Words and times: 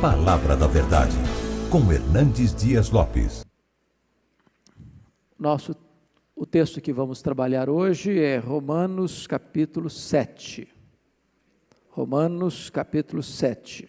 Palavra 0.00 0.54
da 0.54 0.66
Verdade, 0.66 1.16
com 1.70 1.90
Hernandes 1.90 2.54
Dias 2.54 2.90
Lopes. 2.90 3.46
Nosso 5.38 5.74
o 6.34 6.44
texto 6.44 6.82
que 6.82 6.92
vamos 6.92 7.22
trabalhar 7.22 7.70
hoje 7.70 8.20
é 8.20 8.36
Romanos 8.36 9.26
capítulo 9.26 9.88
7. 9.88 10.68
Romanos 11.88 12.68
capítulo 12.68 13.22
7. 13.22 13.88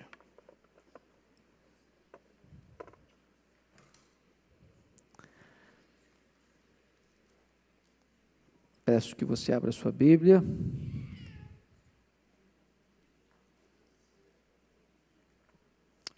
Peço 8.85 9.13
que 9.13 9.25
você 9.25 9.51
abra 9.51 9.73
sua 9.73 9.91
Bíblia. 9.91 10.41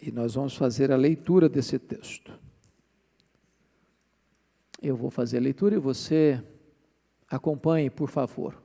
E 0.00 0.10
nós 0.10 0.34
vamos 0.34 0.56
fazer 0.56 0.90
a 0.90 0.96
leitura 0.96 1.48
desse 1.48 1.78
texto. 1.78 2.32
Eu 4.80 4.96
vou 4.96 5.10
fazer 5.10 5.36
a 5.36 5.40
leitura 5.40 5.74
e 5.74 5.78
você 5.78 6.42
acompanhe, 7.28 7.90
por 7.90 8.08
favor. 8.08 8.56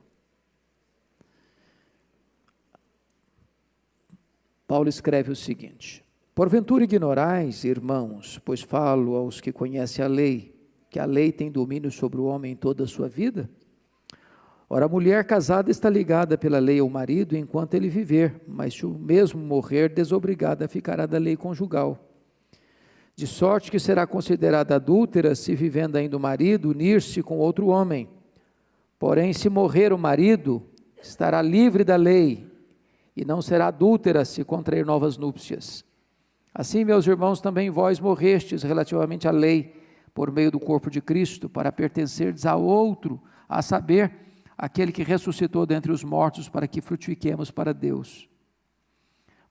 Paulo 4.66 4.88
escreve 4.88 5.30
o 5.30 5.36
seguinte: 5.36 6.02
Porventura 6.34 6.84
ignorais, 6.84 7.64
irmãos, 7.64 8.38
pois 8.44 8.62
falo 8.62 9.14
aos 9.14 9.40
que 9.40 9.52
conhecem 9.52 10.04
a 10.04 10.08
lei, 10.08 10.54
que 10.90 10.98
a 10.98 11.04
lei 11.04 11.30
tem 11.32 11.50
domínio 11.50 11.90
sobre 11.90 12.18
o 12.18 12.24
homem 12.24 12.52
em 12.52 12.56
toda 12.56 12.84
a 12.84 12.86
sua 12.86 13.08
vida? 13.08 13.48
Ora, 14.68 14.86
a 14.86 14.88
mulher 14.88 15.24
casada 15.24 15.70
está 15.70 15.88
ligada 15.88 16.36
pela 16.36 16.58
lei 16.58 16.80
ao 16.80 16.88
marido 16.88 17.36
enquanto 17.36 17.74
ele 17.74 17.88
viver, 17.88 18.40
mas 18.48 18.74
se 18.74 18.84
o 18.84 18.90
mesmo 18.90 19.40
morrer, 19.40 19.88
desobrigada 19.88 20.66
ficará 20.66 21.06
da 21.06 21.18
lei 21.18 21.36
conjugal. 21.36 21.98
De 23.14 23.26
sorte 23.26 23.70
que 23.70 23.78
será 23.78 24.06
considerada 24.06 24.74
adúltera 24.74 25.34
se 25.34 25.54
vivendo 25.54 25.96
ainda 25.96 26.16
o 26.16 26.20
marido 26.20 26.70
unir-se 26.70 27.22
com 27.22 27.38
outro 27.38 27.68
homem. 27.68 28.08
Porém, 28.98 29.32
se 29.32 29.48
morrer 29.48 29.92
o 29.92 29.98
marido, 29.98 30.62
estará 31.00 31.40
livre 31.40 31.84
da 31.84 31.96
lei 31.96 32.50
e 33.16 33.24
não 33.24 33.40
será 33.40 33.68
adúltera 33.68 34.24
se 34.24 34.44
contrair 34.44 34.84
novas 34.84 35.16
núpcias. 35.16 35.84
Assim, 36.52 36.84
meus 36.84 37.06
irmãos, 37.06 37.40
também 37.40 37.70
vós 37.70 38.00
morrestes 38.00 38.62
relativamente 38.62 39.28
à 39.28 39.30
lei, 39.30 39.74
por 40.12 40.32
meio 40.32 40.50
do 40.50 40.58
corpo 40.58 40.90
de 40.90 41.00
Cristo, 41.00 41.48
para 41.48 41.70
pertencerdes 41.70 42.44
a 42.44 42.56
outro, 42.56 43.20
a 43.48 43.62
saber, 43.62 44.25
aquele 44.56 44.92
que 44.92 45.02
ressuscitou 45.02 45.66
dentre 45.66 45.92
os 45.92 46.02
mortos 46.02 46.48
para 46.48 46.66
que 46.66 46.80
frutifiquemos 46.80 47.50
para 47.50 47.74
Deus. 47.74 48.28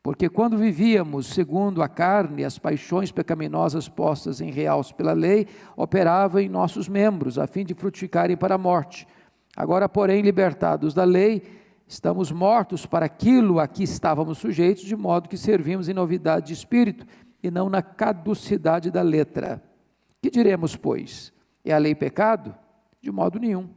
Porque 0.02 0.30
quando 0.30 0.58
vivíamos 0.58 1.28
segundo 1.28 1.82
a 1.82 1.90
carne, 1.90 2.46
as 2.46 2.60
paixões 2.60 3.12
pecaminosas 3.12 3.90
postas 3.90 4.40
em 4.40 4.52
reals 4.52 4.92
pela 4.92 5.14
lei 5.14 5.48
operavam 5.76 6.40
em 6.40 6.48
nossos 6.48 6.88
membros, 6.88 7.40
a 7.40 7.48
fim 7.48 7.66
de 7.66 7.74
frutificarem 7.74 8.38
para 8.38 8.54
a 8.54 8.58
morte. 8.58 9.08
Agora, 9.56 9.90
porém, 9.90 10.22
libertados 10.22 10.94
da 10.94 11.04
lei, 11.04 11.42
estamos 11.88 12.32
mortos 12.32 12.86
para 12.86 13.08
aquilo 13.08 13.60
a 13.60 13.68
que 13.68 13.84
estávamos 13.84 14.38
sujeitos, 14.38 14.84
de 14.84 14.96
modo 14.96 15.28
que 15.28 15.38
servimos 15.38 15.90
em 15.90 15.94
novidade 15.94 16.48
de 16.48 16.54
espírito 16.54 17.06
e 17.42 17.50
não 17.50 17.68
na 17.68 17.82
caducidade 17.82 18.92
da 18.92 19.02
letra. 19.02 19.64
Que 20.22 20.30
diremos, 20.30 20.76
pois? 20.76 21.34
É 21.64 21.74
a 21.74 21.80
lei 21.80 21.96
pecado? 21.96 22.56
De 23.02 23.12
modo 23.12 23.40
nenhum. 23.40 23.70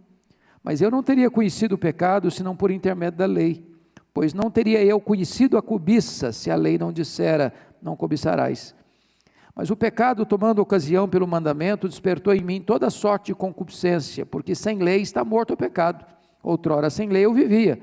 Mas 0.62 0.80
eu 0.80 0.90
não 0.90 1.02
teria 1.02 1.30
conhecido 1.30 1.74
o 1.74 1.78
pecado 1.78 2.30
senão 2.30 2.56
por 2.56 2.70
intermédio 2.70 3.18
da 3.18 3.26
lei, 3.26 3.64
pois 4.12 4.34
não 4.34 4.50
teria 4.50 4.84
eu 4.84 5.00
conhecido 5.00 5.56
a 5.56 5.62
cobiça 5.62 6.32
se 6.32 6.50
a 6.50 6.56
lei 6.56 6.78
não 6.78 6.92
dissera: 6.92 7.52
não 7.80 7.96
cobiçarás. 7.96 8.74
Mas 9.54 9.70
o 9.70 9.76
pecado, 9.76 10.24
tomando 10.24 10.60
ocasião 10.60 11.08
pelo 11.08 11.26
mandamento, 11.26 11.88
despertou 11.88 12.32
em 12.32 12.42
mim 12.42 12.60
toda 12.60 12.90
sorte 12.90 13.26
de 13.26 13.34
concupiscência, 13.34 14.24
porque 14.24 14.54
sem 14.54 14.78
lei 14.78 15.00
está 15.00 15.24
morto 15.24 15.54
o 15.54 15.56
pecado. 15.56 16.06
Outrora 16.42 16.88
sem 16.90 17.08
lei 17.08 17.26
eu 17.26 17.34
vivia, 17.34 17.80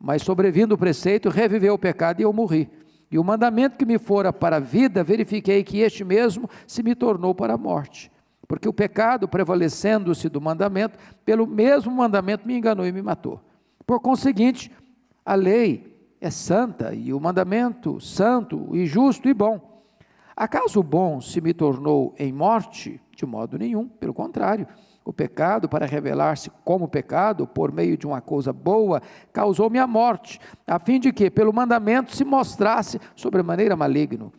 mas 0.00 0.22
sobrevindo 0.22 0.74
o 0.74 0.78
preceito, 0.78 1.28
reviveu 1.28 1.74
o 1.74 1.78
pecado 1.78 2.20
e 2.20 2.24
eu 2.24 2.32
morri. 2.32 2.68
E 3.08 3.18
o 3.18 3.24
mandamento 3.24 3.76
que 3.76 3.84
me 3.84 3.98
fora 3.98 4.32
para 4.32 4.56
a 4.56 4.60
vida, 4.60 5.04
verifiquei 5.04 5.62
que 5.62 5.78
este 5.78 6.02
mesmo 6.02 6.48
se 6.66 6.82
me 6.82 6.94
tornou 6.94 7.34
para 7.34 7.54
a 7.54 7.58
morte. 7.58 8.10
Porque 8.52 8.68
o 8.68 8.72
pecado, 8.74 9.26
prevalecendo-se 9.26 10.28
do 10.28 10.38
mandamento, 10.38 10.98
pelo 11.24 11.46
mesmo 11.46 11.90
mandamento 11.90 12.46
me 12.46 12.54
enganou 12.54 12.86
e 12.86 12.92
me 12.92 13.00
matou. 13.00 13.40
Por 13.86 13.98
conseguinte, 13.98 14.70
a 15.24 15.34
lei 15.34 15.98
é 16.20 16.28
santa 16.28 16.92
e 16.92 17.14
o 17.14 17.18
mandamento 17.18 17.98
santo 17.98 18.68
e 18.76 18.84
justo 18.84 19.26
e 19.26 19.32
bom. 19.32 19.82
Acaso 20.36 20.80
o 20.80 20.82
bom 20.82 21.18
se 21.18 21.40
me 21.40 21.54
tornou 21.54 22.14
em 22.18 22.30
morte? 22.30 23.00
De 23.16 23.24
modo 23.24 23.56
nenhum, 23.56 23.88
pelo 23.88 24.12
contrário. 24.12 24.68
O 25.02 25.14
pecado, 25.14 25.66
para 25.66 25.86
revelar-se 25.86 26.50
como 26.62 26.86
pecado, 26.88 27.46
por 27.46 27.72
meio 27.72 27.96
de 27.96 28.06
uma 28.06 28.20
coisa 28.20 28.52
boa, 28.52 29.00
causou-me 29.32 29.78
a 29.78 29.86
morte, 29.86 30.38
a 30.66 30.78
fim 30.78 31.00
de 31.00 31.10
que, 31.10 31.30
pelo 31.30 31.54
mandamento, 31.54 32.14
se 32.14 32.22
mostrasse 32.22 33.00
sobremaneira 33.16 33.74
maligno. 33.74 34.30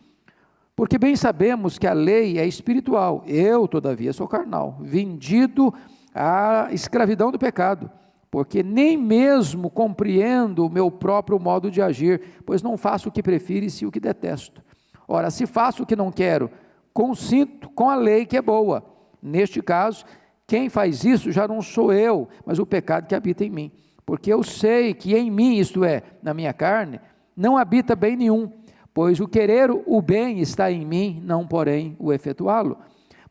Porque 0.76 0.98
bem 0.98 1.14
sabemos 1.14 1.78
que 1.78 1.86
a 1.86 1.92
lei 1.92 2.38
é 2.38 2.46
espiritual, 2.46 3.22
eu, 3.26 3.68
todavia, 3.68 4.12
sou 4.12 4.26
carnal, 4.26 4.76
vendido 4.80 5.72
à 6.12 6.68
escravidão 6.72 7.30
do 7.30 7.38
pecado, 7.38 7.88
porque 8.28 8.60
nem 8.60 8.96
mesmo 8.96 9.70
compreendo 9.70 10.66
o 10.66 10.70
meu 10.70 10.90
próprio 10.90 11.38
modo 11.38 11.70
de 11.70 11.80
agir, 11.80 12.20
pois 12.44 12.60
não 12.60 12.76
faço 12.76 13.08
o 13.08 13.12
que 13.12 13.22
prefiro 13.22 13.64
e 13.64 13.70
sim 13.70 13.86
o 13.86 13.90
que 13.92 14.00
detesto. 14.00 14.62
Ora, 15.06 15.30
se 15.30 15.46
faço 15.46 15.84
o 15.84 15.86
que 15.86 15.94
não 15.94 16.10
quero, 16.10 16.50
consinto 16.92 17.68
com 17.70 17.88
a 17.88 17.94
lei 17.94 18.26
que 18.26 18.36
é 18.36 18.42
boa. 18.42 18.84
Neste 19.22 19.62
caso, 19.62 20.04
quem 20.44 20.68
faz 20.68 21.04
isso 21.04 21.30
já 21.30 21.46
não 21.46 21.62
sou 21.62 21.92
eu, 21.92 22.28
mas 22.44 22.58
o 22.58 22.66
pecado 22.66 23.06
que 23.06 23.14
habita 23.14 23.44
em 23.44 23.50
mim. 23.50 23.72
Porque 24.04 24.32
eu 24.32 24.42
sei 24.42 24.92
que 24.92 25.14
em 25.14 25.30
mim, 25.30 25.56
isto 25.56 25.84
é, 25.84 26.02
na 26.20 26.34
minha 26.34 26.52
carne, 26.52 27.00
não 27.36 27.56
habita 27.56 27.94
bem 27.94 28.16
nenhum 28.16 28.50
Pois 28.94 29.18
o 29.18 29.26
querer 29.26 29.72
o 29.72 30.00
bem 30.00 30.38
está 30.38 30.70
em 30.70 30.86
mim, 30.86 31.20
não 31.24 31.44
porém 31.44 31.96
o 31.98 32.12
efetuá-lo. 32.12 32.78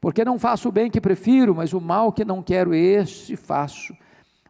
Porque 0.01 0.25
não 0.25 0.37
faço 0.37 0.67
o 0.67 0.71
bem 0.73 0.91
que 0.91 0.99
prefiro, 0.99 1.55
mas 1.55 1.71
o 1.71 1.79
mal 1.79 2.11
que 2.11 2.25
não 2.25 2.43
quero, 2.43 2.75
este 2.75 3.37
faço. 3.37 3.95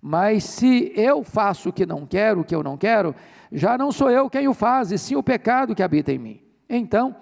Mas 0.01 0.43
se 0.43 0.91
eu 0.95 1.23
faço 1.23 1.69
o 1.69 1.71
que 1.71 1.85
não 1.85 2.07
quero, 2.07 2.41
o 2.41 2.43
que 2.43 2.55
eu 2.55 2.63
não 2.63 2.75
quero, 2.75 3.15
já 3.51 3.77
não 3.77 3.91
sou 3.91 4.09
eu 4.09 4.27
quem 4.27 4.47
o 4.47 4.55
faz, 4.55 4.91
e 4.91 4.97
sim 4.97 5.15
o 5.15 5.21
pecado 5.21 5.75
que 5.75 5.83
habita 5.83 6.11
em 6.11 6.17
mim. 6.17 6.41
Então, 6.67 7.15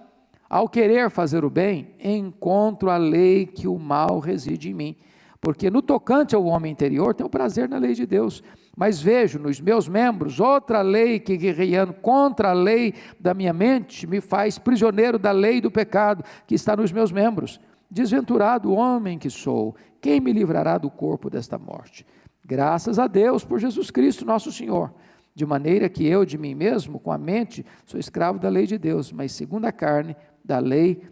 ao 0.50 0.70
querer 0.70 1.10
fazer 1.10 1.44
o 1.44 1.50
bem, 1.50 1.94
encontro 2.02 2.90
a 2.90 2.96
lei 2.96 3.46
que 3.46 3.68
o 3.68 3.78
mal 3.78 4.20
reside 4.20 4.70
em 4.70 4.74
mim. 4.74 4.96
Porque 5.42 5.70
no 5.70 5.82
tocante 5.82 6.34
ao 6.34 6.46
homem 6.46 6.72
interior, 6.72 7.14
tenho 7.14 7.30
prazer 7.30 7.68
na 7.68 7.78
lei 7.78 7.94
de 7.94 8.06
Deus 8.06 8.42
mas 8.76 9.02
vejo 9.02 9.38
nos 9.38 9.60
meus 9.60 9.88
membros 9.88 10.40
outra 10.40 10.82
lei 10.82 11.20
que, 11.20 11.38
guerreando 11.38 11.94
contra 11.94 12.50
a 12.50 12.54
lei 12.54 12.94
da 13.20 13.34
minha 13.34 13.54
mente, 13.54 14.08
me 14.08 14.22
faz 14.22 14.58
prisioneiro 14.58 15.20
da 15.20 15.32
lei 15.32 15.60
do 15.60 15.70
pecado 15.70 16.24
que 16.48 16.56
está 16.56 16.76
nos 16.76 16.92
meus 16.92 17.12
membros. 17.12 17.60
Desventurado 17.90 18.72
homem 18.72 19.20
que 19.20 19.30
sou, 19.30 19.76
quem 20.00 20.22
me 20.22 20.32
livrará 20.32 20.78
do 20.78 20.90
corpo 20.90 21.30
desta 21.30 21.58
morte? 21.58 22.06
Graças 22.46 22.98
a 22.98 23.08
Deus 23.08 23.44
por 23.44 23.60
Jesus 23.60 23.92
Cristo, 23.92 24.26
nosso 24.26 24.52
Senhor. 24.52 24.94
De 25.34 25.46
maneira 25.46 25.88
que 25.90 26.06
eu, 26.06 26.26
de 26.26 26.38
mim 26.38 26.56
mesmo, 26.56 27.00
com 27.00 27.12
a 27.12 27.18
mente, 27.18 27.66
sou 27.86 28.00
escravo 28.00 28.40
da 28.40 28.50
lei 28.50 28.66
de 28.66 28.78
Deus, 28.78 29.12
mas 29.12 29.32
segundo 29.32 29.66
a 29.66 29.72
carne, 29.72 30.16
da 30.44 30.60
lei 30.60 31.08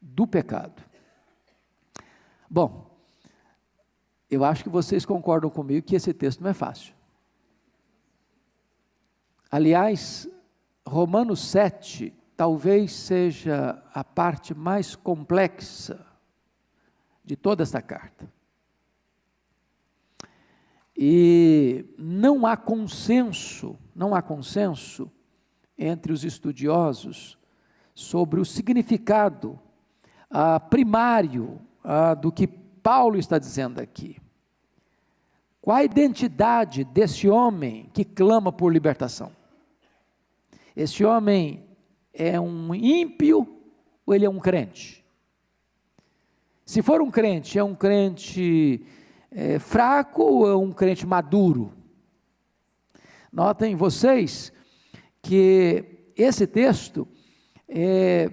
do 0.00 0.26
pecado. 0.26 0.82
Bom, 2.50 2.93
eu 4.34 4.44
acho 4.44 4.62
que 4.62 4.68
vocês 4.68 5.04
concordam 5.04 5.50
comigo 5.50 5.86
que 5.86 5.96
esse 5.96 6.12
texto 6.12 6.40
não 6.42 6.50
é 6.50 6.54
fácil. 6.54 6.94
Aliás, 9.50 10.28
Romanos 10.86 11.40
7 11.40 12.12
talvez 12.36 12.92
seja 12.92 13.82
a 13.92 14.02
parte 14.02 14.54
mais 14.54 14.96
complexa 14.96 16.04
de 17.24 17.36
toda 17.36 17.62
esta 17.62 17.80
carta. 17.80 18.30
E 20.96 21.86
não 21.98 22.46
há 22.46 22.56
consenso, 22.56 23.76
não 23.94 24.14
há 24.14 24.22
consenso 24.22 25.10
entre 25.76 26.12
os 26.12 26.24
estudiosos 26.24 27.38
sobre 27.94 28.40
o 28.40 28.44
significado 28.44 29.58
ah, 30.30 30.60
primário 30.60 31.60
ah, 31.82 32.14
do 32.14 32.30
que 32.30 32.46
Paulo 32.46 33.16
está 33.16 33.38
dizendo 33.38 33.80
aqui. 33.80 34.23
Qual 35.64 35.78
a 35.78 35.82
identidade 35.82 36.84
desse 36.84 37.26
homem 37.26 37.88
que 37.94 38.04
clama 38.04 38.52
por 38.52 38.70
libertação? 38.70 39.32
Esse 40.76 41.02
homem 41.06 41.64
é 42.12 42.38
um 42.38 42.74
ímpio 42.74 43.48
ou 44.04 44.14
ele 44.14 44.26
é 44.26 44.28
um 44.28 44.38
crente? 44.38 45.02
Se 46.66 46.82
for 46.82 47.00
um 47.00 47.10
crente, 47.10 47.58
é 47.58 47.64
um 47.64 47.74
crente 47.74 48.84
é, 49.30 49.58
fraco 49.58 50.22
ou 50.22 50.50
é 50.50 50.54
um 50.54 50.70
crente 50.70 51.06
maduro? 51.06 51.72
Notem 53.32 53.74
vocês 53.74 54.52
que 55.22 56.10
esse 56.14 56.46
texto 56.46 57.08
é, 57.66 58.30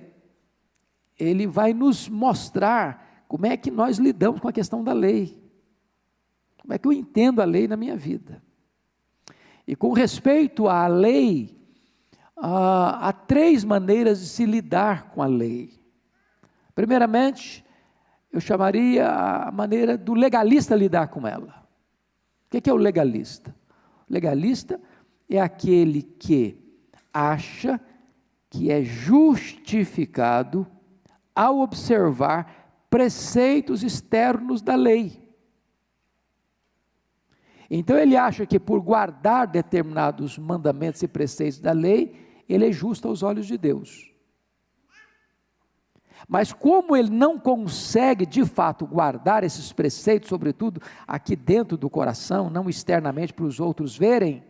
ele 1.18 1.48
vai 1.48 1.74
nos 1.74 2.10
mostrar 2.10 3.24
como 3.30 3.46
é 3.46 3.56
que 3.56 3.72
nós 3.72 4.00
lidamos 4.00 4.42
com 4.42 4.50
a 4.50 4.52
questão 4.52 4.84
da 4.84 4.92
lei. 4.92 5.41
Como 6.62 6.74
é 6.74 6.78
que 6.78 6.88
eu 6.88 6.94
entendo 6.94 7.42
a 7.42 7.46
lei 7.46 7.68
na 7.68 7.76
minha 7.76 7.96
vida? 7.96 8.42
E 9.68 9.76
com 9.76 9.94
respeito 9.94 10.68
à 10.68 10.88
lei, 10.88 11.60
há, 12.38 13.14
três 13.14 13.64
maneiras 13.64 14.20
de 14.20 14.28
se 14.28 14.46
lidar 14.46 15.10
com 15.10 15.22
a 15.22 15.28
lei. 15.28 15.80
Primeiramente, 16.74 17.66
eu 18.32 18.40
chamaria 18.40 19.08
a 19.08 19.52
maneira 19.52 19.98
do 19.98 20.14
legalista 20.14 20.76
lidar 20.76 21.08
com 21.08 21.28
ela. 21.28 21.68
O 22.46 22.62
que 22.62 22.70
é 22.70 22.74
o 22.74 22.78
legalista? 22.78 23.56
O 24.10 24.14
legalista 24.14 24.80
é 25.30 25.40
aquele 25.40 26.02
que 26.02 26.58
acha 27.14 27.80
que 28.50 28.70
é 28.70 28.84
justificado 28.84 30.68
ao 31.34 31.60
observar 31.60 32.86
preceitos 32.90 33.84
externos 33.84 34.62
da 34.62 34.76
lei. 34.76 35.21
Então 37.74 37.98
ele 37.98 38.18
acha 38.18 38.46
que 38.46 38.60
por 38.60 38.82
guardar 38.82 39.48
determinados 39.48 40.38
mandamentos 40.38 41.02
e 41.04 41.08
preceitos 41.08 41.58
da 41.58 41.72
lei, 41.72 42.44
ele 42.50 42.68
é 42.68 42.72
justo 42.72 43.08
aos 43.08 43.24
olhos 43.24 43.48
de 43.48 43.58
Deus. 43.58 44.12
Mas 46.28 46.52
como 46.52 46.98
ele 46.98 47.10
não 47.10 47.40
consegue 47.40 48.26
de 48.26 48.44
fato 48.46 48.86
guardar 48.86 49.46
esses 49.46 49.72
preceitos, 49.72 50.28
sobretudo 50.28 50.82
aqui 51.08 51.34
dentro 51.34 51.78
do 51.78 51.90
coração, 51.90 52.50
não 52.50 52.70
externamente 52.70 53.34
para 53.34 53.46
os 53.46 53.62
outros 53.62 53.98
verem, 53.98 54.44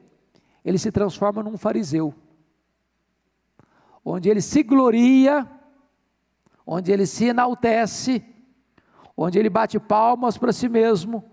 ele 0.66 0.80
se 0.80 0.92
transforma 0.92 1.44
num 1.44 1.60
fariseu, 1.60 2.16
onde 4.04 4.32
ele 4.32 4.42
se 4.42 4.64
gloria, 4.64 5.48
onde 6.66 6.92
ele 6.92 7.06
se 7.06 7.26
enaltece, 7.26 8.26
onde 9.16 9.38
ele 9.38 9.50
bate 9.50 9.80
palmas 9.80 10.40
para 10.40 10.52
si 10.52 10.68
mesmo, 10.68 11.31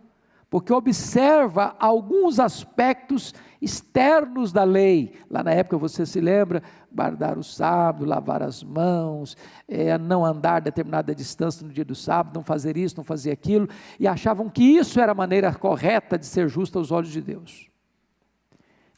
porque 0.50 0.72
observa 0.72 1.76
alguns 1.78 2.40
aspectos 2.40 3.34
externos 3.60 4.52
da 4.52 4.64
lei. 4.64 5.14
Lá 5.30 5.42
na 5.42 5.50
época, 5.50 5.76
você 5.76 6.06
se 6.06 6.20
lembra, 6.20 6.62
guardar 6.90 7.36
o 7.36 7.42
sábado, 7.42 8.06
lavar 8.06 8.42
as 8.42 8.62
mãos, 8.62 9.36
é, 9.66 9.98
não 9.98 10.24
andar 10.24 10.60
determinada 10.60 11.14
distância 11.14 11.66
no 11.66 11.72
dia 11.72 11.84
do 11.84 11.94
sábado, 11.94 12.34
não 12.34 12.42
fazer 12.42 12.76
isso, 12.76 12.96
não 12.96 13.04
fazer 13.04 13.30
aquilo, 13.30 13.68
e 14.00 14.06
achavam 14.06 14.48
que 14.48 14.62
isso 14.62 15.00
era 15.00 15.12
a 15.12 15.14
maneira 15.14 15.54
correta 15.54 16.18
de 16.18 16.24
ser 16.24 16.48
justo 16.48 16.78
aos 16.78 16.90
olhos 16.90 17.10
de 17.10 17.20
Deus. 17.20 17.68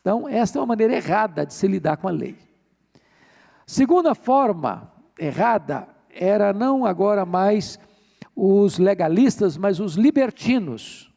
Então, 0.01 0.29
esta 0.29 0.59
é 0.59 0.61
uma 0.61 0.67
maneira 0.67 0.95
errada 0.95 1.45
de 1.45 1.53
se 1.53 1.67
lidar 1.67 1.97
com 1.97 2.07
a 2.07 2.13
lei. 2.13 2.37
Segunda 3.67 4.15
forma 4.15 4.91
errada 5.19 5.89
era 6.15 6.53
não 6.53 6.85
agora 6.85 7.27
mais 7.27 7.79
os 8.35 8.79
legalistas, 8.79 9.57
mas 9.57 9.81
os 9.81 9.95
libertinos 9.95 11.10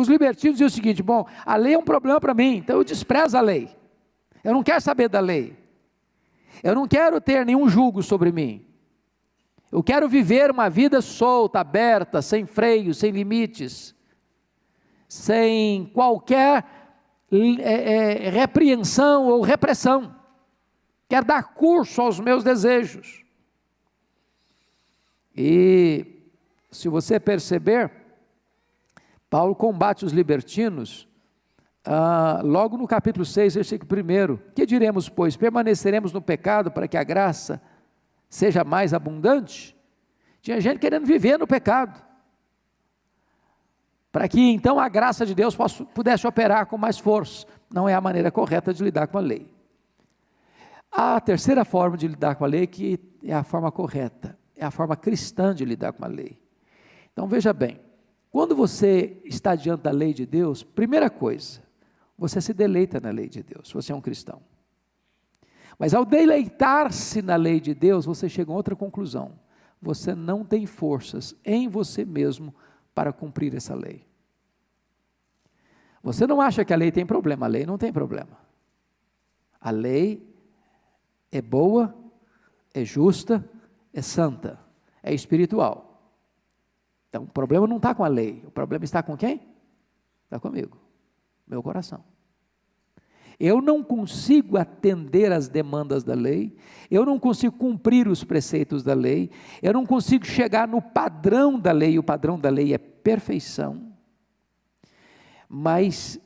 os 0.00 0.08
libertinos 0.08 0.54
diziam 0.58 0.68
o 0.68 0.70
seguinte: 0.70 1.02
bom, 1.02 1.26
a 1.44 1.56
lei 1.56 1.74
é 1.74 1.78
um 1.78 1.84
problema 1.84 2.20
para 2.20 2.34
mim, 2.34 2.56
então 2.56 2.76
eu 2.76 2.84
desprezo 2.84 3.36
a 3.36 3.40
lei. 3.40 3.68
Eu 4.44 4.52
não 4.52 4.62
quero 4.62 4.80
saber 4.80 5.08
da 5.08 5.20
lei. 5.20 5.56
Eu 6.62 6.74
não 6.74 6.86
quero 6.86 7.20
ter 7.20 7.44
nenhum 7.44 7.68
julgo 7.68 8.02
sobre 8.02 8.32
mim. 8.32 8.64
Eu 9.70 9.82
quero 9.82 10.08
viver 10.08 10.50
uma 10.50 10.70
vida 10.70 11.00
solta, 11.00 11.60
aberta, 11.60 12.22
sem 12.22 12.46
freios, 12.46 12.98
sem 12.98 13.10
limites, 13.10 13.94
sem 15.06 15.86
qualquer 15.86 16.64
é, 17.30 18.26
é, 18.26 18.30
repreensão 18.30 19.26
ou 19.26 19.42
repressão. 19.42 20.16
Quero 21.08 21.26
dar 21.26 21.54
curso 21.54 22.00
aos 22.00 22.18
meus 22.18 22.42
desejos. 22.42 23.24
E 25.36 26.06
se 26.70 26.88
você 26.88 27.20
perceber, 27.20 27.90
Paulo 29.30 29.54
combate 29.54 30.04
os 30.04 30.12
libertinos 30.12 31.08
ah, 31.84 32.40
logo 32.44 32.76
no 32.76 32.86
capítulo 32.86 33.24
6, 33.24 33.54
versículo 33.54 33.90
1. 33.90 34.52
Que 34.54 34.66
diremos, 34.66 35.08
pois? 35.08 35.36
Permaneceremos 35.36 36.12
no 36.12 36.20
pecado 36.20 36.70
para 36.70 36.86
que 36.86 36.96
a 36.96 37.02
graça 37.02 37.62
seja 38.28 38.62
mais 38.62 38.92
abundante? 38.92 39.74
Tinha 40.42 40.60
gente 40.60 40.78
querendo 40.78 41.06
viver 41.06 41.38
no 41.38 41.46
pecado, 41.46 42.00
para 44.12 44.28
que 44.28 44.40
então 44.40 44.78
a 44.78 44.88
graça 44.88 45.26
de 45.26 45.34
Deus 45.34 45.56
pudesse 45.94 46.26
operar 46.26 46.66
com 46.66 46.78
mais 46.78 46.98
força. 46.98 47.46
Não 47.72 47.88
é 47.88 47.94
a 47.94 48.00
maneira 48.00 48.30
correta 48.30 48.72
de 48.72 48.82
lidar 48.82 49.06
com 49.08 49.18
a 49.18 49.20
lei. 49.20 49.50
A 50.90 51.20
terceira 51.20 51.64
forma 51.64 51.96
de 51.96 52.08
lidar 52.08 52.36
com 52.36 52.44
a 52.44 52.48
lei, 52.48 52.66
que 52.66 52.98
é 53.22 53.34
a 53.34 53.44
forma 53.44 53.70
correta, 53.70 54.38
é 54.56 54.64
a 54.64 54.70
forma 54.70 54.96
cristã 54.96 55.54
de 55.54 55.64
lidar 55.64 55.92
com 55.92 56.04
a 56.04 56.08
lei. 56.08 56.40
Então 57.12 57.26
veja 57.26 57.52
bem, 57.52 57.80
quando 58.30 58.54
você 58.54 59.20
está 59.24 59.54
diante 59.54 59.82
da 59.82 59.90
lei 59.90 60.12
de 60.12 60.26
Deus, 60.26 60.62
primeira 60.62 61.08
coisa, 61.08 61.62
você 62.16 62.40
se 62.40 62.52
deleita 62.52 63.00
na 63.00 63.10
lei 63.10 63.28
de 63.28 63.42
Deus, 63.42 63.72
você 63.72 63.92
é 63.92 63.94
um 63.94 64.00
cristão. 64.00 64.42
Mas 65.78 65.94
ao 65.94 66.04
deleitar-se 66.04 67.22
na 67.22 67.36
lei 67.36 67.60
de 67.60 67.72
Deus, 67.72 68.04
você 68.04 68.28
chega 68.28 68.50
a 68.50 68.54
outra 68.54 68.74
conclusão. 68.74 69.38
Você 69.80 70.14
não 70.14 70.44
tem 70.44 70.66
forças 70.66 71.36
em 71.44 71.68
você 71.68 72.04
mesmo 72.04 72.52
para 72.94 73.12
cumprir 73.12 73.54
essa 73.54 73.74
lei. 73.74 74.04
Você 76.02 76.26
não 76.26 76.40
acha 76.40 76.64
que 76.64 76.72
a 76.72 76.76
lei 76.76 76.90
tem 76.90 77.06
problema, 77.06 77.46
a 77.46 77.48
lei 77.48 77.64
não 77.64 77.78
tem 77.78 77.92
problema. 77.92 78.38
A 79.60 79.70
lei 79.70 80.28
é 81.30 81.40
boa, 81.40 81.94
é 82.74 82.84
justa, 82.84 83.48
é 83.92 84.02
santa, 84.02 84.58
é 85.02 85.14
espiritual. 85.14 85.87
Então, 87.08 87.24
o 87.24 87.28
problema 87.28 87.66
não 87.66 87.76
está 87.76 87.94
com 87.94 88.04
a 88.04 88.08
lei, 88.08 88.42
o 88.46 88.50
problema 88.50 88.84
está 88.84 89.02
com 89.02 89.16
quem? 89.16 89.40
Está 90.24 90.38
comigo, 90.38 90.78
meu 91.46 91.62
coração. 91.62 92.04
Eu 93.40 93.62
não 93.62 93.84
consigo 93.84 94.58
atender 94.58 95.30
às 95.32 95.48
demandas 95.48 96.02
da 96.02 96.14
lei, 96.14 96.56
eu 96.90 97.06
não 97.06 97.18
consigo 97.18 97.56
cumprir 97.56 98.08
os 98.08 98.24
preceitos 98.24 98.82
da 98.82 98.94
lei, 98.94 99.30
eu 99.62 99.72
não 99.72 99.86
consigo 99.86 100.26
chegar 100.26 100.66
no 100.66 100.82
padrão 100.82 101.58
da 101.58 101.70
lei, 101.70 101.98
o 101.98 102.02
padrão 102.02 102.38
da 102.38 102.50
lei 102.50 102.74
é 102.74 102.78
perfeição, 102.78 103.92
mas 105.48 106.20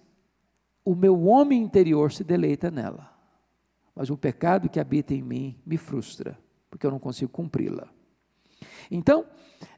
o 0.85 0.94
meu 0.94 1.23
homem 1.25 1.62
interior 1.62 2.11
se 2.11 2.25
deleita 2.25 2.70
nela, 2.70 3.12
mas 3.94 4.08
o 4.08 4.17
pecado 4.17 4.70
que 4.70 4.81
habita 4.81 5.14
em 5.14 5.23
mim 5.23 5.61
me 5.67 5.76
frustra, 5.76 6.38
porque 6.70 6.87
eu 6.87 6.90
não 6.90 6.99
consigo 6.99 7.31
cumpri-la. 7.31 7.88
Então, 8.94 9.25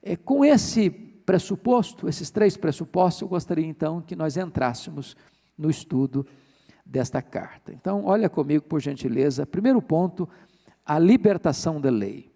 é, 0.02 0.16
com 0.16 0.44
esse 0.44 0.90
pressuposto, 0.90 2.08
esses 2.08 2.30
três 2.30 2.56
pressupostos, 2.56 3.22
eu 3.22 3.28
gostaria 3.28 3.64
então 3.64 4.02
que 4.02 4.16
nós 4.16 4.36
entrássemos 4.36 5.16
no 5.56 5.70
estudo 5.70 6.26
desta 6.84 7.22
carta. 7.22 7.72
Então, 7.72 8.04
olha 8.04 8.28
comigo, 8.28 8.64
por 8.64 8.80
gentileza. 8.80 9.46
Primeiro 9.46 9.80
ponto, 9.80 10.28
a 10.84 10.98
libertação 10.98 11.80
da 11.80 11.90
lei. 11.90 12.30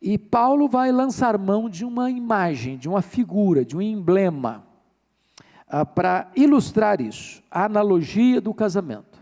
E 0.00 0.16
Paulo 0.16 0.68
vai 0.68 0.92
lançar 0.92 1.36
mão 1.36 1.68
de 1.68 1.84
uma 1.84 2.10
imagem, 2.10 2.78
de 2.78 2.88
uma 2.88 3.02
figura, 3.02 3.64
de 3.64 3.76
um 3.76 3.82
emblema, 3.82 4.64
ah, 5.66 5.84
para 5.84 6.30
ilustrar 6.36 7.00
isso, 7.00 7.42
a 7.50 7.64
analogia 7.64 8.40
do 8.40 8.54
casamento. 8.54 9.20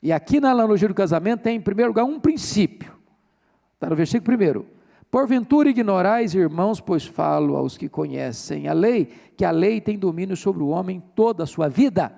E 0.00 0.12
aqui 0.12 0.38
na 0.38 0.50
analogia 0.50 0.88
do 0.88 0.94
casamento 0.94 1.42
tem, 1.42 1.56
em 1.56 1.60
primeiro 1.60 1.90
lugar, 1.90 2.04
um 2.04 2.20
princípio. 2.20 2.94
Está 3.74 3.90
no 3.90 3.96
versículo 3.96 4.24
primeiro. 4.24 4.74
Porventura 5.14 5.70
ignorais, 5.70 6.34
irmãos, 6.34 6.80
pois 6.80 7.06
falo 7.06 7.54
aos 7.54 7.78
que 7.78 7.88
conhecem 7.88 8.66
a 8.66 8.72
lei, 8.72 9.04
que 9.36 9.44
a 9.44 9.52
lei 9.52 9.80
tem 9.80 9.96
domínio 9.96 10.36
sobre 10.36 10.60
o 10.60 10.66
homem 10.66 11.00
toda 11.14 11.44
a 11.44 11.46
sua 11.46 11.68
vida. 11.68 12.12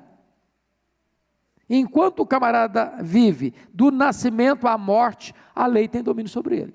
Enquanto 1.69 2.21
o 2.21 2.27
camarada 2.27 2.97
vive 3.03 3.53
do 3.71 3.91
nascimento 3.91 4.67
à 4.67 4.79
morte, 4.79 5.35
a 5.55 5.67
lei 5.67 5.87
tem 5.87 6.03
domínio 6.03 6.31
sobre 6.31 6.57
ele. 6.57 6.75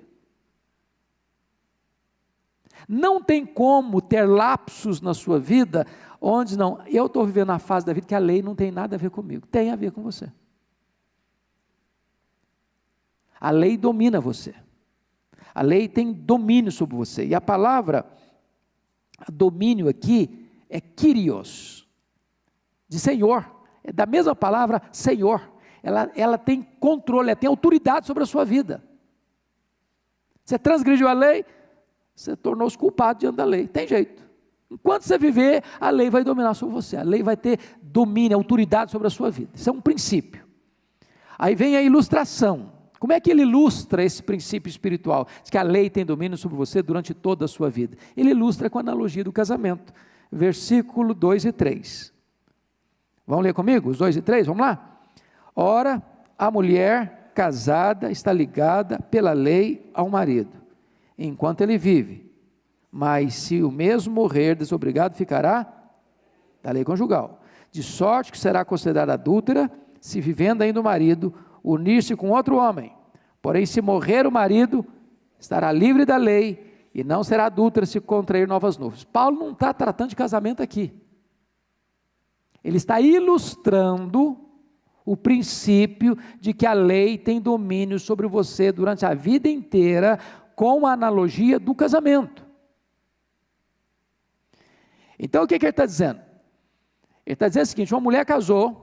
Não 2.88 3.20
tem 3.20 3.44
como 3.44 4.00
ter 4.00 4.24
lapsos 4.24 5.00
na 5.00 5.14
sua 5.14 5.40
vida 5.40 5.84
onde 6.20 6.56
não, 6.56 6.80
eu 6.86 7.06
estou 7.06 7.26
vivendo 7.26 7.48
na 7.48 7.58
fase 7.58 7.84
da 7.84 7.92
vida 7.92 8.06
que 8.06 8.14
a 8.14 8.20
lei 8.20 8.40
não 8.40 8.54
tem 8.54 8.70
nada 8.70 8.94
a 8.94 8.98
ver 8.98 9.10
comigo, 9.10 9.44
tem 9.48 9.72
a 9.72 9.76
ver 9.76 9.90
com 9.90 10.04
você. 10.04 10.32
A 13.40 13.50
lei 13.50 13.76
domina 13.76 14.20
você. 14.20 14.54
A 15.54 15.62
lei 15.62 15.88
tem 15.88 16.12
domínio 16.12 16.72
sobre 16.72 16.96
você. 16.96 17.26
E 17.26 17.34
a 17.34 17.40
palavra 17.40 18.06
domínio 19.30 19.88
aqui 19.88 20.48
é 20.68 20.80
Kyrios, 20.80 21.86
de 22.88 22.98
Senhor. 22.98 23.50
É 23.84 23.92
da 23.92 24.06
mesma 24.06 24.34
palavra 24.34 24.82
Senhor. 24.92 25.52
Ela, 25.82 26.10
ela 26.14 26.38
tem 26.38 26.62
controle, 26.62 27.30
ela 27.30 27.36
tem 27.36 27.48
autoridade 27.48 28.06
sobre 28.06 28.22
a 28.22 28.26
sua 28.26 28.44
vida. 28.44 28.82
Você 30.44 30.58
transgrediu 30.58 31.08
a 31.08 31.12
lei, 31.12 31.44
você 32.14 32.36
tornou-se 32.36 32.76
culpado 32.76 33.20
diante 33.20 33.36
da 33.36 33.44
lei. 33.44 33.66
Tem 33.66 33.86
jeito. 33.86 34.22
Enquanto 34.70 35.02
você 35.02 35.18
viver, 35.18 35.62
a 35.78 35.90
lei 35.90 36.08
vai 36.08 36.24
dominar 36.24 36.54
sobre 36.54 36.74
você. 36.74 36.96
A 36.96 37.02
lei 37.02 37.22
vai 37.22 37.36
ter 37.36 37.58
domínio, 37.82 38.36
autoridade 38.36 38.90
sobre 38.90 39.06
a 39.06 39.10
sua 39.10 39.30
vida. 39.30 39.50
Isso 39.54 39.68
é 39.68 39.72
um 39.72 39.80
princípio. 39.80 40.46
Aí 41.38 41.54
vem 41.54 41.76
a 41.76 41.82
ilustração 41.82 42.72
Como 43.02 43.12
é 43.12 43.18
que 43.18 43.32
ele 43.32 43.42
ilustra 43.42 44.04
esse 44.04 44.22
princípio 44.22 44.70
espiritual? 44.70 45.26
Diz 45.40 45.50
que 45.50 45.58
a 45.58 45.62
lei 45.64 45.90
tem 45.90 46.06
domínio 46.06 46.38
sobre 46.38 46.56
você 46.56 46.80
durante 46.80 47.12
toda 47.12 47.46
a 47.46 47.48
sua 47.48 47.68
vida. 47.68 47.96
Ele 48.16 48.30
ilustra 48.30 48.70
com 48.70 48.78
a 48.78 48.80
analogia 48.80 49.24
do 49.24 49.32
casamento. 49.32 49.92
Versículo 50.30 51.12
2 51.12 51.46
e 51.46 51.50
3. 51.50 52.14
Vamos 53.26 53.42
ler 53.42 53.54
comigo? 53.54 53.90
Os 53.90 53.98
2 53.98 54.18
e 54.18 54.22
3, 54.22 54.46
vamos 54.46 54.62
lá? 54.62 55.00
Ora, 55.52 56.00
a 56.38 56.48
mulher 56.48 57.32
casada 57.34 58.08
está 58.08 58.32
ligada 58.32 59.00
pela 59.00 59.32
lei 59.32 59.90
ao 59.92 60.08
marido, 60.08 60.52
enquanto 61.18 61.62
ele 61.62 61.76
vive. 61.76 62.30
Mas 62.88 63.34
se 63.34 63.64
o 63.64 63.70
mesmo 63.72 64.14
morrer, 64.14 64.54
desobrigado 64.54 65.16
ficará 65.16 65.66
da 66.62 66.70
lei 66.70 66.84
conjugal. 66.84 67.42
De 67.72 67.82
sorte 67.82 68.30
que 68.30 68.38
será 68.38 68.64
considerada 68.64 69.14
adúltera 69.14 69.68
se 70.00 70.20
vivendo 70.20 70.62
ainda 70.62 70.80
o 70.80 70.84
marido 70.84 71.34
unir-se 71.62 72.16
com 72.16 72.30
outro 72.30 72.56
homem. 72.56 72.92
Porém, 73.40 73.66
se 73.66 73.80
morrer 73.80 74.26
o 74.26 74.32
marido, 74.32 74.84
estará 75.38 75.72
livre 75.72 76.04
da 76.04 76.16
lei 76.16 76.88
e 76.94 77.02
não 77.02 77.24
será 77.24 77.46
adúltera 77.46 77.86
se 77.86 78.00
contrair 78.00 78.46
novas 78.46 78.76
nuvens. 78.76 79.04
Paulo 79.04 79.38
não 79.38 79.50
está 79.52 79.72
tratando 79.72 80.10
de 80.10 80.16
casamento 80.16 80.62
aqui. 80.62 80.92
Ele 82.62 82.76
está 82.76 83.00
ilustrando 83.00 84.38
o 85.04 85.16
princípio 85.16 86.16
de 86.40 86.54
que 86.54 86.64
a 86.64 86.72
lei 86.72 87.18
tem 87.18 87.40
domínio 87.40 87.98
sobre 87.98 88.26
você 88.28 88.70
durante 88.70 89.04
a 89.04 89.14
vida 89.14 89.48
inteira, 89.48 90.18
com 90.54 90.86
a 90.86 90.92
analogia 90.92 91.58
do 91.58 91.74
casamento. 91.74 92.46
Então, 95.18 95.44
o 95.44 95.46
que, 95.46 95.58
que 95.58 95.66
ele 95.66 95.70
está 95.70 95.86
dizendo? 95.86 96.20
Ele 97.26 97.34
está 97.34 97.48
dizendo 97.48 97.64
o 97.64 97.66
seguinte: 97.66 97.94
uma 97.94 98.00
mulher 98.00 98.24
casou, 98.24 98.81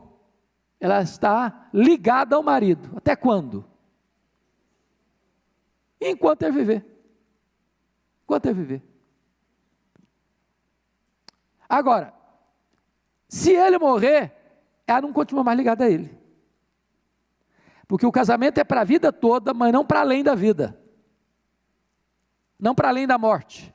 ela 0.80 1.02
está 1.02 1.70
ligada 1.74 2.36
ao 2.36 2.44
marido. 2.44 2.98
Até 2.98 3.16
quando? 3.16 3.66
Enquanto 6.00 6.44
é 6.44 6.52
viver. 6.52 6.86
Enquanto 8.24 8.46
é 8.46 8.54
viver. 8.54 8.82
Agora, 11.68 12.14
se 13.28 13.52
ele 13.52 13.78
morrer, 13.78 14.34
ela 14.88 15.02
não 15.02 15.14
continua 15.14 15.44
mais 15.44 15.58
ligada 15.58 15.86
a 15.86 15.90
ele. 15.90 16.18
Porque 17.88 18.06
o 18.06 18.12
casamento 18.12 18.60
é 18.60 18.64
para 18.64 18.82
a 18.82 18.86
vida 18.86 19.12
toda, 19.12 19.54
mas 19.54 19.74
não 19.74 19.86
para 19.86 20.00
além 20.00 20.24
da 20.24 20.36
vida. 20.36 20.80
Não 22.60 22.74
para 22.74 22.90
além 22.90 23.06
da 23.06 23.18
morte. 23.18 23.74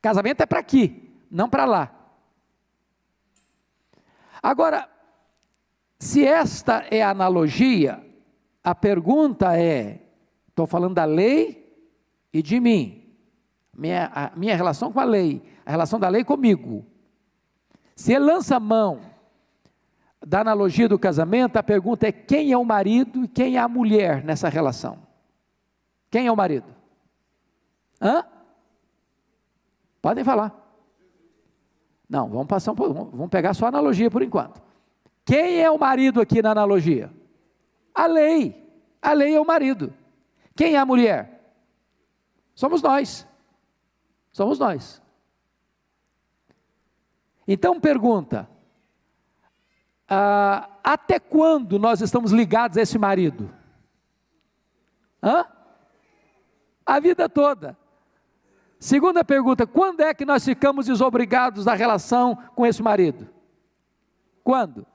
Casamento 0.00 0.42
é 0.42 0.46
para 0.46 0.60
aqui, 0.60 1.10
não 1.30 1.48
para 1.48 1.64
lá. 1.64 1.94
Agora, 4.42 4.88
se 5.98 6.24
esta 6.24 6.86
é 6.90 7.02
a 7.02 7.10
analogia, 7.10 8.04
a 8.62 8.74
pergunta 8.74 9.58
é: 9.58 10.00
estou 10.48 10.66
falando 10.66 10.94
da 10.94 11.04
lei 11.04 11.76
e 12.32 12.40
de 12.40 12.60
mim, 12.60 13.16
minha, 13.74 14.10
a 14.14 14.36
minha 14.36 14.54
relação 14.54 14.92
com 14.92 15.00
a 15.00 15.04
lei, 15.04 15.42
a 15.66 15.70
relação 15.70 15.98
da 15.98 16.08
lei 16.08 16.22
comigo. 16.22 16.86
Se 17.96 18.12
ele 18.12 18.26
lança 18.26 18.60
mão 18.60 19.00
da 20.24 20.40
analogia 20.40 20.88
do 20.88 20.98
casamento, 20.98 21.56
a 21.56 21.62
pergunta 21.62 22.06
é: 22.06 22.12
quem 22.12 22.52
é 22.52 22.56
o 22.56 22.64
marido 22.64 23.24
e 23.24 23.28
quem 23.28 23.56
é 23.56 23.60
a 23.60 23.68
mulher 23.68 24.22
nessa 24.22 24.48
relação? 24.48 24.98
Quem 26.10 26.28
é 26.28 26.32
o 26.32 26.36
marido? 26.36 26.66
Hã? 28.00 28.24
Podem 30.00 30.22
falar. 30.22 30.54
Não, 32.08 32.28
vamos 32.28 32.46
passar 32.46 32.72
um 32.72 32.74
vamos 32.74 33.28
pegar 33.28 33.52
só 33.52 33.66
a 33.66 33.68
analogia 33.68 34.10
por 34.10 34.22
enquanto. 34.22 34.67
Quem 35.28 35.60
é 35.60 35.70
o 35.70 35.78
marido 35.78 36.22
aqui 36.22 36.40
na 36.40 36.52
analogia? 36.52 37.12
A 37.94 38.06
lei. 38.06 38.66
A 39.02 39.12
lei 39.12 39.34
é 39.34 39.38
o 39.38 39.44
marido. 39.44 39.92
Quem 40.56 40.72
é 40.72 40.78
a 40.78 40.86
mulher? 40.86 41.52
Somos 42.54 42.80
nós. 42.80 43.28
Somos 44.32 44.58
nós. 44.58 45.02
Então 47.46 47.78
pergunta: 47.78 48.48
ah, 50.08 50.70
até 50.82 51.20
quando 51.20 51.78
nós 51.78 52.00
estamos 52.00 52.32
ligados 52.32 52.78
a 52.78 52.80
esse 52.80 52.98
marido? 52.98 53.54
Hã? 55.22 55.44
A 56.86 56.98
vida 57.00 57.28
toda. 57.28 57.76
Segunda 58.80 59.22
pergunta: 59.22 59.66
quando 59.66 60.00
é 60.00 60.14
que 60.14 60.24
nós 60.24 60.42
ficamos 60.42 60.86
desobrigados 60.86 61.66
da 61.66 61.74
relação 61.74 62.34
com 62.56 62.64
esse 62.64 62.82
marido? 62.82 63.28
Quando? 64.42 64.86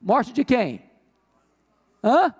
Morte 0.00 0.32
de 0.32 0.44
quem? 0.44 0.82
Hã? 2.02 2.34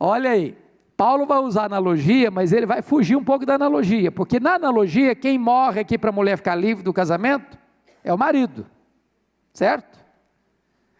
Olha 0.00 0.30
aí, 0.30 0.56
Paulo 0.96 1.26
vai 1.26 1.38
usar 1.38 1.64
analogia, 1.64 2.30
mas 2.30 2.52
ele 2.52 2.66
vai 2.66 2.80
fugir 2.80 3.16
um 3.16 3.24
pouco 3.24 3.44
da 3.44 3.54
analogia, 3.54 4.12
porque 4.12 4.38
na 4.38 4.54
analogia, 4.54 5.14
quem 5.14 5.38
morre 5.38 5.80
aqui 5.80 5.98
para 5.98 6.10
a 6.10 6.12
mulher 6.12 6.36
ficar 6.36 6.54
livre 6.54 6.82
do 6.82 6.92
casamento 6.92 7.58
é 8.02 8.12
o 8.12 8.18
marido, 8.18 8.66
certo? 9.52 10.04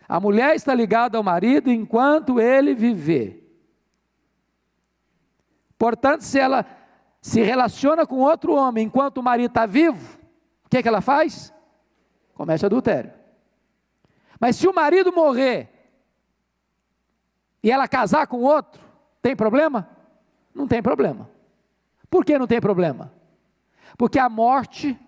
A 0.09 0.21
mulher 0.21 0.55
está 0.55 0.75
ligada 0.75 1.17
ao 1.17 1.25
marido 1.25 1.71
enquanto 1.71 2.41
ele 2.41 2.75
viver. 2.75 3.41
Portanto, 5.79 6.23
se 6.23 6.39
ela 6.39 6.67
se 7.21 7.41
relaciona 7.41 8.07
com 8.07 8.17
outro 8.17 8.55
homem 8.55 8.87
enquanto 8.87 9.19
o 9.19 9.23
marido 9.23 9.51
está 9.51 9.65
vivo, 9.65 10.19
o 10.65 10.69
que, 10.69 10.79
é 10.79 10.83
que 10.83 10.89
ela 10.89 11.01
faz? 11.01 11.54
Comete 12.35 12.67
adultério. 12.67 13.13
Mas 14.39 14.57
se 14.57 14.67
o 14.67 14.75
marido 14.75 15.13
morrer 15.13 15.69
e 17.63 17.71
ela 17.71 17.89
casar 17.89 18.27
com 18.27 18.43
outro, 18.43 18.83
tem 19.23 19.35
problema? 19.35 19.89
Não 20.55 20.67
tem 20.67 20.83
problema. 20.83 21.31
Por 22.11 22.25
que 22.25 22.39
não 22.39 22.47
tem 22.47 22.61
problema? 22.61 23.13
Porque 23.97 24.19
a 24.19 24.29
morte 24.29 24.99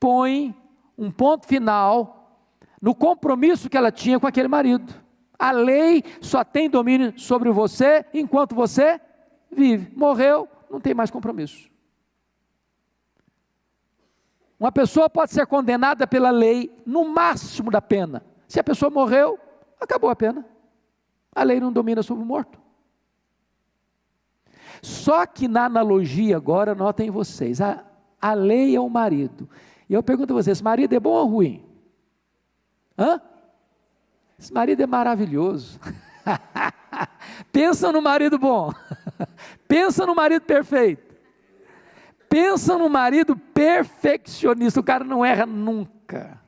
põe 0.00 0.54
um 0.98 1.10
ponto 1.10 1.46
final 1.46 2.40
no 2.80 2.94
compromisso 2.94 3.68
que 3.68 3.76
ela 3.76 3.92
tinha 3.92 4.18
com 4.18 4.26
aquele 4.26 4.48
marido. 4.48 4.92
A 5.38 5.50
lei 5.50 6.02
só 6.20 6.42
tem 6.42 6.68
domínio 6.68 7.18
sobre 7.18 7.50
você 7.50 8.04
enquanto 8.12 8.54
você 8.54 9.00
vive. 9.50 9.92
Morreu, 9.96 10.48
não 10.70 10.80
tem 10.80 10.94
mais 10.94 11.10
compromisso. 11.10 11.70
Uma 14.58 14.72
pessoa 14.72 15.08
pode 15.08 15.32
ser 15.32 15.46
condenada 15.46 16.06
pela 16.06 16.30
lei 16.30 16.74
no 16.86 17.04
máximo 17.04 17.70
da 17.70 17.82
pena. 17.82 18.22
Se 18.48 18.58
a 18.58 18.64
pessoa 18.64 18.90
morreu, 18.90 19.38
acabou 19.80 20.08
a 20.08 20.16
pena. 20.16 20.44
A 21.34 21.42
lei 21.42 21.60
não 21.60 21.70
domina 21.70 22.02
sobre 22.02 22.22
o 22.22 22.26
morto. 22.26 22.58
Só 24.80 25.26
que 25.26 25.46
na 25.46 25.66
analogia 25.66 26.36
agora, 26.36 26.74
notem 26.74 27.10
vocês, 27.10 27.60
a, 27.60 27.84
a 28.20 28.32
lei 28.34 28.74
é 28.74 28.80
o 28.80 28.88
marido. 28.88 29.48
E 29.88 29.94
eu 29.94 30.02
pergunto 30.02 30.32
a 30.32 30.36
vocês, 30.36 30.60
marido 30.62 30.94
é 30.94 31.00
bom 31.00 31.10
ou 31.10 31.26
ruim? 31.26 31.64
Hã? 32.98 33.20
Esse 34.38 34.52
marido 34.52 34.82
é 34.82 34.86
maravilhoso. 34.86 35.78
Pensa 37.52 37.92
no 37.92 38.00
marido 38.02 38.38
bom. 38.38 38.72
Pensa 39.68 40.06
no 40.06 40.14
marido 40.14 40.42
perfeito. 40.42 41.05
Pensa 42.36 42.76
no 42.76 42.90
marido 42.90 43.34
perfeccionista, 43.34 44.78
o 44.78 44.84
cara 44.84 45.02
não 45.02 45.24
erra 45.24 45.46
nunca. 45.46 46.38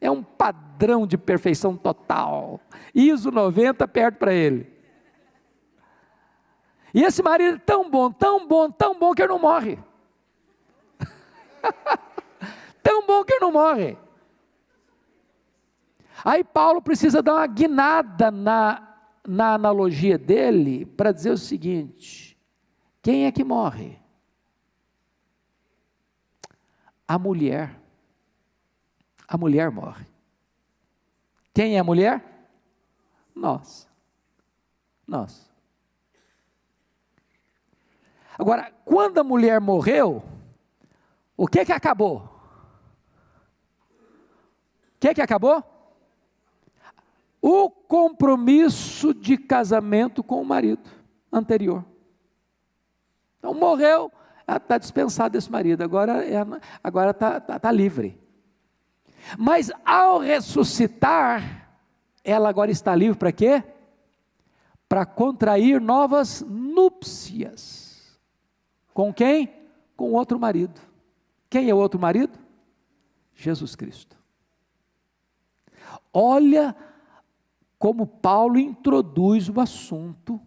É 0.00 0.10
um 0.10 0.24
padrão 0.24 1.06
de 1.06 1.16
perfeição 1.16 1.76
total. 1.76 2.60
ISO 2.92 3.30
90 3.30 3.86
perto 3.86 4.16
para 4.16 4.34
ele. 4.34 4.68
E 6.92 7.04
esse 7.04 7.22
marido 7.22 7.58
é 7.58 7.60
tão 7.60 7.88
bom, 7.88 8.10
tão 8.10 8.44
bom, 8.44 8.72
tão 8.72 8.98
bom 8.98 9.14
que 9.14 9.22
ele 9.22 9.28
não 9.28 9.38
morre. 9.38 9.78
tão 12.82 13.06
bom 13.06 13.22
que 13.22 13.34
ele 13.34 13.40
não 13.40 13.52
morre. 13.52 13.96
Aí 16.24 16.42
Paulo 16.42 16.82
precisa 16.82 17.22
dar 17.22 17.34
uma 17.34 17.46
guinada 17.46 18.32
na, 18.32 18.96
na 19.24 19.54
analogia 19.54 20.18
dele 20.18 20.86
para 20.86 21.12
dizer 21.12 21.30
o 21.30 21.38
seguinte: 21.38 22.36
quem 23.00 23.26
é 23.26 23.30
que 23.30 23.44
morre? 23.44 23.99
A 27.10 27.18
mulher. 27.18 27.76
A 29.26 29.36
mulher 29.36 29.68
morre. 29.68 30.06
Quem 31.52 31.74
é 31.74 31.80
a 31.80 31.84
mulher? 31.84 32.24
Nós. 33.34 33.88
Nós. 35.08 35.50
Agora, 38.38 38.72
quando 38.84 39.18
a 39.18 39.24
mulher 39.24 39.60
morreu, 39.60 40.22
o 41.36 41.48
que 41.48 41.64
que 41.64 41.72
acabou? 41.72 42.30
O 44.94 45.00
que 45.00 45.12
que 45.12 45.20
acabou? 45.20 45.64
O 47.42 47.68
compromisso 47.70 49.12
de 49.12 49.36
casamento 49.36 50.22
com 50.22 50.40
o 50.40 50.44
marido 50.44 50.88
anterior. 51.32 51.84
Então 53.36 53.52
morreu, 53.52 54.12
está 54.56 54.78
dispensado 54.78 55.36
esse 55.36 55.50
marido, 55.50 55.82
agora 55.82 56.24
é, 56.24 56.36
agora 56.82 57.10
está 57.10 57.40
tá, 57.40 57.58
tá 57.58 57.72
livre. 57.72 58.18
Mas 59.38 59.70
ao 59.84 60.18
ressuscitar, 60.18 61.70
ela 62.24 62.48
agora 62.48 62.70
está 62.70 62.94
livre 62.94 63.18
para 63.18 63.32
quê? 63.32 63.62
Para 64.88 65.06
contrair 65.06 65.80
novas 65.80 66.42
núpcias. 66.42 68.18
Com 68.92 69.12
quem? 69.12 69.52
Com 69.96 70.12
outro 70.12 70.38
marido. 70.38 70.80
Quem 71.48 71.68
é 71.68 71.74
o 71.74 71.78
outro 71.78 72.00
marido? 72.00 72.38
Jesus 73.34 73.74
Cristo. 73.74 74.16
Olha 76.12 76.74
como 77.78 78.06
Paulo 78.06 78.58
introduz 78.58 79.48
o 79.48 79.60
assunto, 79.60 80.40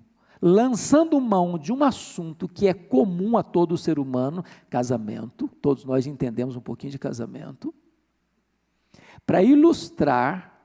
lançando 0.46 1.22
mão 1.22 1.58
de 1.58 1.72
um 1.72 1.86
assunto 1.86 2.50
que 2.50 2.68
é 2.68 2.74
comum 2.74 3.38
a 3.38 3.44
todo 3.44 3.78
ser 3.78 3.98
humano, 3.98 4.44
casamento, 4.70 5.48
todos 5.62 5.86
nós 5.86 6.06
entendemos 6.06 6.58
um 6.58 6.60
pouquinho 6.60 6.92
de 6.92 7.00
casamento, 7.00 7.74
para 9.26 9.42
ilustrar 9.42 10.60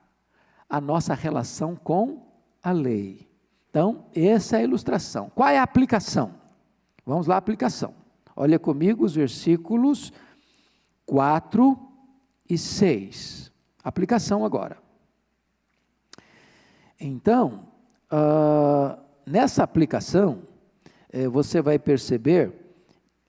a 0.68 0.80
nossa 0.80 1.14
relação 1.14 1.76
com 1.76 2.26
a 2.60 2.72
lei. 2.72 3.30
Então, 3.70 4.06
essa 4.12 4.56
é 4.56 4.60
a 4.60 4.64
ilustração. 4.64 5.30
Qual 5.32 5.48
é 5.48 5.58
a 5.58 5.62
aplicação? 5.62 6.34
Vamos 7.06 7.28
lá, 7.28 7.36
aplicação. 7.36 7.94
Olha 8.34 8.58
comigo 8.58 9.04
os 9.04 9.14
versículos 9.14 10.12
4 11.06 11.78
e 12.50 12.58
6. 12.58 13.52
Aplicação 13.84 14.44
agora. 14.44 14.76
Então, 16.98 17.68
uh, 18.12 19.07
nessa 19.28 19.62
aplicação, 19.62 20.42
eh, 21.12 21.28
você 21.28 21.60
vai 21.60 21.78
perceber 21.78 22.52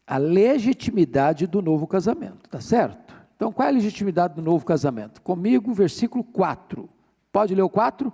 a 0.08 0.18
legitimidade 0.18 1.46
do 1.46 1.62
novo 1.62 1.86
casamento, 1.86 2.50
tá 2.50 2.60
certo? 2.60 3.13
Então, 3.36 3.51
qual 3.51 3.68
é 3.68 3.70
a 3.70 3.74
legitimidade 3.74 4.34
do 4.34 4.41
novo 4.41 4.65
casamento? 4.65 5.22
Comigo, 5.22 5.74
versículo 5.74 6.24
4. 6.24 6.89
Pode 7.32 7.53
ler 7.53 7.62
o 7.62 7.70
4? 7.70 8.12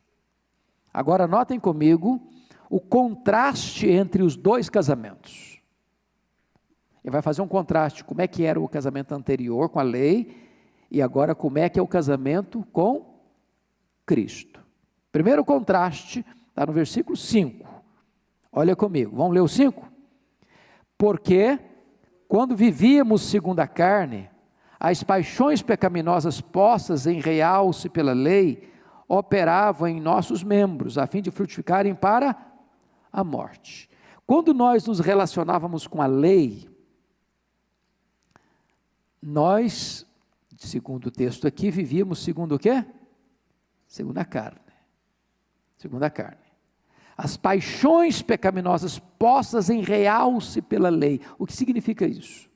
Agora 0.92 1.26
notem 1.26 1.59
comigo 1.59 2.20
o 2.68 2.78
contraste 2.78 3.88
entre 3.88 4.22
os 4.22 4.37
dois 4.37 4.68
casamentos. 4.68 5.59
Ele 7.02 7.11
vai 7.11 7.22
fazer 7.22 7.40
um 7.40 7.48
contraste, 7.48 8.04
como 8.04 8.20
é 8.20 8.28
que 8.28 8.44
era 8.44 8.61
o 8.61 8.68
casamento 8.68 9.14
anterior 9.14 9.70
com 9.70 9.80
a 9.80 9.83
lei 9.83 10.37
e 10.90 11.00
agora 11.00 11.35
como 11.35 11.57
é 11.57 11.70
que 11.70 11.78
é 11.78 11.83
o 11.83 11.88
casamento 11.88 12.62
com 12.70 13.22
Cristo. 14.04 14.62
Primeiro 15.11 15.42
contraste 15.46 16.22
está 16.50 16.66
no 16.66 16.74
versículo 16.74 17.16
5. 17.16 17.66
Olha 18.52 18.76
comigo, 18.76 19.16
vamos 19.16 19.33
ler 19.33 19.40
o 19.40 19.48
5? 19.48 19.90
Porque 20.98 21.59
quando 22.28 22.54
vivíamos 22.54 23.22
segundo 23.22 23.61
a 23.61 23.66
carne, 23.66 24.28
as 24.90 25.03
paixões 25.03 25.62
pecaminosas 25.62 26.42
postas 26.42 27.07
em 27.07 27.18
realce 27.18 27.88
pela 27.88 28.12
lei 28.12 28.70
operavam 29.09 29.88
em 29.88 29.99
nossos 29.99 30.42
membros, 30.42 30.99
a 30.99 31.07
fim 31.07 31.23
de 31.23 31.31
frutificarem 31.31 31.94
para 31.94 32.37
a 33.11 33.25
morte. 33.25 33.88
Quando 34.27 34.53
nós 34.53 34.87
nos 34.87 35.01
relacionávamos 35.01 35.87
com 35.87 36.03
a 36.03 36.07
lei, 36.07 36.68
nós, 39.23 40.07
segundo 40.59 41.07
o 41.07 41.11
texto 41.11 41.47
aqui, 41.47 41.70
vivíamos 41.70 42.18
segundo 42.18 42.57
o 42.57 42.59
quê? 42.59 42.85
Segundo 43.87 44.18
a 44.18 44.25
carne. 44.27 44.61
Segundo 45.79 46.03
a 46.03 46.11
carne. 46.11 46.44
As 47.16 47.38
paixões 47.38 48.20
pecaminosas 48.20 48.99
postas 48.99 49.70
em 49.70 49.81
realce 49.81 50.61
pela 50.61 50.90
lei. 50.90 51.23
O 51.38 51.47
que 51.47 51.55
significa 51.55 52.07
isso? 52.07 52.53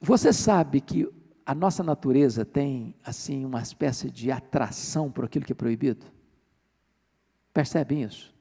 Você 0.00 0.32
sabe 0.32 0.80
que 0.80 1.06
a 1.44 1.54
nossa 1.54 1.82
natureza 1.82 2.44
tem 2.44 2.94
assim 3.04 3.44
uma 3.44 3.60
espécie 3.60 4.10
de 4.10 4.30
atração 4.30 5.10
por 5.10 5.24
aquilo 5.24 5.44
que 5.44 5.52
é 5.52 5.54
proibido? 5.54 6.06
Percebem 7.52 8.02
isso? 8.04 8.34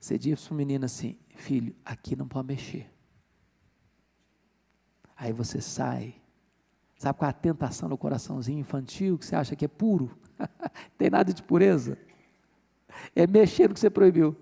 Você 0.00 0.18
diz 0.18 0.44
para 0.44 0.54
o 0.54 0.56
menino 0.56 0.84
assim, 0.84 1.16
filho, 1.36 1.76
aqui 1.84 2.16
não 2.16 2.26
pode 2.26 2.48
mexer. 2.48 2.90
Aí 5.16 5.32
você 5.32 5.60
sai, 5.60 6.16
sabe 6.96 7.18
qual 7.18 7.28
é 7.28 7.30
a 7.30 7.34
tentação 7.34 7.88
no 7.88 7.96
coraçãozinho 7.96 8.58
infantil 8.58 9.16
que 9.16 9.24
você 9.24 9.36
acha 9.36 9.54
que 9.54 9.64
é 9.64 9.68
puro? 9.68 10.18
tem 10.98 11.08
nada 11.08 11.32
de 11.32 11.42
pureza. 11.42 11.96
É 13.14 13.24
mexer 13.26 13.68
no 13.68 13.74
que 13.74 13.80
você 13.80 13.90
proibiu. 13.90 14.36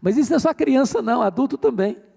Mas 0.00 0.16
isso 0.16 0.30
não 0.30 0.36
é 0.36 0.40
só 0.40 0.54
criança, 0.54 1.02
não, 1.02 1.20
adulto 1.20 1.58
também. 1.58 2.07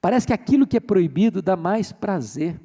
Parece 0.00 0.26
que 0.26 0.32
aquilo 0.32 0.66
que 0.66 0.76
é 0.76 0.80
proibido 0.80 1.42
dá 1.42 1.56
mais 1.56 1.92
prazer. 1.92 2.60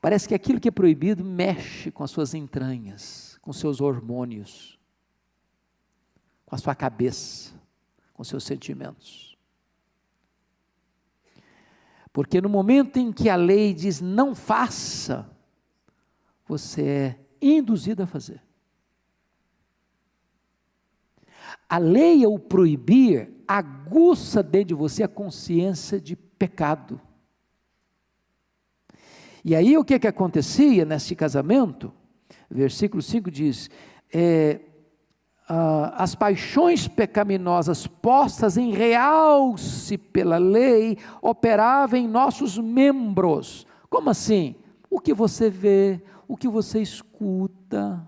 Parece 0.00 0.26
que 0.26 0.34
aquilo 0.34 0.60
que 0.60 0.68
é 0.68 0.72
proibido 0.72 1.24
mexe 1.24 1.90
com 1.90 2.02
as 2.02 2.10
suas 2.10 2.34
entranhas, 2.34 3.38
com 3.40 3.52
seus 3.52 3.80
hormônios, 3.80 4.78
com 6.44 6.54
a 6.54 6.58
sua 6.58 6.74
cabeça, 6.74 7.52
com 8.12 8.24
seus 8.24 8.44
sentimentos. 8.44 9.36
Porque 12.12 12.40
no 12.40 12.48
momento 12.48 12.98
em 12.98 13.12
que 13.12 13.30
a 13.30 13.36
lei 13.36 13.72
diz 13.72 14.00
não 14.00 14.34
faça, 14.34 15.30
você 16.46 16.82
é 16.82 17.18
induzido 17.40 18.02
a 18.02 18.06
fazer. 18.06 18.42
A 21.68 21.78
lei, 21.78 22.24
ao 22.24 22.38
proibir, 22.38 23.32
aguça 23.48 24.42
dentro 24.42 24.68
de 24.68 24.74
você 24.74 25.02
a 25.02 25.08
consciência 25.08 26.00
de 26.00 26.14
pecado. 26.42 27.00
E 29.44 29.54
aí 29.54 29.78
o 29.78 29.84
que, 29.84 29.96
que 29.96 30.08
acontecia 30.08 30.84
nesse 30.84 31.14
casamento? 31.14 31.92
Versículo 32.50 33.00
5 33.00 33.30
diz: 33.30 33.70
é, 34.12 34.60
ah, 35.48 35.94
as 35.96 36.16
paixões 36.16 36.88
pecaminosas 36.88 37.86
postas 37.86 38.56
em 38.56 38.72
realce 38.72 39.96
pela 39.96 40.36
lei 40.36 40.98
operavam 41.20 42.00
em 42.00 42.08
nossos 42.08 42.58
membros. 42.58 43.64
Como 43.88 44.10
assim? 44.10 44.56
O 44.90 44.98
que 44.98 45.14
você 45.14 45.48
vê, 45.48 46.02
o 46.26 46.36
que 46.36 46.48
você 46.48 46.82
escuta, 46.82 48.04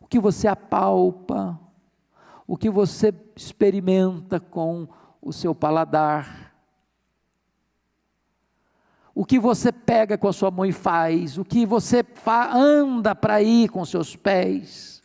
o 0.00 0.06
que 0.06 0.18
você 0.18 0.48
apalpa, 0.48 1.60
o 2.46 2.56
que 2.56 2.70
você 2.70 3.12
experimenta 3.36 4.40
com 4.40 4.88
o 5.20 5.34
seu 5.34 5.54
paladar 5.54 6.47
o 9.18 9.24
que 9.24 9.36
você 9.36 9.72
pega 9.72 10.16
com 10.16 10.28
a 10.28 10.32
sua 10.32 10.48
mão 10.48 10.64
e 10.64 10.70
faz, 10.70 11.38
o 11.38 11.44
que 11.44 11.66
você 11.66 12.06
anda 12.54 13.16
para 13.16 13.42
ir 13.42 13.68
com 13.68 13.84
seus 13.84 14.14
pés, 14.14 15.02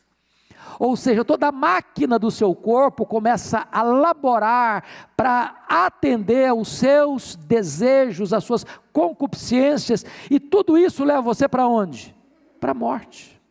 Ou 0.80 0.96
seja, 0.96 1.26
toda 1.26 1.48
a 1.48 1.52
máquina 1.52 2.20
do 2.20 2.30
seu 2.30 2.54
corpo 2.54 3.08
começa 3.08 3.68
a 3.72 3.82
laborar 3.82 4.84
para 5.18 5.66
atender 5.68 6.48
aos 6.48 6.68
seus 6.68 7.36
desejos, 7.36 8.34
às 8.34 8.44
suas 8.44 8.64
concupiscências, 8.92 10.06
e 10.30 10.40
tudo 10.40 10.78
isso 10.78 11.04
leva 11.04 11.22
você 11.22 11.48
para 11.48 11.68
onde? 11.68 12.16
Para 12.60 12.72
a 12.72 12.76
morte. 12.76 13.42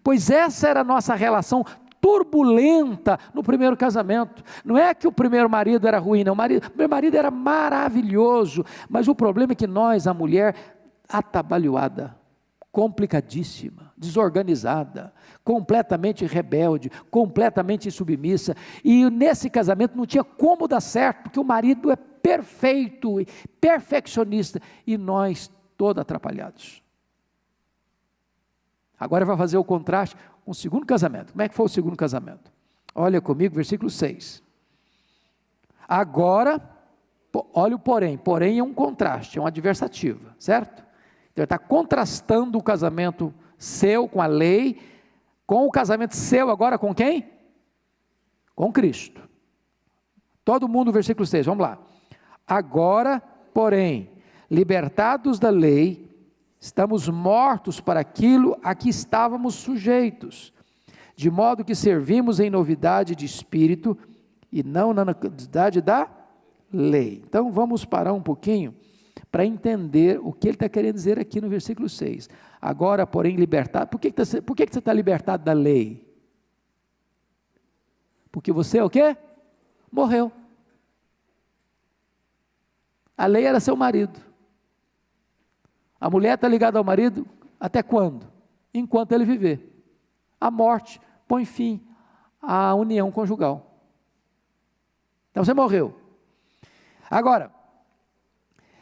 Pois 0.00 0.30
essa 0.30 0.68
era 0.68 0.82
a 0.82 0.84
nossa 0.84 1.14
relação 1.16 1.64
turbulenta 2.06 3.18
no 3.34 3.42
primeiro 3.42 3.76
casamento. 3.76 4.44
Não 4.64 4.78
é 4.78 4.94
que 4.94 5.08
o 5.08 5.12
primeiro 5.12 5.50
marido 5.50 5.88
era 5.88 5.98
ruim, 5.98 6.22
não. 6.22 6.34
O, 6.34 6.36
marido, 6.36 6.64
o 6.64 6.70
primeiro 6.70 6.90
marido 6.90 7.16
era 7.16 7.32
maravilhoso, 7.32 8.64
mas 8.88 9.08
o 9.08 9.14
problema 9.14 9.54
é 9.54 9.56
que 9.56 9.66
nós, 9.66 10.06
a 10.06 10.14
mulher, 10.14 10.54
atabalhoada, 11.08 12.16
complicadíssima, 12.70 13.92
desorganizada, 13.98 15.12
completamente 15.42 16.24
rebelde, 16.24 16.92
completamente 17.10 17.90
submissa. 17.90 18.54
E 18.84 19.10
nesse 19.10 19.50
casamento 19.50 19.96
não 19.96 20.06
tinha 20.06 20.22
como 20.22 20.68
dar 20.68 20.80
certo, 20.80 21.24
porque 21.24 21.40
o 21.40 21.44
marido 21.44 21.90
é 21.90 21.96
perfeito, 21.96 23.16
perfeccionista, 23.60 24.60
e 24.86 24.96
nós 24.96 25.50
todos 25.76 26.00
atrapalhados. 26.00 26.85
Agora 28.98 29.24
vai 29.24 29.36
fazer 29.36 29.56
o 29.56 29.64
contraste 29.64 30.16
com 30.44 30.50
o 30.50 30.54
segundo 30.54 30.86
casamento. 30.86 31.32
Como 31.32 31.42
é 31.42 31.48
que 31.48 31.54
foi 31.54 31.66
o 31.66 31.68
segundo 31.68 31.96
casamento? 31.96 32.50
Olha 32.94 33.20
comigo, 33.20 33.54
versículo 33.54 33.90
6. 33.90 34.42
Agora, 35.86 36.60
olha 37.52 37.76
o 37.76 37.78
porém. 37.78 38.16
Porém 38.16 38.58
é 38.58 38.62
um 38.62 38.72
contraste, 38.72 39.38
é 39.38 39.40
uma 39.40 39.48
adversativa, 39.48 40.34
certo? 40.38 40.82
Então, 41.32 41.42
ele 41.42 41.44
está 41.44 41.58
contrastando 41.58 42.58
o 42.58 42.62
casamento 42.62 43.32
seu 43.58 44.08
com 44.08 44.22
a 44.22 44.26
lei, 44.26 44.80
com 45.46 45.66
o 45.66 45.70
casamento 45.70 46.16
seu 46.16 46.50
agora 46.50 46.78
com 46.78 46.94
quem? 46.94 47.30
Com 48.54 48.72
Cristo. 48.72 49.20
Todo 50.44 50.68
mundo, 50.68 50.90
versículo 50.92 51.26
6, 51.26 51.44
vamos 51.44 51.62
lá. 51.62 51.78
Agora, 52.46 53.20
porém, 53.52 54.10
libertados 54.50 55.38
da 55.38 55.50
lei, 55.50 56.05
estamos 56.60 57.08
mortos 57.08 57.80
para 57.80 58.00
aquilo 58.00 58.56
a 58.62 58.74
que 58.74 58.88
estávamos 58.88 59.54
sujeitos, 59.54 60.52
de 61.14 61.30
modo 61.30 61.64
que 61.64 61.74
servimos 61.74 62.40
em 62.40 62.50
novidade 62.50 63.14
de 63.14 63.24
espírito 63.24 63.96
e 64.50 64.62
não 64.62 64.92
na 64.92 65.04
novidade 65.04 65.80
da 65.80 66.08
lei. 66.72 67.22
Então 67.24 67.50
vamos 67.50 67.84
parar 67.84 68.12
um 68.12 68.22
pouquinho 68.22 68.74
para 69.30 69.44
entender 69.44 70.18
o 70.22 70.32
que 70.32 70.48
ele 70.48 70.54
está 70.54 70.68
querendo 70.68 70.94
dizer 70.94 71.18
aqui 71.18 71.40
no 71.40 71.48
versículo 71.48 71.88
6. 71.88 72.28
Agora, 72.60 73.06
porém, 73.06 73.36
libertado. 73.36 73.90
Por 73.90 74.00
que, 74.00 74.10
que, 74.10 74.16
tá, 74.16 74.42
por 74.42 74.56
que, 74.56 74.66
que 74.66 74.72
você 74.72 74.78
está 74.78 74.92
libertado 74.92 75.44
da 75.44 75.52
lei? 75.52 76.06
Porque 78.30 78.52
você 78.52 78.78
é 78.78 78.84
o 78.84 78.90
quê? 78.90 79.16
Morreu. 79.90 80.30
A 83.16 83.26
lei 83.26 83.44
era 83.44 83.60
seu 83.60 83.76
marido. 83.76 84.20
A 86.00 86.10
mulher 86.10 86.34
está 86.34 86.48
ligada 86.48 86.78
ao 86.78 86.84
marido 86.84 87.26
até 87.58 87.82
quando? 87.82 88.26
Enquanto 88.72 89.12
ele 89.12 89.24
viver. 89.24 89.72
A 90.40 90.50
morte 90.50 91.00
põe 91.26 91.44
fim 91.44 91.82
à 92.40 92.74
união 92.74 93.10
conjugal. 93.10 93.80
Então 95.30 95.44
você 95.44 95.54
morreu. 95.54 95.94
Agora, 97.10 97.50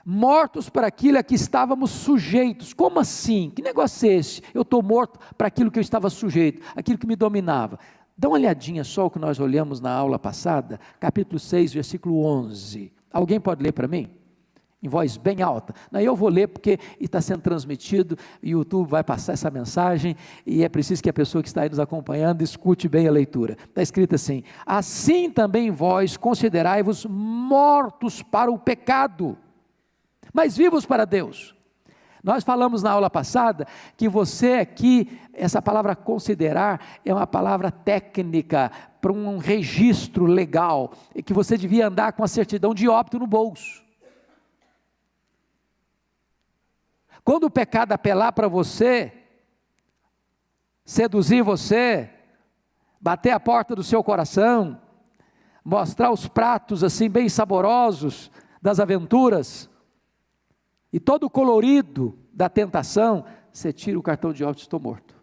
mortos 0.04 0.68
para 0.68 0.86
aquilo 0.86 1.18
a 1.18 1.22
que 1.22 1.34
estávamos 1.34 1.90
sujeitos. 1.90 2.72
Como 2.72 3.00
assim? 3.00 3.50
Que 3.50 3.62
negócio 3.62 4.08
é 4.08 4.14
esse? 4.14 4.42
Eu 4.52 4.62
estou 4.62 4.82
morto 4.82 5.18
para 5.36 5.48
aquilo 5.48 5.70
que 5.70 5.78
eu 5.78 5.82
estava 5.82 6.10
sujeito, 6.10 6.62
aquilo 6.76 6.98
que 6.98 7.06
me 7.06 7.16
dominava. 7.16 7.78
Dá 8.16 8.28
uma 8.28 8.36
olhadinha 8.36 8.84
só 8.84 9.06
o 9.06 9.10
que 9.10 9.18
nós 9.18 9.40
olhamos 9.40 9.80
na 9.80 9.92
aula 9.92 10.18
passada, 10.18 10.78
capítulo 11.00 11.38
6, 11.38 11.72
versículo 11.72 12.24
11. 12.24 12.92
Alguém 13.12 13.40
pode 13.40 13.62
ler 13.62 13.72
para 13.72 13.88
mim? 13.88 14.08
Em 14.84 14.88
voz 14.88 15.16
bem 15.16 15.40
alta. 15.42 15.74
Não, 15.90 15.98
eu 15.98 16.14
vou 16.14 16.28
ler 16.28 16.48
porque 16.48 16.78
está 17.00 17.20
sendo 17.20 17.40
transmitido, 17.40 18.18
o 18.42 18.46
YouTube 18.46 18.90
vai 18.90 19.02
passar 19.02 19.32
essa 19.32 19.50
mensagem 19.50 20.14
e 20.46 20.62
é 20.62 20.68
preciso 20.68 21.02
que 21.02 21.08
a 21.08 21.14
pessoa 21.14 21.42
que 21.42 21.48
está 21.48 21.62
aí 21.62 21.70
nos 21.70 21.80
acompanhando 21.80 22.42
escute 22.42 22.88
bem 22.88 23.08
a 23.08 23.10
leitura. 23.10 23.56
Está 23.68 23.80
escrito 23.80 24.14
assim: 24.14 24.42
Assim 24.66 25.30
também 25.30 25.70
vós 25.70 26.16
considerai-vos 26.16 27.06
mortos 27.06 28.22
para 28.22 28.52
o 28.52 28.58
pecado 28.58 29.38
mas 30.34 30.56
vivos 30.56 30.84
para 30.84 31.04
Deus. 31.04 31.54
Nós 32.22 32.42
falamos 32.42 32.82
na 32.82 32.90
aula 32.90 33.08
passada 33.08 33.66
que 33.96 34.08
você 34.08 34.54
aqui, 34.54 35.20
essa 35.32 35.62
palavra 35.62 35.94
considerar 35.94 36.98
é 37.04 37.14
uma 37.14 37.26
palavra 37.26 37.70
técnica 37.70 38.72
para 39.00 39.12
um 39.12 39.38
registro 39.38 40.24
legal, 40.24 40.92
e 41.14 41.22
que 41.22 41.34
você 41.34 41.56
devia 41.56 41.86
andar 41.86 42.14
com 42.14 42.24
a 42.24 42.28
certidão 42.28 42.74
de 42.74 42.88
óbito 42.88 43.18
no 43.18 43.26
bolso. 43.26 43.83
Quando 47.24 47.44
o 47.44 47.50
pecado 47.50 47.92
apelar 47.92 48.32
para 48.32 48.46
você, 48.46 49.12
seduzir 50.84 51.42
você, 51.42 52.10
bater 53.00 53.30
a 53.30 53.40
porta 53.40 53.74
do 53.74 53.82
seu 53.82 54.04
coração, 54.04 54.80
mostrar 55.64 56.12
os 56.12 56.28
pratos 56.28 56.84
assim 56.84 57.08
bem 57.08 57.28
saborosos 57.28 58.30
das 58.60 58.78
aventuras, 58.78 59.70
e 60.92 61.00
todo 61.00 61.24
o 61.24 61.30
colorido 61.30 62.16
da 62.32 62.48
tentação, 62.48 63.24
você 63.50 63.72
tira 63.72 63.98
o 63.98 64.02
cartão 64.02 64.32
de 64.32 64.44
óbito, 64.44 64.62
estou 64.62 64.78
morto. 64.78 65.14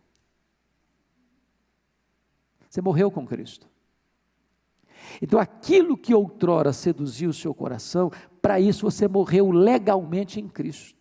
Você 2.70 2.82
morreu 2.82 3.12
com 3.12 3.26
Cristo. 3.28 3.70
Então, 5.22 5.40
aquilo 5.40 5.98
que 5.98 6.14
outrora 6.14 6.74
seduziu 6.74 7.30
o 7.30 7.34
seu 7.34 7.54
coração, 7.54 8.12
para 8.42 8.60
isso 8.60 8.90
você 8.90 9.08
morreu 9.08 9.52
legalmente 9.52 10.40
em 10.40 10.48
Cristo. 10.48 11.01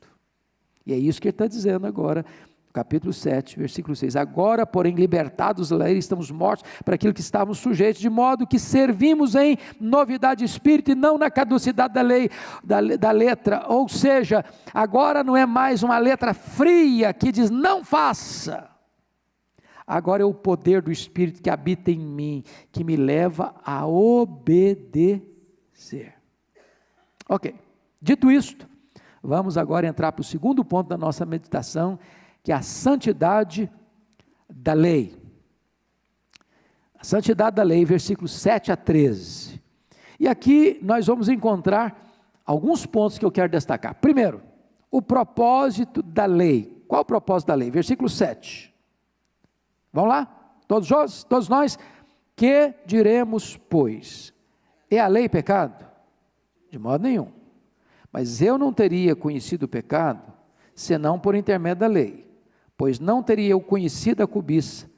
E 0.86 0.92
é 0.92 0.96
isso 0.96 1.20
que 1.20 1.28
ele 1.28 1.34
está 1.34 1.46
dizendo 1.46 1.86
agora 1.86 2.24
capítulo 2.72 3.12
7, 3.12 3.58
versículo 3.58 3.96
6. 3.96 4.16
Agora, 4.16 4.64
porém, 4.64 4.94
libertados 4.94 5.70
da 5.70 5.76
lei, 5.76 5.98
estamos 5.98 6.30
mortos 6.30 6.64
para 6.84 6.94
aquilo 6.94 7.12
que 7.12 7.20
estávamos 7.20 7.58
sujeitos, 7.58 8.00
de 8.00 8.08
modo 8.08 8.46
que 8.46 8.58
servimos 8.58 9.34
em 9.34 9.58
novidade 9.80 10.38
de 10.40 10.44
espírito 10.44 10.92
e 10.92 10.94
não 10.94 11.18
na 11.18 11.30
caducidade 11.30 11.94
da 11.94 12.02
lei, 12.02 12.30
da, 12.62 12.80
da 12.80 13.10
letra. 13.10 13.64
Ou 13.68 13.88
seja, 13.88 14.44
agora 14.72 15.24
não 15.24 15.36
é 15.36 15.44
mais 15.44 15.82
uma 15.82 15.98
letra 15.98 16.32
fria 16.32 17.12
que 17.12 17.32
diz 17.32 17.50
não 17.50 17.84
faça. 17.84 18.70
Agora 19.86 20.22
é 20.22 20.24
o 20.24 20.32
poder 20.32 20.80
do 20.82 20.92
Espírito 20.92 21.42
que 21.42 21.50
habita 21.50 21.90
em 21.90 21.98
mim, 21.98 22.44
que 22.70 22.84
me 22.84 22.94
leva 22.94 23.56
a 23.64 23.84
obedecer. 23.88 25.24
Ok, 27.28 27.52
dito 28.00 28.30
isto, 28.30 28.69
vamos 29.22 29.56
agora 29.58 29.86
entrar 29.86 30.12
para 30.12 30.20
o 30.20 30.24
segundo 30.24 30.64
ponto 30.64 30.88
da 30.88 30.96
nossa 30.96 31.26
meditação, 31.26 31.98
que 32.42 32.52
é 32.52 32.54
a 32.54 32.62
santidade 32.62 33.70
da 34.48 34.72
lei. 34.72 35.18
A 36.98 37.04
santidade 37.04 37.56
da 37.56 37.62
lei, 37.62 37.84
versículos 37.84 38.32
7 38.32 38.72
a 38.72 38.76
13. 38.76 39.60
E 40.18 40.28
aqui 40.28 40.78
nós 40.82 41.06
vamos 41.06 41.28
encontrar 41.28 42.10
alguns 42.44 42.84
pontos 42.84 43.18
que 43.18 43.24
eu 43.24 43.30
quero 43.30 43.50
destacar. 43.50 43.94
Primeiro, 43.94 44.42
o 44.90 45.00
propósito 45.00 46.02
da 46.02 46.26
lei. 46.26 46.84
Qual 46.86 47.02
o 47.02 47.04
propósito 47.04 47.48
da 47.48 47.54
lei? 47.54 47.70
Versículo 47.70 48.08
7. 48.08 48.74
Vamos 49.92 50.10
lá? 50.10 50.26
Todos 50.66 50.90
nós? 50.90 51.24
Todos 51.24 51.48
nós? 51.48 51.78
Que 52.36 52.74
diremos, 52.84 53.56
pois? 53.56 54.34
É 54.90 54.98
a 54.98 55.06
lei 55.06 55.28
pecado? 55.28 55.86
De 56.70 56.78
modo 56.78 57.02
nenhum. 57.02 57.39
Mas 58.12 58.42
eu 58.42 58.58
não 58.58 58.72
teria 58.72 59.14
conhecido 59.14 59.64
o 59.64 59.68
pecado 59.68 60.32
senão 60.74 61.18
por 61.18 61.34
intermédio 61.34 61.80
da 61.80 61.86
lei 61.86 62.30
pois 62.80 62.98
não 62.98 63.22
teria 63.22 63.50
eu 63.50 63.60
conhecido 63.60 64.22
a 64.22 64.26
cobiça, 64.26 64.90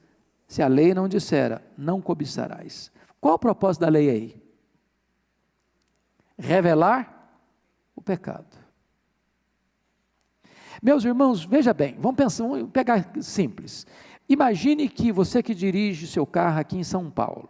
se 0.46 0.62
a 0.62 0.68
lei 0.68 0.94
não 0.94 1.08
dissera, 1.08 1.60
não 1.76 2.00
cobiçarás. 2.00 2.92
Qual 3.20 3.34
o 3.34 3.38
propósito 3.40 3.80
da 3.80 3.88
lei 3.88 4.08
aí? 4.08 4.42
Revelar 6.38 7.40
o 7.96 8.00
pecado. 8.00 8.56
Meus 10.80 11.04
irmãos, 11.04 11.44
veja 11.44 11.74
bem, 11.74 11.96
vamos 11.98 12.16
pensar, 12.16 12.46
vamos 12.46 12.70
pegar 12.70 13.10
simples. 13.20 13.84
Imagine 14.28 14.88
que 14.88 15.10
você 15.10 15.42
que 15.42 15.52
dirige 15.52 16.06
seu 16.06 16.24
carro 16.24 16.60
aqui 16.60 16.76
em 16.76 16.84
São 16.84 17.10
Paulo, 17.10 17.48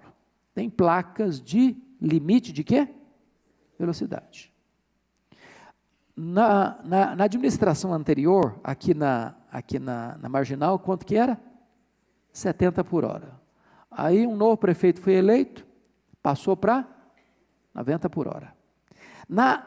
tem 0.55 0.71
placas 0.71 1.43
de 1.43 1.77
limite 2.01 2.55
de 2.55 2.65
quê? 2.65 2.89
Velocidade. 3.79 4.52
Na, 6.25 6.79
na, 6.85 7.17
na 7.17 7.25
administração 7.25 7.93
anterior, 7.93 8.55
aqui 8.63 8.95
na, 8.95 9.35
aqui 9.51 9.81
na, 9.81 10.17
na 10.19 10.29
Marginal, 10.29 10.79
quanto 10.79 11.05
que 11.05 11.17
era? 11.17 11.37
70 12.33 12.85
por 12.85 13.05
hora. 13.05 13.41
Aí 13.91 14.25
um 14.25 14.37
novo 14.37 14.57
prefeito 14.57 15.01
foi 15.01 15.15
eleito, 15.15 15.67
passou 16.23 16.57
para 16.57 16.87
90 17.75 18.09
por 18.09 18.29
hora. 18.29 18.55
Na 19.29 19.67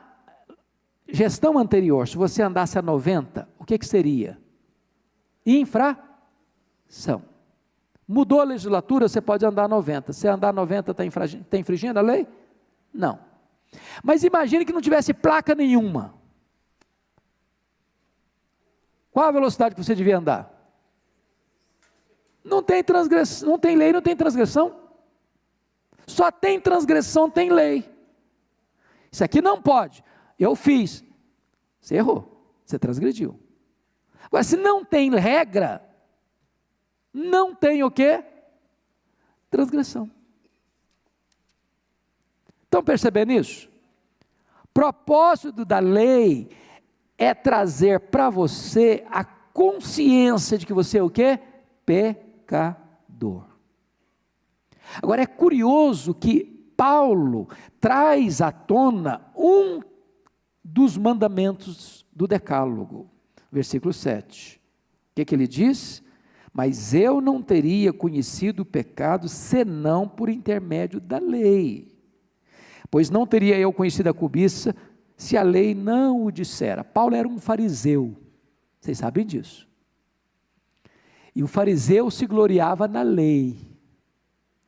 gestão 1.10 1.58
anterior, 1.58 2.08
se 2.08 2.16
você 2.16 2.42
andasse 2.42 2.80
a 2.80 2.82
90, 2.82 3.50
o 3.60 3.66
que, 3.66 3.78
que 3.78 3.86
seria? 3.86 4.40
Infração. 5.46 7.22
Mudou 8.08 8.40
a 8.40 8.46
legislatura, 8.46 9.10
você 9.10 9.20
pode 9.20 9.46
andar 9.46 9.68
90. 9.68 10.14
Se 10.14 10.26
andar 10.26 10.54
90, 10.54 10.92
está 10.92 11.04
tá 11.50 11.58
infringindo 11.58 12.00
a 12.00 12.02
lei? 12.02 12.26
Não. 12.94 13.20
Mas 14.02 14.24
imagine 14.24 14.64
que 14.64 14.72
não 14.72 14.80
tivesse 14.80 15.14
placa 15.14 15.54
nenhuma. 15.54 16.15
Qual 19.16 19.26
a 19.26 19.32
velocidade 19.32 19.74
que 19.74 19.82
você 19.82 19.96
devia 19.96 20.18
andar? 20.18 20.52
Não 22.44 22.62
tem 22.62 22.84
transgressão, 22.84 23.48
não 23.48 23.58
tem 23.58 23.78
lei, 23.78 23.94
não 23.94 24.02
tem 24.02 24.14
transgressão. 24.14 24.76
Só 26.06 26.30
tem 26.30 26.60
transgressão, 26.60 27.30
tem 27.30 27.50
lei. 27.50 27.90
Isso 29.10 29.24
aqui 29.24 29.42
não 29.42 29.62
pode. 29.62 30.04
Eu 30.38 30.54
fiz. 30.54 31.02
Você 31.80 31.96
errou. 31.96 32.46
Você 32.66 32.78
transgrediu. 32.78 33.40
Agora, 34.26 34.44
se 34.44 34.58
não 34.58 34.84
tem 34.84 35.10
regra, 35.16 35.82
não 37.14 37.56
tem 37.56 37.86
o 37.86 37.90
quê? 37.90 38.22
Transgressão. 39.50 40.12
Estão 42.66 42.84
percebendo 42.84 43.32
isso? 43.32 43.70
Propósito 44.74 45.64
da 45.64 45.80
lei 45.80 46.50
é 47.18 47.34
trazer 47.34 48.00
para 48.00 48.30
você 48.30 49.06
a 49.10 49.24
consciência 49.24 50.58
de 50.58 50.66
que 50.66 50.74
você 50.74 50.98
é 50.98 51.04
o 51.04 51.10
quê? 51.10 51.40
Pecador. 51.86 53.46
Agora 55.02 55.22
é 55.22 55.26
curioso 55.26 56.14
que 56.14 56.44
Paulo 56.76 57.48
traz 57.80 58.42
à 58.42 58.52
tona 58.52 59.22
um 59.36 59.82
dos 60.64 60.98
mandamentos 60.98 62.06
do 62.12 62.28
Decálogo, 62.28 63.10
versículo 63.52 63.94
7. 63.94 64.58
O 64.58 65.16
que, 65.16 65.26
que 65.26 65.36
ele 65.36 65.48
diz? 65.48 66.04
Mas 66.52 66.94
eu 66.94 67.22
não 67.22 67.42
teria 67.42 67.94
conhecido 67.94 68.62
o 68.62 68.66
pecado 68.66 69.28
senão 69.28 70.08
por 70.08 70.30
intermédio 70.30 71.00
da 71.00 71.18
lei. 71.18 71.96
Pois 72.90 73.10
não 73.10 73.26
teria 73.26 73.58
eu 73.58 73.74
conhecido 73.74 74.10
a 74.10 74.14
cobiça 74.14 74.76
se 75.18 75.38
a 75.38 75.44
lei 75.44 75.74
não 75.74 76.26
o 76.26 76.32
dissera. 76.32 76.84
Paulo 76.84 77.16
era 77.16 77.28
um 77.28 77.40
fariseu, 77.40 78.16
vocês 78.80 78.98
sabem 78.98 79.26
disso. 79.26 79.68
E 81.36 81.44
o 81.44 81.48
fariseu 81.48 82.10
se 82.10 82.26
gloriava 82.26 82.88
na 82.88 83.02
lei. 83.02 83.58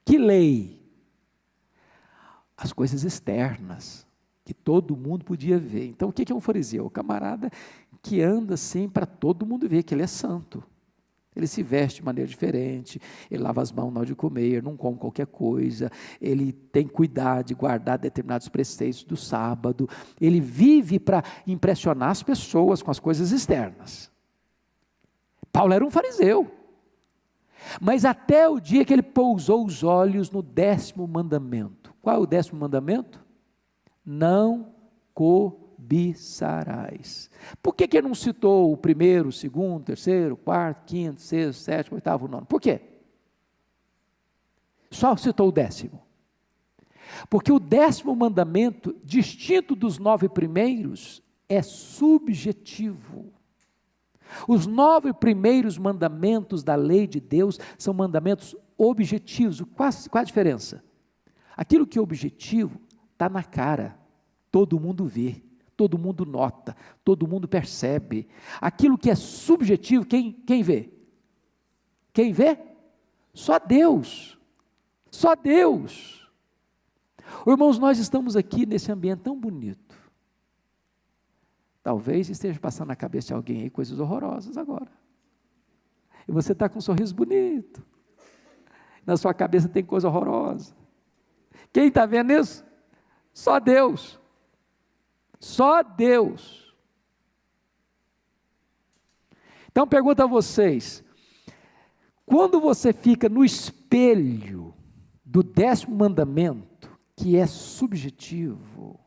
Que 0.04 0.18
lei? 0.18 0.82
As 2.56 2.74
coisas 2.74 3.04
externas, 3.04 4.06
que 4.44 4.54
todo 4.54 4.98
mundo 4.98 5.24
podia 5.24 5.58
ver. 5.58 5.88
Então, 5.88 6.10
o 6.10 6.14
que 6.14 6.32
é 6.32 6.36
um 6.36 6.42
fariseu? 6.42 6.86
O 6.86 6.90
camarada 6.90 7.50
que 8.02 8.22
anda 8.22 8.54
assim 8.54 8.88
para 8.88 9.06
todo 9.06 9.46
mundo 9.46 9.68
ver 9.68 9.84
que 9.84 9.94
ele 9.94 10.04
é 10.04 10.08
santo. 10.08 10.64
Ele 11.38 11.46
se 11.48 11.62
veste 11.62 12.00
de 12.00 12.06
maneira 12.06 12.28
diferente, 12.28 13.00
ele 13.30 13.44
lava 13.44 13.62
as 13.62 13.72
mãos 13.72 13.94
na 13.94 14.00
hora 14.00 14.08
de 14.08 14.16
comer, 14.16 14.64
não 14.64 14.76
come 14.76 14.98
qualquer 14.98 15.28
coisa, 15.28 15.92
ele 16.20 16.52
tem 16.52 16.88
cuidado 16.88 17.46
de 17.46 17.54
guardar 17.54 18.00
determinados 18.00 18.50
preceitos 18.50 19.04
do 19.04 19.16
sábado, 19.16 19.88
ele 20.20 20.42
vive 20.42 21.00
para 21.00 21.24
impressionar 21.46 22.10
as 22.10 22.24
pessoas 22.24 22.82
com 22.82 22.90
as 22.90 23.00
coisas 23.00 23.32
externas. 23.32 24.12
Paulo 25.52 25.74
era 25.74 25.86
um 25.86 25.92
fariseu. 25.92 26.52
Mas 27.80 28.06
até 28.06 28.48
o 28.48 28.60
dia 28.60 28.84
que 28.84 28.94
ele 28.94 29.04
pousou 29.04 29.66
os 29.66 29.84
olhos 29.84 30.32
no 30.32 30.42
décimo 30.42 31.08
mandamento. 31.08 31.94
Qual 32.02 32.16
é 32.16 32.20
o 32.20 32.26
décimo 32.26 32.60
mandamento? 32.60 33.24
Não 34.06 34.74
comer 35.14 35.67
cobiçarás. 35.78 37.30
Por 37.62 37.74
que, 37.74 37.88
que 37.88 38.02
não 38.02 38.16
citou 38.16 38.74
o 38.74 38.78
primeiro, 38.78 39.30
o 39.30 39.32
segundo, 39.32 39.82
o 39.82 39.86
terceiro, 39.86 40.34
o 40.34 40.38
quarto, 40.38 40.84
quinto, 40.86 41.22
sexto, 41.22 41.60
sétimo, 41.60 41.96
oitavo, 41.96 42.28
nono? 42.28 42.46
Por 42.46 42.60
quê? 42.60 42.82
Só 44.90 45.16
citou 45.16 45.50
o 45.50 45.52
décimo. 45.52 46.02
Porque 47.30 47.52
o 47.52 47.60
décimo 47.60 48.16
mandamento, 48.16 48.96
distinto 49.04 49.76
dos 49.76 49.98
nove 49.98 50.28
primeiros, 50.28 51.24
é 51.48 51.62
subjetivo. 51.62 53.32
Os 54.46 54.68
nove 54.68 55.14
primeiros 55.14 55.78
mandamentos 55.78 56.64
da 56.64 56.76
lei 56.76 57.08
de 57.08 57.22
Deus 57.22 57.58
são 57.78 57.94
mandamentos 57.94 58.56
objetivos. 58.78 59.62
Qual, 59.74 59.90
qual 60.10 60.22
a 60.22 60.26
diferença? 60.26 60.84
Aquilo 61.56 61.88
que 61.88 61.98
é 61.98 62.02
objetivo 62.02 62.82
está 63.14 63.30
na 63.30 63.44
cara, 63.44 63.98
todo 64.52 64.80
mundo 64.80 65.06
vê 65.06 65.47
todo 65.78 65.98
mundo 65.98 66.26
nota, 66.26 66.76
todo 67.06 67.28
mundo 67.28 67.48
percebe. 67.48 68.28
Aquilo 68.60 68.98
que 68.98 69.12
é 69.12 69.16
subjetivo, 69.16 70.04
quem, 70.06 70.34
quem 70.34 70.64
vê? 70.64 70.92
Quem 72.12 72.34
vê? 72.34 72.60
Só 73.32 73.60
Deus. 73.60 74.38
Só 75.12 75.36
Deus. 75.36 76.28
Irmãos, 77.46 77.78
nós 77.78 78.00
estamos 78.00 78.36
aqui 78.36 78.66
nesse 78.66 78.92
ambiente 78.92 79.20
tão 79.20 79.40
bonito. 79.40 79.96
Talvez 81.84 82.28
esteja 82.30 82.60
passando 82.60 82.88
na 82.88 82.96
cabeça 82.96 83.28
de 83.28 83.34
alguém 83.34 83.62
aí 83.62 83.70
coisas 83.70 84.00
horrorosas 84.00 84.58
agora. 84.58 84.92
E 86.28 86.32
você 86.32 86.52
está 86.52 86.68
com 86.68 86.80
um 86.80 86.82
sorriso 86.82 87.16
bonito. 87.16 87.86
Na 89.06 89.16
sua 89.16 89.34
cabeça 89.34 89.70
tem 89.70 89.86
coisa 89.86 90.08
horrorosa. 90.08 90.76
Quem 91.72 91.88
está 91.88 92.06
vendo 92.06 92.34
isso? 92.34 92.66
Só 93.32 93.60
Deus. 93.60 94.20
Só 95.40 95.84
Deus. 95.84 96.76
Então 99.70 99.88
pergunta 99.88 100.24
a 100.24 100.28
vocês: 100.28 101.04
quando 102.26 102.60
você 102.60 102.92
fica 102.92 103.30
no 103.30 103.46
espelho 103.46 104.74
do 105.24 105.44
décimo 105.44 105.96
mandamento, 105.96 106.98
que 107.16 107.36
é 107.36 107.46
subjetivo, 107.46 109.00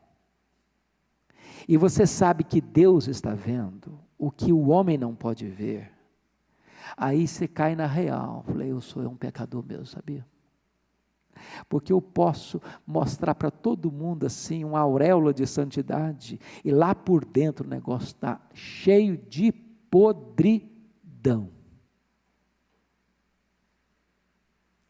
e 1.67 1.77
você 1.77 2.05
sabe 2.05 2.43
que 2.43 2.61
Deus 2.61 3.07
está 3.07 3.33
vendo 3.33 3.99
o 4.17 4.31
que 4.31 4.51
o 4.51 4.69
homem 4.69 4.97
não 4.97 5.15
pode 5.15 5.47
ver, 5.47 5.91
aí 6.95 7.27
você 7.27 7.47
cai 7.47 7.75
na 7.75 7.87
real. 7.87 8.43
Falei, 8.43 8.71
eu 8.71 8.81
sou 8.81 9.03
um 9.03 9.15
pecador 9.15 9.63
mesmo, 9.65 9.85
sabia? 9.85 10.25
Porque 11.67 11.91
eu 11.91 12.01
posso 12.01 12.61
mostrar 12.85 13.35
para 13.35 13.51
todo 13.51 13.91
mundo 13.91 14.25
assim 14.25 14.63
uma 14.63 14.79
auréola 14.79 15.33
de 15.33 15.45
santidade 15.45 16.39
e 16.63 16.71
lá 16.71 16.93
por 16.93 17.25
dentro 17.25 17.65
o 17.65 17.69
negócio 17.69 18.07
está 18.07 18.39
cheio 18.53 19.17
de 19.17 19.51
podridão. 19.51 21.49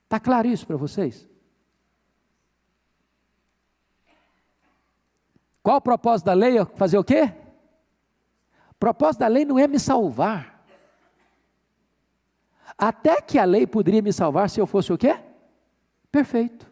Está 0.04 0.20
claro 0.20 0.48
isso 0.48 0.68
para 0.68 0.76
vocês? 0.76 1.30
Qual 5.64 5.78
o 5.78 5.82
propósito 5.82 6.26
da 6.26 6.34
lei? 6.34 6.64
Fazer 6.76 6.98
o 6.98 7.04
quê? 7.04 7.32
O 8.72 8.76
propósito 8.76 9.20
da 9.20 9.28
lei 9.28 9.46
não 9.46 9.60
é 9.60 9.68
me 9.68 9.80
salvar. 9.80 10.66
Até 12.78 13.22
que 13.22 13.38
a 13.38 13.46
lei 13.46 13.68
poderia 13.68 14.02
me 14.02 14.12
salvar 14.12 14.50
se 14.50 14.60
eu 14.60 14.66
fosse 14.66 14.92
o 14.92 14.98
quê? 14.98 15.18
Perfeito. 16.12 16.70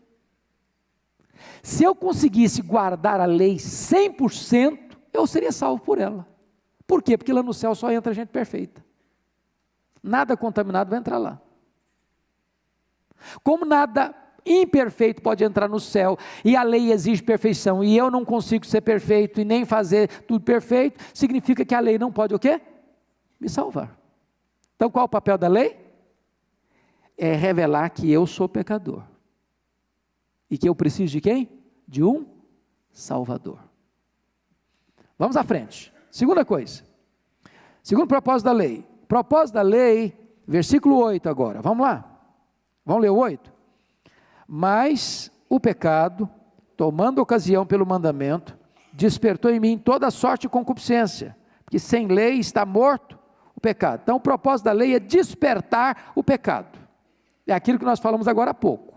Se 1.64 1.84
eu 1.84 1.96
conseguisse 1.96 2.62
guardar 2.62 3.20
a 3.20 3.26
lei 3.26 3.56
100%, 3.56 4.98
eu 5.14 5.26
seria 5.26 5.52
salvo 5.52 5.82
por 5.82 5.98
ela. 5.98 6.28
Por 6.86 7.02
quê? 7.02 7.18
Porque 7.18 7.32
lá 7.32 7.44
no 7.44 7.54
céu 7.54 7.74
só 7.76 7.92
entra 7.92 8.14
gente 8.14 8.30
perfeita. 8.30 8.84
Nada 10.02 10.36
contaminado 10.36 10.90
vai 10.90 11.00
entrar 11.00 11.18
lá. 11.18 11.42
Como 13.44 13.66
nada 13.66 14.16
imperfeito 14.46 15.22
pode 15.22 15.44
entrar 15.44 15.68
no 15.68 15.80
céu 15.80 16.18
e 16.44 16.56
a 16.56 16.64
lei 16.64 16.92
exige 16.92 17.22
perfeição 17.22 17.84
e 17.84 17.96
eu 17.96 18.10
não 18.10 18.24
consigo 18.24 18.66
ser 18.66 18.82
perfeito 18.82 19.40
e 19.40 19.46
nem 19.46 19.66
fazer 19.66 20.08
tudo 20.24 20.44
perfeito, 20.44 21.04
significa 21.14 21.66
que 21.66 21.76
a 21.76 21.80
lei 21.80 22.00
não 22.00 22.12
pode 22.12 22.34
o 22.34 22.40
quê? 22.40 22.62
Me 23.40 23.50
salvar. 23.50 23.98
Então 24.76 24.90
qual 24.90 25.06
o 25.06 25.10
papel 25.10 25.38
da 25.38 25.48
lei? 25.48 25.78
É 27.18 27.34
revelar 27.34 27.90
que 27.90 28.10
eu 28.10 28.26
sou 28.26 28.48
pecador. 28.48 29.04
E 30.50 30.58
que 30.58 30.68
eu 30.68 30.76
preciso 30.76 31.12
de 31.12 31.22
quem? 31.22 31.50
De 31.88 32.04
um 32.04 32.26
Salvador. 32.92 33.60
Vamos 35.18 35.38
à 35.38 35.44
frente. 35.44 35.94
Segunda 36.10 36.44
coisa. 36.44 36.84
Segundo 37.84 38.08
propósito 38.08 38.46
da 38.46 38.52
lei. 38.52 38.86
Propósito 39.08 39.56
da 39.56 39.62
lei, 39.62 40.18
versículo 40.48 40.98
8 40.98 41.28
agora. 41.30 41.62
Vamos 41.62 41.86
lá. 41.86 42.06
Vamos 42.86 43.02
ler 43.02 43.10
o 43.10 43.18
8? 43.18 43.52
Mas 44.48 45.32
o 45.48 45.60
pecado, 45.60 46.30
tomando 46.76 47.20
ocasião 47.20 47.66
pelo 47.66 47.86
mandamento, 47.86 48.58
despertou 48.94 49.52
em 49.52 49.60
mim 49.60 49.78
toda 49.78 50.10
sorte 50.10 50.44
de 50.44 50.50
concupiscência, 50.50 51.36
porque 51.64 51.80
sem 51.80 52.08
lei 52.08 52.40
está 52.40 52.66
morto 52.66 53.18
o 53.56 53.62
pecado. 53.62 54.02
Então, 54.04 54.16
o 54.16 54.22
propósito 54.22 54.66
da 54.66 54.72
lei 54.72 54.96
é 54.96 55.00
despertar 55.00 56.12
o 56.16 56.24
pecado. 56.24 56.80
É 57.46 57.54
aquilo 57.54 57.78
que 57.78 57.86
nós 57.86 58.00
falamos 58.00 58.28
agora 58.28 58.52
há 58.52 58.54
pouco. 58.54 58.89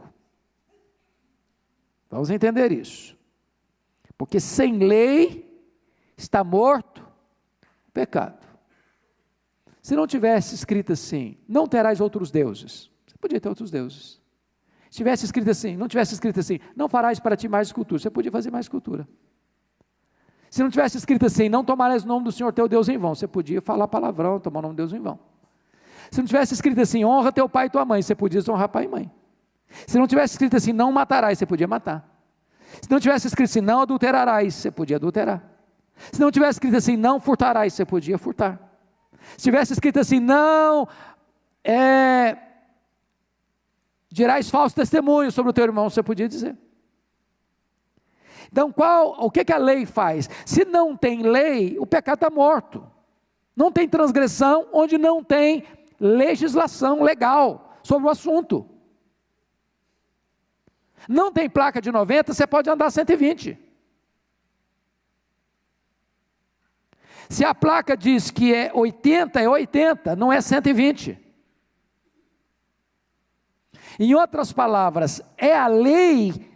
Vamos 2.13 2.29
entender 2.29 2.71
isso. 2.71 3.17
Porque 4.19 4.39
sem 4.39 4.77
lei 4.77 5.51
está 6.15 6.45
morto 6.45 7.01
o 7.89 7.91
pecado. 7.91 8.47
Se 9.81 9.97
não 9.97 10.07
tivesse 10.07 10.55
escrito 10.55 10.93
assim, 10.93 11.39
não 11.49 11.67
terás 11.67 12.03
outros 12.03 12.31
deuses. 12.31 12.91
Você 13.07 13.17
podia 13.19 13.41
ter 13.41 13.49
outros 13.49 13.71
deuses. 13.71 14.21
Se 14.91 14.99
tivesse 14.99 15.25
escrito 15.25 15.51
assim, 15.51 15.75
não 15.75 15.89
tivesse 15.89 16.13
escrito 16.13 16.39
assim, 16.39 16.61
não 16.77 16.87
farás 16.87 17.19
para 17.19 17.35
ti 17.35 17.49
mais 17.49 17.69
escultura, 17.69 17.99
você 17.99 18.11
podia 18.11 18.31
fazer 18.31 18.51
mais 18.51 18.67
escultura. 18.67 19.09
Se 20.51 20.63
não 20.63 20.69
tivesse 20.69 20.99
escrito 20.99 21.25
assim, 21.25 21.49
não 21.49 21.65
tomarás 21.65 22.05
o 22.05 22.07
nome 22.07 22.27
do 22.27 22.31
Senhor 22.31 22.53
teu 22.53 22.69
Deus 22.69 22.91
em 22.91 22.99
vão, 22.99 23.15
você 23.15 23.27
podia 23.27 23.63
falar 23.63 23.89
palavrão, 23.89 24.39
tomar 24.39 24.59
o 24.59 24.63
nome 24.63 24.75
de 24.75 24.83
Deus 24.83 24.93
em 24.93 25.01
vão. 25.01 25.19
Se 26.11 26.19
não 26.19 26.27
tivesse 26.27 26.53
escrito 26.53 26.79
assim, 26.79 27.07
honra 27.07 27.33
teu 27.33 27.49
pai 27.49 27.69
e 27.69 27.71
tua 27.71 27.87
mãe, 27.87 28.03
você 28.03 28.15
podia 28.15 28.43
honrar 28.51 28.69
pai 28.69 28.85
e 28.85 28.89
mãe. 28.89 29.11
Se 29.87 29.99
não 29.99 30.07
tivesse 30.07 30.35
escrito 30.35 30.57
assim, 30.57 30.73
não 30.73 30.93
matarás, 30.93 31.39
você 31.39 31.47
podia 31.47 31.67
matar. 31.67 32.09
Se 32.81 32.91
não 32.91 33.01
tivesse 33.01 33.27
escrito 33.27 33.49
assim, 33.49 33.61
não 33.61 33.81
adulterarás, 33.81 34.55
você 34.55 34.71
podia 34.71 34.97
adulterar. 34.97 35.43
Se 36.11 36.21
não 36.21 36.31
tivesse 36.31 36.53
escrito 36.53 36.77
assim, 36.77 36.97
não 36.97 37.21
furtarás, 37.21 37.75
você 37.75 37.85
podia 37.85 38.19
furtar. 38.19 38.59
Se 39.37 39.45
tivesse 39.45 39.73
escrito 39.73 40.01
assim, 40.01 40.19
não 40.19 40.89
é, 41.65 42.37
dirás 44.11 44.51
falso 44.51 44.75
testemunho 44.75 45.31
sobre 45.31 45.51
o 45.51 45.53
teu 45.53 45.65
irmão, 45.65 45.89
você 45.89 46.03
podia 46.03 46.29
dizer. 46.29 46.57
Então, 48.51 48.71
qual, 48.71 49.17
o 49.19 49.31
que, 49.31 49.45
que 49.45 49.53
a 49.53 49.59
lei 49.59 49.87
faz? 49.87 50.29
Se 50.45 50.65
não 50.65 50.95
tem 50.97 51.23
lei, 51.23 51.79
o 51.79 51.87
pecado 51.87 52.17
está 52.17 52.31
morto. 52.31 52.87
Não 53.57 53.73
tem 53.73 53.89
transgressão 53.89 54.67
onde 54.73 54.99
não 54.99 55.23
tem 55.25 55.65
legislação 55.99 57.03
legal 57.03 57.79
sobre 57.83 58.07
o 58.09 58.11
assunto. 58.11 58.67
Não 61.09 61.33
tem 61.33 61.49
placa 61.49 61.81
de 61.81 61.91
90, 61.91 62.33
você 62.33 62.47
pode 62.47 62.71
andar 62.71 62.91
120. 62.91 63.59
Se 67.29 67.45
a 67.45 67.55
placa 67.55 67.97
diz 67.97 68.31
que 68.31 68.55
é 68.55 68.71
80, 68.75 69.41
é 69.41 69.49
80, 69.49 70.15
não 70.17 70.33
é 70.33 70.41
120. 70.41 71.19
Em 73.99 74.15
outras 74.15 74.53
palavras, 74.53 75.23
é 75.37 75.57
a 75.57 75.67
lei 75.67 76.51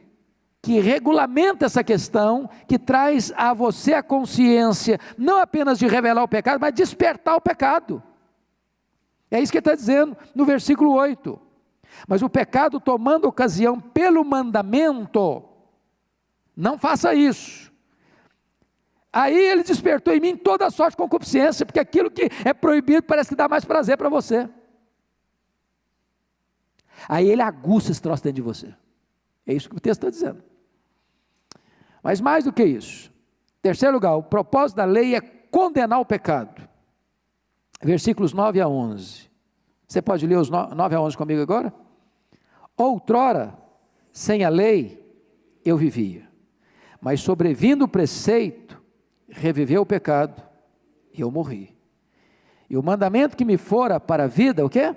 que 0.61 0.81
regulamenta 0.81 1.65
essa 1.65 1.85
questão, 1.85 2.51
que 2.67 2.79
traz 2.79 3.33
a 3.37 3.55
você 3.55 3.95
a 3.95 4.03
consciência, 4.03 4.99
não 5.17 5.39
apenas 5.39 5.79
de 5.79 5.87
revelar 5.87 6.25
o 6.25 6.29
pecado, 6.29 6.61
mas 6.61 6.75
despertar 6.75 7.37
o 7.37 7.41
pecado. 7.41 8.03
É 9.31 9.41
isso 9.41 9.53
que 9.53 9.59
ele 9.59 9.63
está 9.63 9.75
dizendo 9.75 10.17
no 10.35 10.45
versículo 10.45 10.93
8. 10.93 11.46
Mas 12.07 12.23
o 12.23 12.29
pecado 12.29 12.81
tomando 12.81 13.27
ocasião 13.27 13.81
pelo 13.81 14.25
mandamento, 14.25 15.43
não 16.57 16.79
faça 16.79 17.15
isso. 17.15 17.73
Aí 19.13 19.35
ele 19.35 19.63
despertou 19.63 20.15
em 20.15 20.21
mim 20.21 20.37
toda 20.37 20.67
a 20.67 20.71
sorte 20.71 20.93
de 20.93 20.99
concupiscência, 20.99 21.65
porque 21.65 21.81
aquilo 21.81 22.11
que 22.11 22.29
é 22.45 22.53
proibido 22.53 23.03
parece 23.03 23.31
que 23.31 23.35
dá 23.35 23.49
mais 23.49 23.65
prazer 23.65 23.97
para 23.97 24.09
você. 24.09 24.49
Aí 27.09 27.29
ele 27.29 27.43
aguça 27.43 27.91
esse 27.91 28.03
troço 28.03 28.23
dentro 28.23 28.37
de 28.37 28.43
você. 28.43 28.75
É 29.47 29.55
isso 29.55 29.71
que 29.71 29.77
o 29.77 29.81
texto 29.81 30.07
está 30.07 30.11
dizendo. 30.11 30.43
Mas 32.03 32.21
mais 32.21 32.45
do 32.45 32.53
que 32.53 32.65
isso. 32.65 33.13
Terceiro 33.63 33.95
lugar, 33.95 34.17
o 34.17 34.23
propósito 34.23 34.77
da 34.77 34.85
lei 34.85 35.15
é 35.15 35.21
condenar 35.21 36.01
o 36.01 36.05
pecado. 36.05 36.69
Versículos 37.83 38.33
9 38.33 38.61
a 38.61 38.69
11. 38.69 39.31
Você 39.87 40.03
pode 40.03 40.27
ler 40.27 40.37
os 40.37 40.51
9 40.51 40.95
a 40.95 41.01
11 41.01 41.17
comigo 41.17 41.41
agora? 41.41 41.73
Outrora, 42.77 43.57
sem 44.13 44.45
a 44.45 44.49
lei, 44.49 45.05
eu 45.65 45.77
vivia. 45.77 46.29
Mas 47.01 47.21
sobrevindo 47.21 47.85
o 47.85 47.89
preceito, 47.89 48.83
reviveu 49.29 49.83
o 49.83 49.87
pecado 49.87 50.43
e 51.13 51.21
eu 51.21 51.31
morri. 51.31 51.77
E 52.69 52.77
o 52.77 52.83
mandamento 52.83 53.37
que 53.37 53.45
me 53.45 53.57
fora 53.57 54.01
para 54.01 54.25
a 54.25 54.27
vida, 54.27 54.65
o 54.65 54.69
quê? 54.69 54.95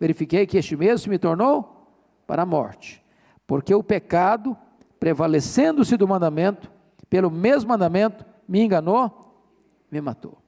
Verifiquei 0.00 0.46
que 0.46 0.56
este 0.56 0.76
mesmo 0.76 0.98
se 0.98 1.08
me 1.10 1.18
tornou 1.18 1.90
para 2.26 2.42
a 2.42 2.46
morte. 2.46 3.04
Porque 3.46 3.74
o 3.74 3.82
pecado, 3.82 4.56
prevalecendo-se 4.98 5.96
do 5.96 6.08
mandamento, 6.08 6.70
pelo 7.08 7.30
mesmo 7.30 7.68
mandamento, 7.68 8.24
me 8.48 8.62
enganou, 8.62 9.44
me 9.90 10.00
matou. 10.00 10.38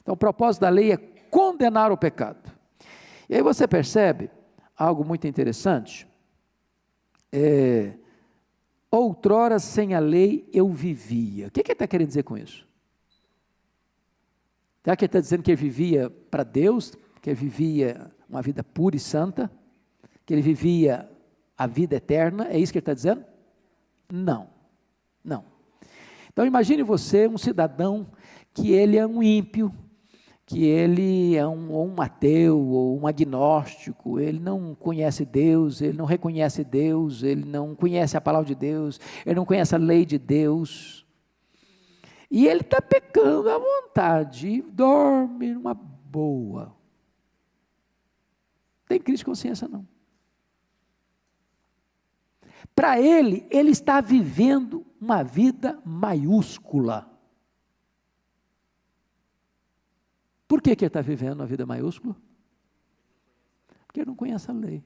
Então 0.00 0.14
o 0.14 0.18
propósito 0.18 0.62
da 0.62 0.68
lei 0.68 0.92
é 0.92 0.96
condenar 0.96 1.90
o 1.90 1.96
pecado. 1.96 2.55
E 3.28 3.34
aí 3.34 3.42
você 3.42 3.66
percebe 3.66 4.30
algo 4.76 5.04
muito 5.04 5.26
interessante. 5.26 6.06
É, 7.32 7.98
outrora 8.90 9.58
sem 9.58 9.94
a 9.94 9.98
lei 9.98 10.48
eu 10.52 10.68
vivia. 10.68 11.48
O 11.48 11.50
que, 11.50 11.62
que 11.62 11.70
ele 11.70 11.74
está 11.74 11.86
querendo 11.86 12.08
dizer 12.08 12.22
com 12.22 12.36
isso? 12.36 12.66
Será 14.84 14.96
que 14.96 15.04
ele 15.04 15.08
está 15.08 15.20
dizendo 15.20 15.42
que 15.42 15.50
ele 15.50 15.60
vivia 15.60 16.08
para 16.30 16.44
Deus, 16.44 16.94
que 17.20 17.30
ele 17.30 17.36
vivia 17.36 18.12
uma 18.28 18.40
vida 18.40 18.62
pura 18.62 18.94
e 18.94 19.00
santa, 19.00 19.50
que 20.24 20.32
ele 20.32 20.42
vivia 20.42 21.10
a 21.58 21.66
vida 21.66 21.96
eterna? 21.96 22.46
É 22.48 22.58
isso 22.58 22.72
que 22.72 22.78
ele 22.78 22.82
está 22.82 22.94
dizendo? 22.94 23.24
Não, 24.12 24.48
não. 25.24 25.44
Então 26.32 26.46
imagine 26.46 26.82
você 26.82 27.26
um 27.26 27.38
cidadão 27.38 28.06
que 28.54 28.72
ele 28.72 28.96
é 28.96 29.06
um 29.06 29.22
ímpio, 29.22 29.74
que 30.46 30.64
ele 30.64 31.34
é 31.34 31.44
um, 31.44 31.72
ou 31.72 31.88
um 31.88 32.00
ateu 32.00 32.56
ou 32.56 33.00
um 33.00 33.06
agnóstico, 33.06 34.20
ele 34.20 34.38
não 34.38 34.76
conhece 34.76 35.24
Deus, 35.24 35.82
ele 35.82 35.98
não 35.98 36.04
reconhece 36.04 36.62
Deus, 36.62 37.24
ele 37.24 37.44
não 37.44 37.74
conhece 37.74 38.16
a 38.16 38.20
palavra 38.20 38.46
de 38.46 38.54
Deus, 38.54 39.00
ele 39.26 39.34
não 39.34 39.44
conhece 39.44 39.74
a 39.74 39.78
lei 39.78 40.06
de 40.06 40.18
Deus. 40.18 41.04
E 42.30 42.46
ele 42.46 42.60
está 42.60 42.80
pecando 42.80 43.50
à 43.50 43.58
vontade, 43.58 44.62
dorme 44.62 45.52
numa 45.52 45.74
boa. 45.74 46.76
Tem 48.88 49.00
crise 49.00 49.18
de 49.18 49.24
consciência, 49.24 49.66
não. 49.66 49.86
Para 52.72 53.00
ele, 53.00 53.46
ele 53.50 53.70
está 53.70 54.00
vivendo 54.00 54.86
uma 55.00 55.24
vida 55.24 55.80
maiúscula. 55.84 57.10
Por 60.46 60.62
que, 60.62 60.76
que 60.76 60.84
ele 60.84 60.88
está 60.88 61.00
vivendo 61.00 61.42
a 61.42 61.46
vida 61.46 61.66
maiúscula? 61.66 62.16
Porque 63.86 64.00
ele 64.00 64.06
não 64.06 64.16
conhece 64.16 64.50
a 64.50 64.54
lei. 64.54 64.84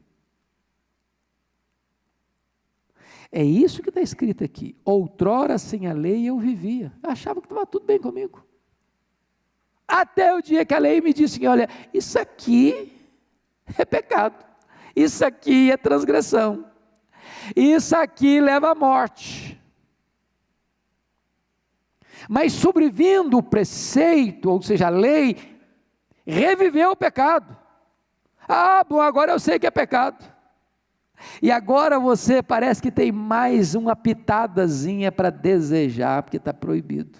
É 3.32 3.44
isso 3.44 3.82
que 3.82 3.90
está 3.90 4.00
escrito 4.00 4.42
aqui. 4.42 4.76
Outrora 4.84 5.58
sem 5.58 5.86
a 5.86 5.92
lei 5.92 6.26
eu 6.26 6.38
vivia. 6.38 6.92
Eu 7.02 7.10
achava 7.10 7.40
que 7.40 7.46
estava 7.46 7.66
tudo 7.66 7.86
bem 7.86 7.98
comigo. 7.98 8.44
Até 9.86 10.34
o 10.34 10.40
dia 10.40 10.64
que 10.64 10.74
a 10.74 10.78
lei 10.78 11.00
me 11.00 11.12
disse: 11.12 11.46
olha, 11.46 11.68
isso 11.92 12.18
aqui 12.18 12.92
é 13.76 13.84
pecado. 13.84 14.44
Isso 14.94 15.24
aqui 15.24 15.70
é 15.70 15.76
transgressão. 15.76 16.66
Isso 17.54 17.94
aqui 17.94 18.40
leva 18.40 18.72
à 18.72 18.74
morte. 18.74 19.59
Mas 22.28 22.52
sobrevindo 22.52 23.38
o 23.38 23.42
preceito, 23.42 24.50
ou 24.50 24.62
seja, 24.62 24.86
a 24.86 24.90
lei, 24.90 25.36
reviveu 26.26 26.90
o 26.90 26.96
pecado. 26.96 27.56
Ah, 28.48 28.84
bom, 28.88 29.00
agora 29.00 29.32
eu 29.32 29.38
sei 29.38 29.58
que 29.58 29.66
é 29.66 29.70
pecado. 29.70 30.24
E 31.42 31.50
agora 31.50 31.98
você 31.98 32.42
parece 32.42 32.80
que 32.80 32.90
tem 32.90 33.12
mais 33.12 33.74
uma 33.74 33.94
pitadazinha 33.94 35.12
para 35.12 35.30
desejar, 35.30 36.22
porque 36.22 36.36
está 36.36 36.52
proibido. 36.52 37.18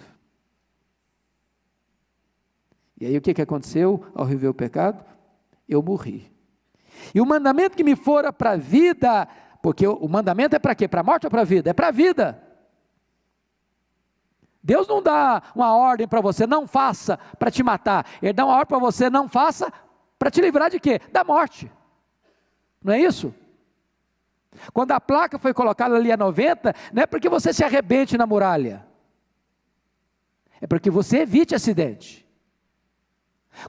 E 2.99 3.05
aí 3.05 3.17
o 3.17 3.21
que, 3.21 3.33
que 3.33 3.41
aconteceu 3.41 4.05
ao 4.13 4.25
reviver 4.25 4.51
o 4.51 4.53
pecado? 4.53 5.03
Eu 5.67 5.81
morri. 5.81 6.31
E 7.15 7.21
o 7.21 7.25
mandamento 7.25 7.75
que 7.75 7.83
me 7.83 7.95
fora 7.95 8.31
para 8.31 8.51
a 8.51 8.57
vida, 8.57 9.27
porque 9.61 9.87
o 9.87 10.07
mandamento 10.07 10.55
é 10.55 10.59
para 10.59 10.75
quê? 10.75 10.87
Para 10.87 11.01
a 11.01 11.03
morte 11.03 11.25
ou 11.25 11.31
para 11.31 11.41
a 11.41 11.45
vida? 11.45 11.69
É 11.69 11.73
para 11.73 11.87
a 11.87 11.91
vida. 11.91 12.41
Deus 14.63 14.87
não 14.87 15.01
dá 15.01 15.41
uma 15.55 15.75
ordem 15.75 16.07
para 16.07 16.21
você, 16.21 16.45
não 16.45 16.67
faça 16.67 17.17
para 17.39 17.49
te 17.49 17.63
matar. 17.63 18.05
Ele 18.21 18.33
dá 18.33 18.45
uma 18.45 18.53
ordem 18.53 18.67
para 18.67 18.79
você, 18.79 19.09
não 19.09 19.27
faça 19.27 19.71
para 20.19 20.29
te 20.29 20.39
livrar 20.39 20.69
de 20.69 20.79
quê? 20.79 20.99
Da 21.11 21.23
morte. 21.23 21.71
Não 22.83 22.93
é 22.93 22.99
isso? 22.99 23.33
Quando 24.73 24.91
a 24.91 25.01
placa 25.01 25.39
foi 25.39 25.53
colocada 25.53 25.95
ali 25.95 26.11
a 26.11 26.17
90, 26.17 26.73
não 26.93 27.03
é 27.03 27.05
porque 27.05 27.29
você 27.29 27.53
se 27.53 27.63
arrebente 27.63 28.17
na 28.17 28.27
muralha. 28.27 28.85
É 30.59 30.67
porque 30.67 30.91
você 30.91 31.19
evite 31.19 31.55
acidente. 31.55 32.27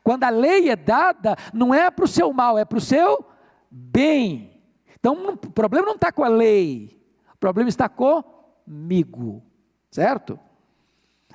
Quando 0.02 0.24
a 0.24 0.30
lei 0.30 0.68
é 0.68 0.76
dada, 0.76 1.36
não 1.52 1.72
é 1.72 1.90
para 1.90 2.04
o 2.04 2.08
seu 2.08 2.32
mal, 2.32 2.58
é 2.58 2.64
para 2.64 2.78
o 2.78 2.80
seu 2.80 3.24
bem. 3.70 4.62
Então 4.98 5.30
o 5.30 5.36
problema 5.36 5.86
não 5.86 5.94
está 5.94 6.12
com 6.12 6.22
a 6.22 6.28
lei, 6.28 7.00
o 7.34 7.36
problema 7.38 7.68
está 7.68 7.88
comigo, 7.88 9.42
certo? 9.90 10.38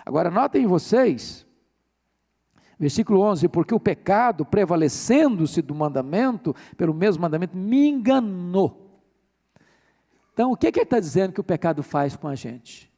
Agora 0.08 0.32
notem 0.32 0.66
vocês, 0.66 1.46
versículo 2.80 3.20
11: 3.20 3.50
porque 3.50 3.76
o 3.76 3.80
pecado, 3.80 4.46
prevalecendo-se 4.46 5.62
do 5.62 5.76
mandamento, 5.76 6.56
pelo 6.78 6.94
mesmo 6.94 7.24
mandamento, 7.24 7.58
me 7.58 7.90
enganou. 7.90 9.04
Então, 10.32 10.54
o 10.54 10.56
que, 10.56 10.72
que 10.72 10.80
ele 10.80 10.86
está 10.86 10.98
dizendo 10.98 11.34
que 11.34 11.42
o 11.42 11.44
pecado 11.44 11.84
faz 11.84 12.16
com 12.16 12.26
a 12.26 12.36
gente? 12.36 12.90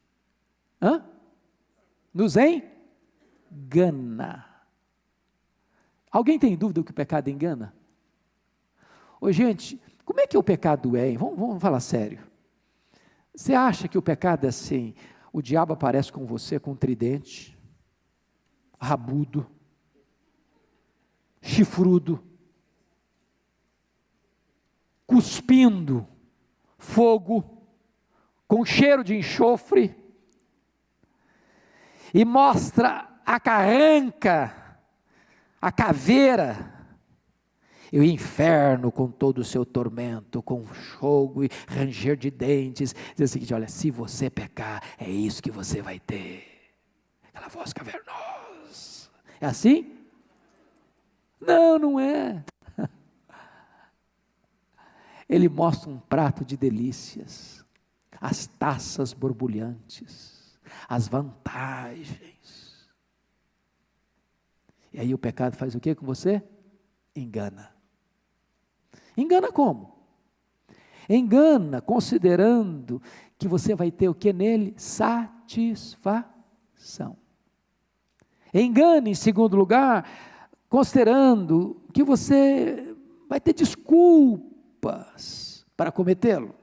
Hã? 0.80 1.04
Nos 2.14 2.36
engana. 2.38 4.46
Alguém 6.12 6.38
tem 6.38 6.56
dúvida 6.56 6.84
que 6.84 6.92
o 6.92 6.94
pecado 6.94 7.28
engana? 7.28 7.74
Ô, 9.20 9.32
gente, 9.32 9.82
Como 10.06 10.20
é 10.20 10.28
que 10.28 10.38
o 10.38 10.44
pecado 10.44 10.96
é? 10.96 11.18
Vamos, 11.18 11.40
vamos 11.40 11.62
falar 11.62 11.80
sério. 11.80 12.20
Você 13.36 13.56
acha 13.56 13.88
que 13.88 13.98
o 13.98 14.02
pecado 14.02 14.46
é 14.46 14.50
assim? 14.50 14.94
O 15.40 15.42
diabo 15.42 15.72
aparece 15.72 16.12
com 16.12 16.26
você 16.26 16.60
com 16.60 16.72
um 16.72 16.76
tridente, 16.76 17.58
rabudo, 18.78 19.50
chifrudo, 21.42 22.22
cuspindo 25.08 26.06
fogo, 26.78 27.66
com 28.50 28.66
cheiro 28.66 29.02
de 29.02 29.16
enxofre, 29.16 29.96
e 32.14 32.26
mostra 32.26 33.10
a 33.26 33.40
carranca, 33.40 34.78
a 35.62 35.72
caveira, 35.72 36.79
e 37.92 38.00
o 38.00 38.04
inferno 38.04 38.92
com 38.92 39.10
todo 39.10 39.40
o 39.40 39.44
seu 39.44 39.66
tormento, 39.66 40.42
com 40.42 40.64
fogo 40.66 41.44
e 41.44 41.50
ranger 41.68 42.16
de 42.16 42.30
dentes, 42.30 42.94
diz 43.16 43.30
o 43.30 43.34
seguinte: 43.34 43.54
olha, 43.54 43.68
se 43.68 43.90
você 43.90 44.30
pecar, 44.30 44.84
é 44.98 45.10
isso 45.10 45.42
que 45.42 45.52
você 45.52 45.82
vai 45.82 46.00
ter. 46.00 46.46
Aquela 47.30 47.48
voz 47.48 47.74
cavernosa. 47.74 49.10
É 49.42 49.46
assim? 49.46 49.98
Não, 51.40 51.80
não 51.80 52.00
é. 52.00 52.44
Ele 55.28 55.48
mostra 55.50 55.90
um 55.90 56.00
prato 56.00 56.44
de 56.44 56.58
delícias, 56.58 57.66
as 58.20 58.46
taças 58.46 59.14
borbulhantes, 59.14 60.60
as 60.88 61.08
vantagens. 61.08 62.88
E 64.92 65.00
aí 65.00 65.14
o 65.14 65.18
pecado 65.18 65.56
faz 65.56 65.76
o 65.76 65.80
que 65.80 65.96
com 65.96 66.06
você? 66.06 66.44
Engana. 67.16 67.79
Engana 69.20 69.52
como? 69.52 70.00
Engana 71.10 71.82
considerando 71.82 73.02
que 73.38 73.48
você 73.48 73.76
vai 73.76 73.92
ter 73.92 74.10
o 74.10 74.16
que 74.16 74.32
nele? 74.32 74.74
Satisfação. 74.78 77.18
Engana, 78.54 79.10
em 79.10 79.16
segundo 79.16 79.58
lugar, 79.58 80.08
considerando 80.70 81.82
que 81.94 82.04
você 82.04 82.96
vai 83.28 83.40
ter 83.40 83.54
desculpas 83.54 85.66
para 85.76 85.92
cometê-lo. 85.92 86.54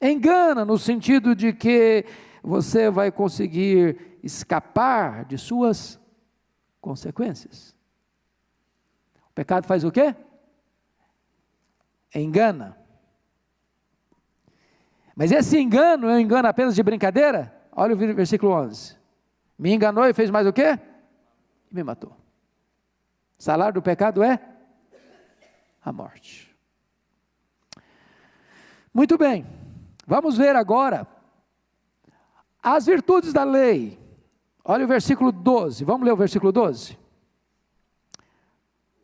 Engana 0.00 0.64
no 0.64 0.78
sentido 0.78 1.34
de 1.34 1.52
que 1.52 2.04
você 2.42 2.90
vai 2.90 3.10
conseguir 3.10 4.18
escapar 4.22 5.24
de 5.24 5.36
suas 5.36 6.00
consequências. 6.80 7.76
O 9.30 9.34
pecado 9.34 9.66
faz 9.66 9.82
o 9.84 9.90
quê? 9.90 10.14
Engana. 12.14 12.76
Mas 15.14 15.32
esse 15.32 15.58
engano 15.58 16.08
é 16.08 16.14
um 16.14 16.18
engano 16.20 16.48
apenas 16.48 16.74
de 16.74 16.82
brincadeira? 16.82 17.54
Olha 17.72 17.94
o 17.94 17.98
versículo 17.98 18.52
11. 18.52 18.96
Me 19.58 19.72
enganou 19.72 20.04
e 20.04 20.14
fez 20.14 20.30
mais 20.30 20.46
o 20.46 20.52
quê? 20.52 20.78
Me 21.70 21.82
matou. 21.82 22.10
O 23.38 23.42
salário 23.42 23.74
do 23.74 23.82
pecado 23.82 24.22
é 24.22 24.40
a 25.84 25.92
morte. 25.92 26.54
Muito 28.92 29.16
bem, 29.16 29.46
vamos 30.06 30.36
ver 30.36 30.56
agora 30.56 31.06
as 32.62 32.86
virtudes 32.86 33.32
da 33.32 33.44
lei. 33.44 33.98
Olha 34.64 34.84
o 34.84 34.88
versículo 34.88 35.30
12, 35.30 35.84
vamos 35.84 36.04
ler 36.04 36.12
o 36.12 36.16
versículo 36.16 36.50
12. 36.52 36.98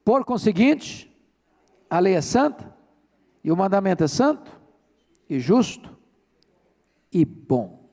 Por 0.05 0.25
conseguinte, 0.25 1.11
a 1.89 1.99
lei 1.99 2.15
é 2.15 2.21
santa, 2.21 2.74
e 3.45 3.53
o 3.53 3.57
mandamento 3.57 4.03
é 4.03 4.09
santo 4.09 4.59
e 5.29 5.39
justo 5.39 5.95
e 7.13 7.27
bom. 7.27 7.85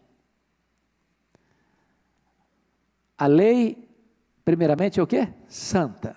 A 3.18 3.28
lei, 3.28 3.89
primeiramente, 4.45 4.99
é 4.99 5.04
o 5.04 5.08
que? 5.08 5.28
Santa, 5.47 6.16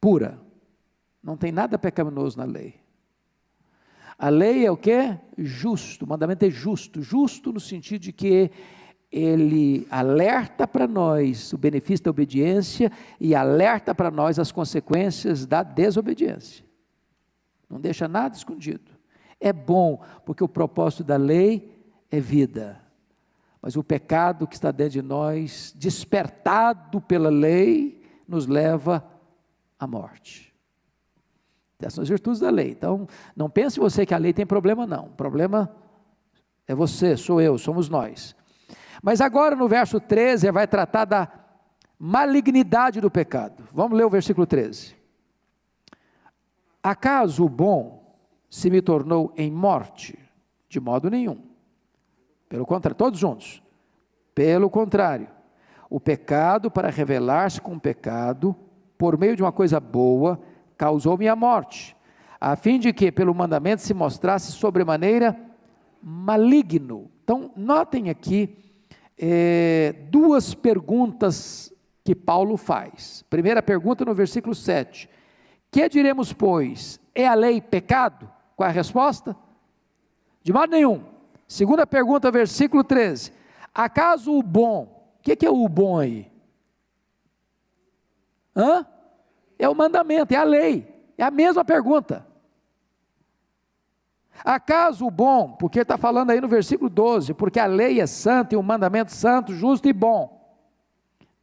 pura. 0.00 0.38
Não 1.22 1.36
tem 1.36 1.52
nada 1.52 1.78
pecaminoso 1.78 2.36
na 2.36 2.44
lei. 2.44 2.74
A 4.18 4.28
lei 4.28 4.66
é 4.66 4.70
o 4.70 4.76
que? 4.76 5.16
Justo. 5.38 6.04
O 6.04 6.08
mandamento 6.08 6.44
é 6.44 6.50
justo. 6.50 7.00
Justo 7.00 7.52
no 7.52 7.60
sentido 7.60 8.02
de 8.02 8.12
que 8.12 8.50
ele 9.10 9.86
alerta 9.88 10.66
para 10.66 10.86
nós 10.86 11.52
o 11.52 11.58
benefício 11.58 12.04
da 12.04 12.10
obediência 12.10 12.90
e 13.20 13.34
alerta 13.34 13.94
para 13.94 14.10
nós 14.10 14.38
as 14.38 14.50
consequências 14.50 15.46
da 15.46 15.62
desobediência 15.62 16.66
não 17.68 17.80
deixa 17.80 18.06
nada 18.06 18.36
escondido. 18.36 18.92
É 19.40 19.52
bom, 19.52 20.02
porque 20.24 20.42
o 20.42 20.48
propósito 20.48 21.04
da 21.04 21.16
lei 21.16 21.76
é 22.10 22.20
vida. 22.20 22.80
Mas 23.60 23.76
o 23.76 23.84
pecado 23.84 24.46
que 24.46 24.54
está 24.54 24.70
dentro 24.70 24.92
de 24.92 25.02
nós, 25.02 25.74
despertado 25.76 27.00
pela 27.00 27.28
lei, 27.28 28.02
nos 28.26 28.46
leva 28.46 29.04
à 29.78 29.86
morte. 29.86 30.54
Essas 31.78 31.94
são 31.94 32.02
as 32.02 32.08
virtudes 32.08 32.40
da 32.40 32.50
lei. 32.50 32.70
Então, 32.70 33.06
não 33.34 33.50
pense 33.50 33.78
você 33.78 34.06
que 34.06 34.14
a 34.14 34.18
lei 34.18 34.32
tem 34.32 34.46
problema, 34.46 34.86
não. 34.86 35.06
O 35.06 35.10
problema 35.10 35.70
é 36.66 36.74
você, 36.74 37.16
sou 37.16 37.40
eu, 37.40 37.58
somos 37.58 37.88
nós. 37.88 38.34
Mas 39.02 39.20
agora 39.20 39.54
no 39.54 39.68
verso 39.68 40.00
13 40.00 40.50
vai 40.50 40.66
tratar 40.66 41.04
da 41.04 41.28
malignidade 41.98 43.00
do 43.00 43.10
pecado. 43.10 43.64
Vamos 43.72 43.96
ler 43.96 44.04
o 44.04 44.10
versículo 44.10 44.46
13. 44.46 44.95
Acaso 46.86 47.44
o 47.44 47.48
bom 47.48 48.16
se 48.48 48.70
me 48.70 48.80
tornou 48.80 49.32
em 49.36 49.50
morte? 49.50 50.16
De 50.68 50.78
modo 50.78 51.10
nenhum. 51.10 51.36
Pelo 52.48 52.64
contrário, 52.64 52.96
todos 52.96 53.18
juntos. 53.18 53.60
Pelo 54.32 54.70
contrário, 54.70 55.26
o 55.90 55.98
pecado, 55.98 56.70
para 56.70 56.88
revelar-se 56.88 57.60
com 57.60 57.74
o 57.74 57.80
pecado, 57.80 58.54
por 58.96 59.18
meio 59.18 59.34
de 59.34 59.42
uma 59.42 59.50
coisa 59.50 59.80
boa, 59.80 60.40
causou-me 60.76 61.26
a 61.26 61.34
morte, 61.34 61.96
a 62.40 62.54
fim 62.54 62.78
de 62.78 62.92
que, 62.92 63.10
pelo 63.10 63.34
mandamento, 63.34 63.82
se 63.82 63.92
mostrasse 63.92 64.52
sobremaneira 64.52 65.36
maligno. 66.00 67.10
Então, 67.24 67.50
notem 67.56 68.10
aqui 68.10 68.58
é, 69.18 69.92
duas 70.08 70.54
perguntas 70.54 71.74
que 72.04 72.14
Paulo 72.14 72.56
faz. 72.56 73.24
Primeira 73.28 73.60
pergunta 73.60 74.04
no 74.04 74.14
versículo 74.14 74.54
7. 74.54 75.15
Que 75.76 75.90
diremos, 75.90 76.32
pois? 76.32 76.98
É 77.14 77.26
a 77.26 77.34
lei 77.34 77.60
pecado? 77.60 78.32
Qual 78.56 78.66
é 78.66 78.70
a 78.70 78.72
resposta? 78.72 79.36
De 80.42 80.50
modo 80.50 80.70
nenhum. 80.70 81.04
Segunda 81.46 81.86
pergunta, 81.86 82.30
versículo 82.30 82.82
13. 82.82 83.30
Acaso 83.74 84.32
o 84.32 84.42
bom, 84.42 85.12
o 85.18 85.22
que, 85.22 85.36
que 85.36 85.44
é 85.44 85.50
o 85.50 85.68
bom 85.68 85.98
aí? 85.98 86.32
Hã? 88.56 88.86
É 89.58 89.68
o 89.68 89.74
mandamento, 89.74 90.32
é 90.32 90.38
a 90.38 90.44
lei. 90.44 91.12
É 91.18 91.22
a 91.22 91.30
mesma 91.30 91.62
pergunta. 91.62 92.26
Acaso 94.42 95.06
o 95.06 95.10
bom, 95.10 95.58
porque 95.58 95.80
está 95.80 95.98
falando 95.98 96.30
aí 96.30 96.40
no 96.40 96.48
versículo 96.48 96.88
12, 96.88 97.34
porque 97.34 97.60
a 97.60 97.66
lei 97.66 98.00
é 98.00 98.06
santa 98.06 98.54
e 98.54 98.56
o 98.56 98.62
mandamento 98.62 99.12
santo, 99.12 99.52
justo 99.54 99.86
e 99.86 99.92
bom. 99.92 100.35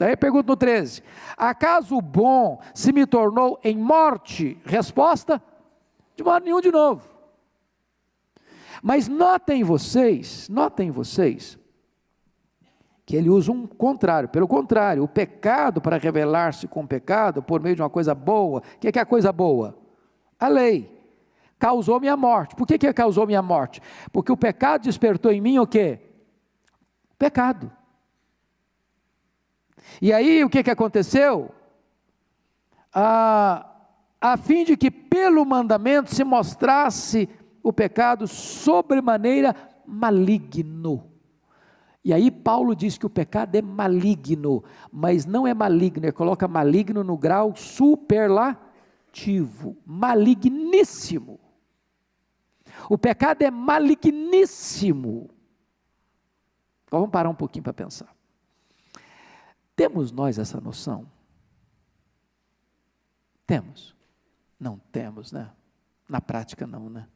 Daí 0.03 0.17
pergunta 0.17 0.51
no 0.51 0.57
13: 0.57 1.01
Acaso 1.37 1.95
o 1.95 2.01
bom 2.01 2.59
se 2.73 2.91
me 2.91 3.05
tornou 3.05 3.57
em 3.63 3.77
morte? 3.77 4.57
Resposta: 4.65 5.41
De 6.13 6.21
modo 6.21 6.43
nenhum 6.43 6.59
de 6.59 6.71
novo. 6.71 7.07
Mas 8.81 9.07
notem 9.07 9.63
vocês, 9.63 10.49
notem 10.49 10.91
vocês, 10.91 11.57
que 13.05 13.15
ele 13.15 13.29
usa 13.29 13.53
um 13.53 13.65
contrário. 13.65 14.27
Pelo 14.27 14.45
contrário, 14.45 15.03
o 15.03 15.07
pecado, 15.07 15.79
para 15.79 15.95
revelar-se 15.95 16.67
com 16.67 16.81
o 16.81 16.87
pecado, 16.87 17.41
por 17.41 17.61
meio 17.61 17.77
de 17.77 17.81
uma 17.81 17.89
coisa 17.89 18.13
boa, 18.13 18.59
o 18.59 18.79
que 18.79 18.89
é, 18.89 18.91
é 18.93 18.99
a 18.99 19.05
coisa 19.05 19.31
boa? 19.31 19.77
A 20.37 20.49
lei. 20.49 20.91
Causou 21.57 21.97
minha 22.01 22.17
morte. 22.17 22.57
Por 22.57 22.67
que, 22.67 22.77
que 22.77 22.91
causou 22.91 23.25
minha 23.25 23.41
morte? 23.41 23.81
Porque 24.11 24.33
o 24.33 24.35
pecado 24.35 24.81
despertou 24.81 25.31
em 25.31 25.39
mim 25.39 25.59
o 25.59 25.65
quê? 25.65 26.01
Pecado. 27.17 27.71
E 30.01 30.11
aí 30.13 30.43
o 30.43 30.49
que, 30.49 30.63
que 30.63 30.71
aconteceu? 30.71 31.51
Ah, 32.93 33.65
a 34.19 34.37
fim 34.37 34.63
de 34.63 34.77
que 34.77 34.89
pelo 34.91 35.45
mandamento 35.45 36.13
se 36.13 36.23
mostrasse 36.23 37.27
o 37.61 37.73
pecado 37.73 38.27
sobremaneira 38.27 39.55
maligno. 39.85 41.11
E 42.03 42.13
aí 42.13 42.29
Paulo 42.29 42.75
diz 42.75 42.97
que 42.97 43.05
o 43.05 43.09
pecado 43.09 43.55
é 43.55 43.61
maligno, 43.61 44.63
mas 44.91 45.25
não 45.25 45.47
é 45.47 45.53
maligno, 45.53 46.05
ele 46.05 46.11
coloca 46.11 46.47
maligno 46.47 47.01
no 47.03 47.17
grau 47.17 47.55
superlativo, 47.55 48.57
maligníssimo. 49.85 51.39
O 52.89 52.97
pecado 52.97 53.41
é 53.43 53.51
maligníssimo. 53.51 55.29
Então, 56.85 56.99
vamos 56.99 57.11
parar 57.11 57.29
um 57.29 57.35
pouquinho 57.35 57.63
para 57.63 57.73
pensar. 57.73 58.12
Temos 59.75 60.11
nós 60.11 60.37
essa 60.37 60.61
noção? 60.61 61.09
Temos. 63.45 63.95
Não 64.59 64.77
temos, 64.77 65.31
né? 65.31 65.51
Na 66.07 66.21
prática, 66.21 66.67
não, 66.67 66.89
né? 66.89 67.07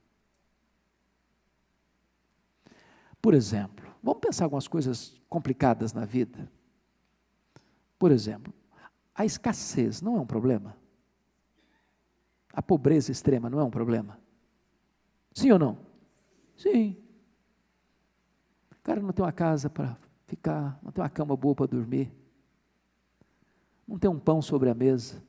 Por 3.22 3.34
exemplo, 3.34 3.94
vamos 4.02 4.22
pensar 4.22 4.46
algumas 4.46 4.68
coisas 4.68 5.22
complicadas 5.30 5.94
na 5.94 6.06
vida. 6.06 6.52
Por 7.98 8.12
exemplo, 8.12 8.54
a 9.14 9.26
escassez 9.26 10.02
não 10.02 10.18
é 10.18 10.20
um 10.22 10.26
problema? 10.26 10.78
A 12.54 12.62
pobreza 12.62 13.12
extrema 13.12 13.50
não 13.50 13.60
é 13.60 13.64
um 13.64 13.70
problema? 13.70 14.20
Sim 15.34 15.52
ou 15.52 15.60
não? 15.60 15.78
Sim. 16.56 16.98
O 18.72 18.82
cara 18.84 19.02
não 19.02 19.12
tem 19.12 19.24
uma 19.24 19.32
casa 19.32 19.70
para 19.70 19.98
ficar, 20.26 20.80
não 20.82 20.92
tem 20.92 21.04
uma 21.04 21.10
cama 21.10 21.36
boa 21.36 21.54
para 21.54 21.68
dormir, 21.68 22.12
não 23.88 23.98
tem 23.98 24.10
um 24.10 24.20
pão 24.20 24.42
sobre 24.42 24.70
a 24.70 24.76
mesa. 24.76 25.24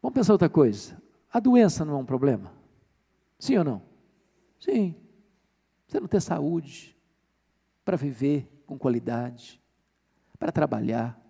Vamos 0.00 0.14
pensar 0.14 0.32
outra 0.32 0.48
coisa. 0.48 1.00
A 1.30 1.38
doença 1.38 1.84
não 1.84 1.94
é 1.94 1.96
um 1.98 2.04
problema? 2.06 2.52
Sim 3.38 3.58
ou 3.58 3.64
não? 3.64 3.82
Sim. 4.58 4.94
Você 5.86 6.00
não 6.00 6.08
ter 6.08 6.20
saúde 6.20 6.96
para 7.84 7.96
viver 7.96 8.50
com 8.66 8.78
qualidade, 8.78 9.62
para 10.38 10.50
trabalhar, 10.50 11.20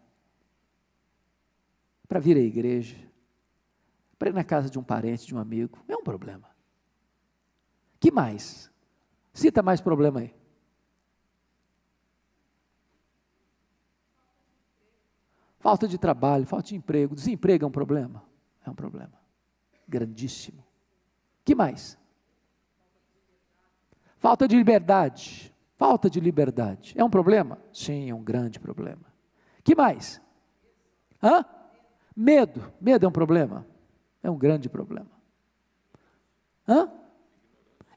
para 2.08 2.20
vir 2.20 2.36
à 2.36 2.40
igreja, 2.40 2.96
para 4.18 4.30
ir 4.30 4.34
na 4.34 4.44
casa 4.44 4.70
de 4.70 4.78
um 4.78 4.82
parente, 4.82 5.26
de 5.26 5.34
um 5.34 5.38
amigo, 5.38 5.78
é 5.88 5.96
um 5.96 6.02
problema. 6.02 6.48
Que 7.98 8.10
mais? 8.10 8.70
Cita 9.32 9.62
mais 9.62 9.80
problema 9.80 10.20
aí. 10.20 10.34
Falta 15.66 15.88
de 15.88 15.98
trabalho, 15.98 16.46
falta 16.46 16.68
de 16.68 16.76
emprego, 16.76 17.12
desemprego 17.12 17.64
é 17.64 17.66
um 17.66 17.72
problema? 17.72 18.22
É 18.64 18.70
um 18.70 18.74
problema 18.74 19.14
grandíssimo. 19.88 20.64
Que 21.44 21.56
mais? 21.56 21.98
Falta 24.16 24.46
de 24.46 24.56
liberdade. 24.56 25.52
Falta 25.74 26.08
de 26.08 26.20
liberdade. 26.20 26.94
É 26.96 27.02
um 27.02 27.10
problema? 27.10 27.58
Sim, 27.72 28.08
é 28.08 28.14
um 28.14 28.22
grande 28.22 28.60
problema. 28.60 29.12
Que 29.64 29.74
mais? 29.74 30.20
Hã? 31.20 31.44
Medo. 32.14 32.72
Medo 32.80 33.04
é 33.04 33.08
um 33.08 33.12
problema? 33.12 33.66
É 34.22 34.30
um 34.30 34.38
grande 34.38 34.68
problema. 34.68 35.10
Hã? 36.68 36.88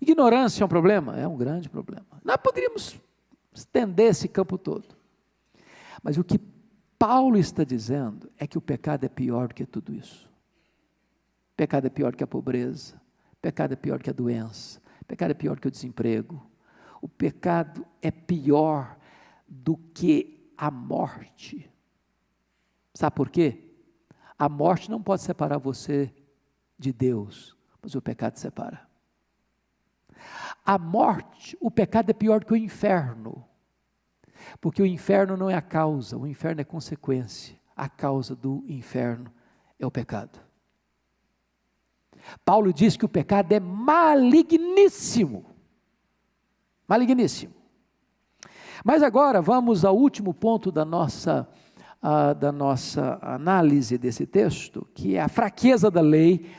Ignorância 0.02 0.64
é 0.64 0.66
um 0.66 0.70
problema? 0.70 1.20
É 1.20 1.28
um 1.28 1.38
grande 1.38 1.70
problema. 1.70 2.20
Nós 2.26 2.38
poderíamos 2.38 3.00
estender 3.54 4.08
esse 4.08 4.28
campo 4.28 4.58
todo. 4.58 4.88
Mas 6.02 6.18
o 6.18 6.24
que 6.24 6.40
Paulo 7.00 7.38
está 7.38 7.64
dizendo 7.64 8.30
é 8.38 8.46
que 8.46 8.58
o 8.58 8.62
pecado 8.62 9.06
é 9.06 9.10
pior 9.10 9.48
do 9.48 9.56
que 9.56 9.66
tudo 9.66 9.96
isso. 9.96 10.30
Pecado 11.56 11.88
é 11.88 11.90
pior 11.90 12.14
que 12.14 12.24
a 12.24 12.28
pobreza. 12.28 13.02
Pecado 13.42 13.72
é 13.72 13.76
pior 13.78 14.04
que 14.04 14.10
a 14.10 14.14
doença. 14.14 14.82
Pecado 15.08 15.32
é 15.32 15.34
pior 15.34 15.58
que 15.58 15.68
o 15.70 15.72
desemprego. 15.72 16.46
O 17.02 17.08
pecado 17.08 17.88
é 18.02 18.12
pior 18.12 18.98
do 19.48 19.78
que 19.78 20.52
a 20.58 20.70
morte. 20.70 21.72
Sabe 22.94 23.16
por 23.16 23.30
quê? 23.30 23.64
A 24.38 24.50
morte 24.50 24.92
não 24.92 25.02
pode 25.02 25.22
separar 25.22 25.58
você 25.58 26.14
de 26.78 26.92
Deus, 26.92 27.56
mas 27.82 27.96
o 27.96 28.02
pecado 28.02 28.36
separa. 28.36 28.88
A 30.66 30.78
morte, 30.78 31.58
o 31.62 31.72
pecado 31.72 32.10
é 32.10 32.14
pior 32.14 32.44
que 32.44 32.52
o 32.52 32.58
inferno. 32.58 33.49
Porque 34.60 34.82
o 34.82 34.86
inferno 34.86 35.38
não 35.38 35.50
é 35.50 35.56
a 35.56 35.62
causa, 35.62 36.18
o 36.18 36.28
inferno 36.28 36.62
é 36.62 36.64
consequência. 36.64 37.56
A 37.76 37.88
causa 37.88 38.36
do 38.36 38.64
inferno 38.68 39.32
é 39.80 39.86
o 39.86 39.92
pecado. 39.92 40.40
Paulo 42.44 42.74
diz 42.74 42.98
que 42.98 43.06
o 43.06 43.10
pecado 43.10 43.52
é 43.54 43.60
maligníssimo. 43.60 45.46
Maligníssimo. 46.88 47.54
Mas 48.84 49.04
agora 49.04 49.42
vamos 49.42 49.84
ao 49.84 49.98
último 49.98 50.34
ponto 50.34 50.72
da 50.72 50.86
nossa, 50.86 51.48
uh, 52.02 52.34
da 52.36 52.52
nossa 52.52 53.20
análise 53.22 53.98
desse 53.98 54.26
texto, 54.26 54.88
que 54.94 55.16
é 55.16 55.22
a 55.22 55.28
fraqueza 55.28 55.92
da 55.92 56.02
lei, 56.02 56.50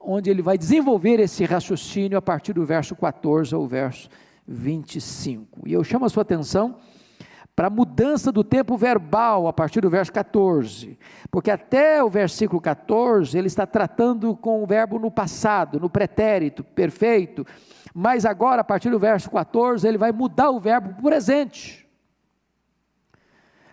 onde 0.00 0.30
ele 0.30 0.42
vai 0.42 0.56
desenvolver 0.56 1.20
esse 1.20 1.44
raciocínio 1.44 2.16
a 2.16 2.22
partir 2.22 2.52
do 2.52 2.64
verso 2.64 2.94
14 2.94 3.54
ao 3.54 3.66
verso 3.66 4.08
25. 4.46 5.68
E 5.68 5.72
eu 5.72 5.82
chamo 5.82 6.04
a 6.04 6.08
sua 6.08 6.22
atenção 6.22 6.76
para 7.56 7.68
a 7.68 7.70
mudança 7.70 8.30
do 8.30 8.44
tempo 8.44 8.76
verbal 8.76 9.48
a 9.48 9.52
partir 9.52 9.80
do 9.80 9.88
verso 9.88 10.12
14, 10.12 10.98
porque 11.30 11.50
até 11.50 12.04
o 12.04 12.10
versículo 12.10 12.60
14 12.60 13.36
ele 13.36 13.46
está 13.46 13.66
tratando 13.66 14.36
com 14.36 14.62
o 14.62 14.66
verbo 14.66 14.98
no 14.98 15.10
passado, 15.10 15.80
no 15.80 15.88
pretérito 15.88 16.62
perfeito, 16.62 17.46
mas 17.94 18.26
agora 18.26 18.60
a 18.60 18.64
partir 18.64 18.90
do 18.90 18.98
verso 18.98 19.30
14 19.30 19.88
ele 19.88 19.96
vai 19.96 20.12
mudar 20.12 20.50
o 20.50 20.60
verbo 20.60 20.90
para 20.90 21.00
o 21.00 21.02
presente. 21.02 21.88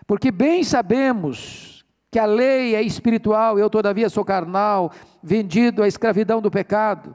Porque 0.06 0.30
bem 0.30 0.64
sabemos 0.64 1.84
que 2.10 2.18
a 2.18 2.24
lei 2.24 2.74
é 2.74 2.80
espiritual, 2.80 3.58
eu 3.58 3.68
todavia 3.68 4.08
sou 4.08 4.24
carnal, 4.24 4.92
vendido 5.22 5.82
à 5.82 5.88
escravidão 5.88 6.40
do 6.40 6.50
pecado. 6.50 7.14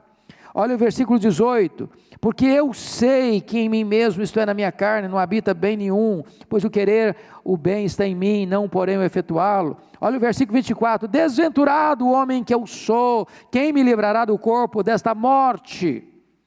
Olha 0.54 0.74
o 0.76 0.78
versículo 0.78 1.18
18: 1.18 1.88
Porque 2.20 2.44
eu 2.44 2.74
sei 2.74 3.40
que 3.40 3.58
em 3.58 3.68
mim 3.68 3.82
mesmo, 3.82 4.22
isto 4.22 4.38
é, 4.38 4.44
na 4.44 4.52
minha 4.52 4.70
carne, 4.70 5.08
não 5.08 5.18
habita 5.18 5.54
bem 5.54 5.74
nenhum, 5.74 6.22
pois 6.50 6.62
o 6.64 6.70
querer 6.70 7.16
o 7.42 7.56
bem 7.56 7.86
está 7.86 8.06
em 8.06 8.14
mim, 8.14 8.44
não 8.44 8.68
porém 8.68 8.98
o 8.98 9.02
efetuá-lo. 9.02 9.78
Olha 9.98 10.18
o 10.18 10.20
versículo 10.20 10.56
24: 10.56 11.08
Desventurado 11.08 12.04
o 12.04 12.12
homem 12.12 12.44
que 12.44 12.54
eu 12.54 12.66
sou, 12.66 13.26
quem 13.50 13.72
me 13.72 13.82
livrará 13.82 14.26
do 14.26 14.38
corpo 14.38 14.82
desta 14.82 15.14
morte? 15.14 16.04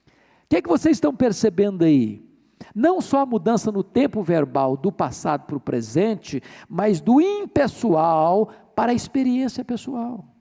O 0.08 0.12
que, 0.48 0.58
é 0.58 0.62
que 0.62 0.70
vocês 0.70 0.98
estão 0.98 1.16
percebendo 1.16 1.84
aí? 1.84 2.24
Não 2.76 3.02
só 3.02 3.22
a 3.22 3.26
mudança 3.26 3.72
no 3.72 3.84
tempo 3.84 4.22
verbal 4.22 4.78
do 4.78 4.92
passado 4.92 5.46
para 5.48 5.58
o 5.58 5.60
presente, 5.60 6.42
mas 6.70 7.02
do 7.02 7.20
impessoal 7.20 8.50
para 8.76 8.92
a 8.92 8.96
experiência 8.96 9.66
pessoal. 9.66 10.33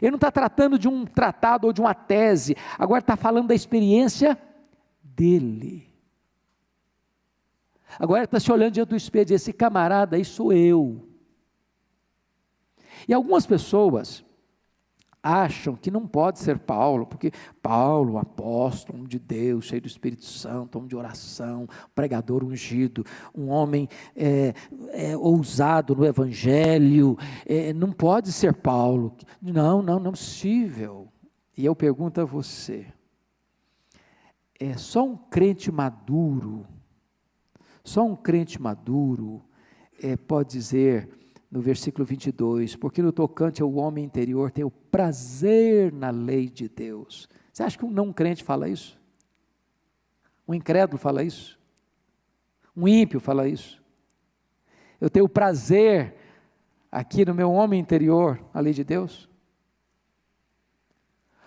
Ele 0.00 0.10
não 0.10 0.16
está 0.16 0.30
tratando 0.30 0.78
de 0.78 0.88
um 0.88 1.04
tratado 1.04 1.66
ou 1.66 1.72
de 1.72 1.80
uma 1.80 1.94
tese, 1.94 2.56
agora 2.78 3.00
está 3.00 3.16
falando 3.16 3.48
da 3.48 3.54
experiência 3.54 4.38
dele. 5.02 5.88
Agora 7.98 8.24
está 8.24 8.38
se 8.38 8.50
olhando 8.52 8.74
diante 8.74 8.90
do 8.90 8.96
espelho 8.96 9.32
e 9.32 9.34
esse 9.34 9.52
camarada 9.52 10.16
aí 10.16 10.24
sou 10.24 10.52
eu. 10.52 11.08
E 13.08 13.14
algumas 13.14 13.46
pessoas 13.46 14.24
acham 15.22 15.76
que 15.76 15.90
não 15.90 16.06
pode 16.06 16.38
ser 16.38 16.58
Paulo, 16.58 17.06
porque 17.06 17.30
Paulo, 17.62 18.18
apóstolo, 18.18 18.98
homem 18.98 19.08
de 19.08 19.18
Deus, 19.18 19.66
cheio 19.66 19.82
do 19.82 19.86
Espírito 19.86 20.24
Santo, 20.24 20.76
homem 20.76 20.88
de 20.88 20.96
oração, 20.96 21.68
pregador 21.94 22.42
ungido, 22.42 23.04
um 23.34 23.48
homem 23.48 23.88
é, 24.16 24.54
é, 24.90 25.16
ousado 25.16 25.94
no 25.94 26.04
Evangelho, 26.04 27.16
é, 27.46 27.72
não 27.72 27.92
pode 27.92 28.32
ser 28.32 28.54
Paulo. 28.54 29.14
Não, 29.40 29.82
não, 29.82 29.98
não 29.98 30.08
é 30.08 30.12
possível. 30.12 31.08
E 31.56 31.64
eu 31.64 31.76
pergunto 31.76 32.20
a 32.20 32.24
você: 32.24 32.86
é 34.58 34.76
só 34.76 35.04
um 35.04 35.16
crente 35.16 35.70
maduro, 35.70 36.66
só 37.84 38.04
um 38.04 38.16
crente 38.16 38.60
maduro 38.60 39.42
é, 40.02 40.16
pode 40.16 40.50
dizer 40.50 41.19
no 41.50 41.60
versículo 41.60 42.04
22, 42.04 42.76
porque 42.76 43.02
no 43.02 43.12
tocante 43.12 43.60
ao 43.60 43.72
homem 43.74 44.04
interior 44.04 44.50
tem 44.50 44.64
o 44.64 44.70
prazer 44.70 45.92
na 45.92 46.10
lei 46.10 46.48
de 46.48 46.68
Deus. 46.68 47.28
Você 47.52 47.62
acha 47.62 47.76
que 47.76 47.84
um 47.84 47.90
não 47.90 48.12
crente 48.12 48.44
fala 48.44 48.68
isso? 48.68 48.98
Um 50.46 50.54
incrédulo 50.54 50.98
fala 50.98 51.24
isso? 51.24 51.58
Um 52.76 52.86
ímpio 52.86 53.18
fala 53.18 53.48
isso? 53.48 53.82
Eu 55.00 55.10
tenho 55.10 55.28
prazer 55.28 56.14
aqui 56.90 57.24
no 57.24 57.34
meu 57.34 57.50
homem 57.50 57.80
interior, 57.80 58.40
a 58.54 58.60
lei 58.60 58.72
de 58.72 58.84
Deus? 58.84 59.28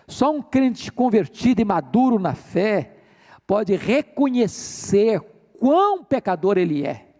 Só 0.06 0.30
um 0.30 0.42
crente 0.42 0.92
convertido 0.92 1.62
e 1.62 1.64
maduro 1.64 2.18
na 2.18 2.34
fé 2.34 2.98
pode 3.46 3.74
reconhecer 3.74 5.20
quão 5.58 6.04
pecador 6.04 6.58
ele 6.58 6.84
é. 6.84 7.13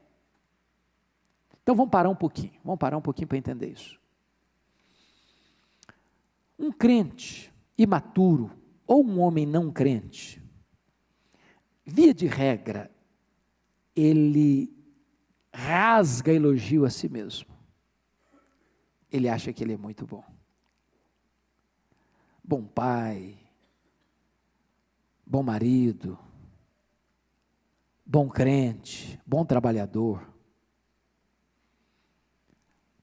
Então 1.65 1.75
vamos 1.75 1.91
parar 1.91 2.11
um 2.11 2.15
pouquinho, 2.15 2.53
vamos 2.62 2.79
parar 2.79 2.99
um 2.99 3.01
pouquinho 3.01 3.27
para 3.27 3.39
entender 3.39 3.73
isso. 3.73 3.99
Um 6.59 6.71
crente 6.71 7.51
imaturo 7.77 8.51
ou 8.87 9.03
um 9.03 9.19
homem 9.19 9.47
não 9.47 9.73
crente, 9.73 10.43
via 11.83 12.12
de 12.12 12.27
regra, 12.27 12.91
ele 13.97 14.77
rasga 15.55 16.35
elogio 16.35 16.85
a 16.85 16.91
si 16.91 17.09
mesmo. 17.09 17.49
Ele 19.11 19.27
acha 19.27 19.51
que 19.51 19.65
ele 19.65 19.73
é 19.73 19.79
muito 19.79 20.07
bom. 20.07 20.23
Bom 22.43 22.62
pai, 22.67 23.39
bom 25.25 25.43
marido, 25.43 26.19
bom 28.05 28.29
crente, 28.29 29.19
bom 29.25 29.47
trabalhador 29.47 30.34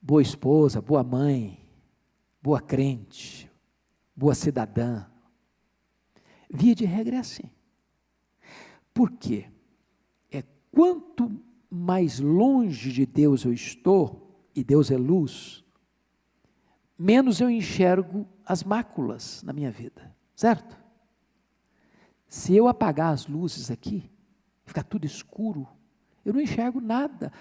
boa 0.02 0.20
esposa, 0.20 0.80
boa 0.80 1.04
mãe, 1.04 1.64
boa 2.42 2.60
crente, 2.60 3.48
boa 4.16 4.34
cidadã. 4.34 5.06
Via 6.50 6.74
de 6.74 6.84
regra 6.84 7.16
é 7.16 7.18
assim. 7.20 7.48
Por 8.92 9.12
quê? 9.12 9.46
É 10.30 10.42
quanto 10.72 11.40
mais 11.70 12.18
longe 12.18 12.92
de 12.92 13.06
Deus 13.06 13.44
eu 13.44 13.52
estou, 13.52 14.20
e 14.54 14.62
Deus 14.62 14.90
é 14.90 14.98
luz, 14.98 15.64
menos 16.98 17.40
eu 17.40 17.48
enxergo 17.48 18.28
as 18.44 18.62
máculas 18.62 19.42
na 19.42 19.52
minha 19.52 19.70
vida, 19.70 20.14
certo? 20.34 20.76
Se 22.28 22.54
eu 22.54 22.68
apagar 22.68 23.14
as 23.14 23.26
luzes 23.26 23.70
aqui, 23.70 24.10
ficar 24.66 24.82
tudo 24.82 25.06
escuro, 25.06 25.66
eu 26.24 26.34
não 26.34 26.40
enxergo 26.40 26.80
nada. 26.80 27.32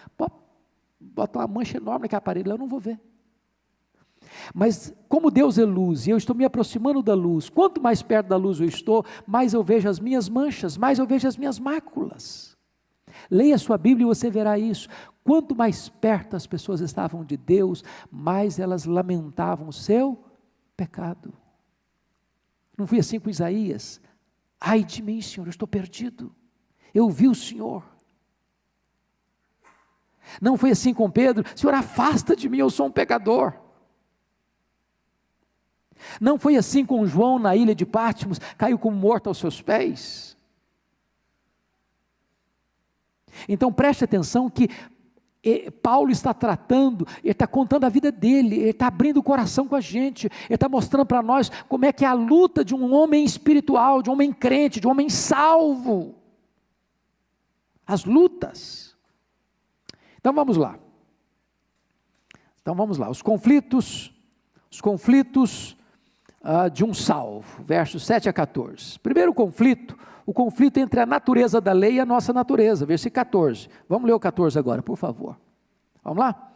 Bota 1.01 1.39
uma 1.39 1.47
mancha 1.47 1.77
enorme 1.77 2.03
naquele 2.03 2.17
aparelho, 2.17 2.51
eu 2.51 2.57
não 2.57 2.67
vou 2.67 2.79
ver. 2.79 2.99
Mas 4.53 4.93
como 5.09 5.31
Deus 5.31 5.57
é 5.57 5.65
luz 5.65 6.07
e 6.07 6.11
eu 6.11 6.17
estou 6.17 6.35
me 6.35 6.45
aproximando 6.45 7.01
da 7.01 7.13
luz, 7.13 7.49
quanto 7.49 7.81
mais 7.81 8.01
perto 8.01 8.27
da 8.27 8.37
luz 8.37 8.59
eu 8.59 8.67
estou, 8.67 9.05
mais 9.25 9.53
eu 9.53 9.63
vejo 9.63 9.89
as 9.89 9.99
minhas 9.99 10.29
manchas, 10.29 10.77
mais 10.77 10.99
eu 10.99 11.05
vejo 11.05 11.27
as 11.27 11.37
minhas 11.37 11.59
máculas. 11.59 12.57
Leia 13.29 13.55
a 13.55 13.59
sua 13.59 13.77
Bíblia 13.77 14.05
e 14.05 14.07
você 14.07 14.29
verá 14.29 14.57
isso. 14.57 14.87
Quanto 15.23 15.55
mais 15.55 15.89
perto 15.89 16.35
as 16.35 16.47
pessoas 16.47 16.81
estavam 16.81 17.23
de 17.23 17.37
Deus, 17.37 17.83
mais 18.09 18.59
elas 18.59 18.85
lamentavam 18.85 19.67
o 19.67 19.73
seu 19.73 20.23
pecado. 20.75 21.33
Não 22.77 22.87
foi 22.87 22.99
assim 22.99 23.19
com 23.19 23.29
Isaías? 23.29 24.01
Ai 24.59 24.83
de 24.83 25.01
mim, 25.01 25.21
Senhor, 25.21 25.45
eu 25.45 25.51
estou 25.51 25.67
perdido. 25.67 26.33
Eu 26.93 27.09
vi 27.09 27.27
o 27.27 27.35
Senhor. 27.35 27.83
Não 30.41 30.57
foi 30.57 30.71
assim 30.71 30.91
com 30.91 31.09
Pedro, 31.09 31.45
Senhor, 31.55 31.73
afasta 31.75 32.35
de 32.35 32.49
mim, 32.49 32.57
eu 32.57 32.69
sou 32.71 32.87
um 32.87 32.91
pecador. 32.91 33.53
Não 36.19 36.39
foi 36.39 36.57
assim 36.57 36.83
com 36.83 37.05
João 37.05 37.37
na 37.37 37.55
ilha 37.55 37.75
de 37.75 37.85
Pátimos, 37.85 38.39
caiu 38.57 38.79
como 38.79 38.97
morto 38.97 39.27
aos 39.27 39.37
seus 39.37 39.61
pés. 39.61 40.35
Então 43.47 43.71
preste 43.71 44.03
atenção 44.03 44.49
que 44.49 44.67
Paulo 45.81 46.11
está 46.11 46.33
tratando, 46.33 47.07
ele 47.23 47.31
está 47.31 47.47
contando 47.47 47.85
a 47.85 47.89
vida 47.89 48.11
dele, 48.11 48.57
ele 48.57 48.69
está 48.69 48.87
abrindo 48.87 49.17
o 49.17 49.23
coração 49.23 49.67
com 49.67 49.75
a 49.75 49.81
gente, 49.81 50.27
ele 50.45 50.55
está 50.55 50.67
mostrando 50.67 51.05
para 51.05 51.21
nós 51.21 51.51
como 51.67 51.85
é 51.85 51.93
que 51.93 52.03
é 52.03 52.07
a 52.07 52.13
luta 52.13 52.65
de 52.65 52.75
um 52.75 52.93
homem 52.93 53.23
espiritual, 53.23 54.01
de 54.01 54.09
um 54.09 54.13
homem 54.13 54.33
crente, 54.33 54.79
de 54.79 54.87
um 54.87 54.91
homem 54.91 55.09
salvo. 55.09 56.15
As 57.85 58.05
lutas. 58.05 58.90
Então 60.21 60.31
vamos 60.31 60.55
lá. 60.55 60.79
Então 62.61 62.73
vamos 62.75 62.97
lá. 62.97 63.09
Os 63.09 63.21
conflitos, 63.21 64.13
os 64.71 64.79
conflitos 64.79 65.75
uh, 66.41 66.69
de 66.69 66.85
um 66.85 66.93
salvo, 66.93 67.63
versos 67.63 68.05
7 68.05 68.29
a 68.29 68.33
14. 68.33 68.99
Primeiro 68.99 69.33
conflito, 69.33 69.97
o 70.25 70.31
conflito 70.31 70.77
entre 70.77 70.99
a 70.99 71.05
natureza 71.05 71.59
da 71.59 71.73
lei 71.73 71.95
e 71.95 71.99
a 71.99 72.05
nossa 72.05 72.31
natureza, 72.31 72.85
versículo 72.85 73.15
14. 73.15 73.67
Vamos 73.89 74.07
ler 74.07 74.13
o 74.13 74.19
14 74.19 74.57
agora, 74.57 74.81
por 74.83 74.95
favor. 74.95 75.37
Vamos 76.03 76.19
lá? 76.19 76.51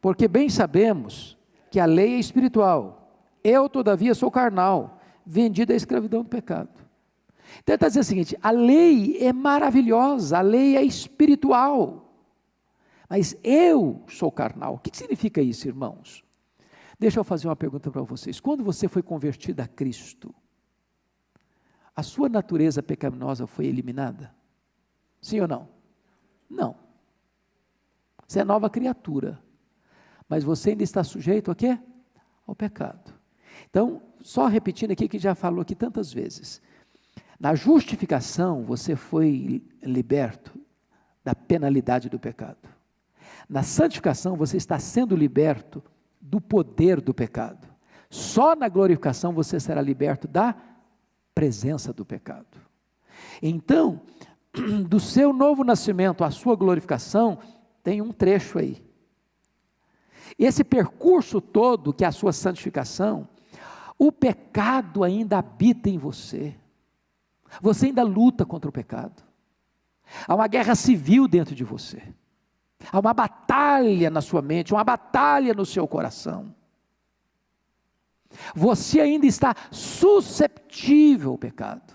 Porque 0.00 0.28
bem 0.28 0.48
sabemos 0.48 1.36
que 1.70 1.80
a 1.80 1.86
lei 1.86 2.14
é 2.14 2.18
espiritual, 2.18 3.10
eu, 3.42 3.68
todavia, 3.68 4.14
sou 4.14 4.30
carnal, 4.30 5.00
vendido 5.24 5.72
à 5.72 5.76
escravidão 5.76 6.22
do 6.22 6.28
pecado. 6.28 6.68
Então 7.62 7.72
ele 7.72 7.74
está 7.74 7.88
dizendo 7.88 8.02
o 8.02 8.06
seguinte: 8.06 8.38
a 8.40 8.50
lei 8.50 9.18
é 9.20 9.32
maravilhosa, 9.32 10.38
a 10.38 10.40
lei 10.40 10.76
é 10.76 10.82
espiritual, 10.82 12.05
mas 13.08 13.36
eu 13.42 14.04
sou 14.08 14.30
carnal. 14.32 14.74
O 14.74 14.78
que 14.78 14.96
significa 14.96 15.40
isso, 15.40 15.68
irmãos? 15.68 16.24
Deixa 16.98 17.20
eu 17.20 17.24
fazer 17.24 17.46
uma 17.48 17.56
pergunta 17.56 17.90
para 17.90 18.02
vocês. 18.02 18.40
Quando 18.40 18.64
você 18.64 18.88
foi 18.88 19.02
convertido 19.02 19.60
a 19.60 19.68
Cristo, 19.68 20.34
a 21.94 22.02
sua 22.02 22.28
natureza 22.28 22.82
pecaminosa 22.82 23.46
foi 23.46 23.66
eliminada? 23.66 24.34
Sim 25.20 25.40
ou 25.40 25.48
não? 25.48 25.68
Não. 26.48 26.76
Você 28.26 28.40
é 28.40 28.44
nova 28.44 28.68
criatura. 28.68 29.42
Mas 30.28 30.42
você 30.42 30.70
ainda 30.70 30.82
está 30.82 31.04
sujeito 31.04 31.50
a 31.50 31.54
quê? 31.54 31.78
Ao 32.46 32.54
pecado. 32.54 33.14
Então, 33.70 34.02
só 34.20 34.46
repetindo 34.46 34.90
aqui 34.90 35.08
que 35.08 35.18
já 35.18 35.34
falou 35.34 35.60
aqui 35.60 35.74
tantas 35.74 36.12
vezes. 36.12 36.60
Na 37.38 37.54
justificação, 37.54 38.64
você 38.64 38.96
foi 38.96 39.62
liberto 39.82 40.58
da 41.22 41.34
penalidade 41.34 42.08
do 42.08 42.18
pecado. 42.18 42.75
Na 43.48 43.62
santificação, 43.62 44.36
você 44.36 44.56
está 44.56 44.78
sendo 44.78 45.14
liberto 45.14 45.82
do 46.20 46.40
poder 46.40 47.00
do 47.00 47.14
pecado. 47.14 47.68
Só 48.10 48.56
na 48.56 48.68
glorificação 48.68 49.32
você 49.32 49.60
será 49.60 49.80
liberto 49.80 50.26
da 50.26 50.54
presença 51.34 51.92
do 51.92 52.04
pecado. 52.04 52.58
Então, 53.40 54.00
do 54.88 54.98
seu 54.98 55.32
novo 55.32 55.62
nascimento 55.62 56.24
à 56.24 56.30
sua 56.30 56.56
glorificação, 56.56 57.38
tem 57.82 58.00
um 58.00 58.12
trecho 58.12 58.58
aí. 58.58 58.84
Esse 60.38 60.64
percurso 60.64 61.40
todo, 61.40 61.92
que 61.92 62.04
é 62.04 62.08
a 62.08 62.12
sua 62.12 62.32
santificação, 62.32 63.28
o 63.98 64.10
pecado 64.10 65.04
ainda 65.04 65.38
habita 65.38 65.88
em 65.88 65.98
você. 65.98 66.54
Você 67.62 67.86
ainda 67.86 68.02
luta 68.02 68.44
contra 68.44 68.68
o 68.68 68.72
pecado. 68.72 69.22
Há 70.26 70.34
uma 70.34 70.46
guerra 70.46 70.74
civil 70.74 71.26
dentro 71.26 71.54
de 71.54 71.64
você. 71.64 72.02
Há 72.92 72.98
uma 72.98 73.14
batalha 73.14 74.10
na 74.10 74.20
sua 74.20 74.42
mente, 74.42 74.72
uma 74.72 74.84
batalha 74.84 75.54
no 75.54 75.64
seu 75.64 75.86
coração. 75.88 76.54
Você 78.54 79.00
ainda 79.00 79.26
está 79.26 79.54
susceptível 79.70 81.32
ao 81.32 81.38
pecado. 81.38 81.94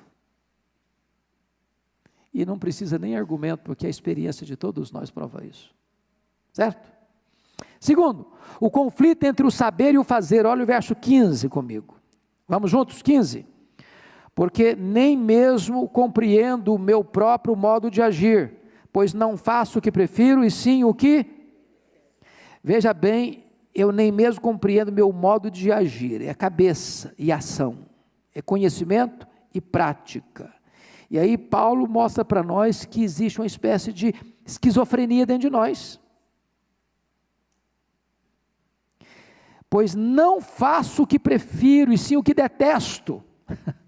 E 2.34 2.46
não 2.46 2.58
precisa 2.58 2.98
nem 2.98 3.16
argumento, 3.16 3.62
porque 3.62 3.86
a 3.86 3.90
experiência 3.90 4.46
de 4.46 4.56
todos 4.56 4.92
nós 4.92 5.12
prova 5.12 5.46
isso. 5.46 5.74
Certo? 6.54 6.92
Segundo, 7.80 8.32
o 8.60 8.70
conflito 8.70 9.24
entre 9.24 9.46
o 9.46 9.52
saber 9.52 9.94
e 9.94 9.98
o 9.98 10.04
fazer. 10.04 10.46
Olha 10.46 10.64
o 10.64 10.66
verso 10.66 10.96
15 10.96 11.50
comigo. 11.50 11.98
Vamos 12.48 12.72
juntos? 12.72 13.02
15. 13.02 13.46
Porque 14.34 14.76
nem 14.76 15.18
mesmo 15.18 15.88
compreendo 15.90 16.74
o 16.74 16.80
meu 16.80 17.04
próprio 17.04 17.56
modo 17.56 17.92
de 17.92 18.02
agir 18.02 18.61
pois 18.92 19.14
não 19.14 19.38
faço 19.38 19.80
o 19.80 19.82
que 19.82 19.92
prefiro, 19.92 20.44
e 20.44 20.52
sim 20.52 20.84
o 20.84 20.94
que. 20.94 21.26
Veja 22.64 22.94
bem, 22.94 23.46
eu 23.74 23.92
nem 23.92 24.12
mesmo 24.12 24.42
compreendo 24.42 24.92
meu 24.92 25.12
modo 25.12 25.50
de 25.50 25.72
agir, 25.72 26.22
é 26.22 26.34
cabeça 26.34 27.14
e 27.18 27.32
ação, 27.32 27.80
é 28.36 28.42
conhecimento 28.42 29.28
e 29.54 29.62
prática. 29.62 30.54
E 31.10 31.20
aí 31.20 31.38
Paulo 31.38 31.88
mostra 31.88 32.24
para 32.24 32.44
nós 32.44 32.86
que 32.86 33.04
existe 33.04 33.40
uma 33.40 33.46
espécie 33.46 33.92
de 33.92 34.14
esquizofrenia 34.46 35.26
dentro 35.26 35.42
de 35.42 35.50
nós. 35.50 36.00
Pois 39.70 39.96
não 39.96 40.42
faço 40.42 41.04
o 41.04 41.08
que 41.08 41.18
prefiro, 41.18 41.94
e 41.94 41.98
sim 41.98 42.18
o 42.18 42.24
que 42.24 42.34
detesto. 42.34 43.24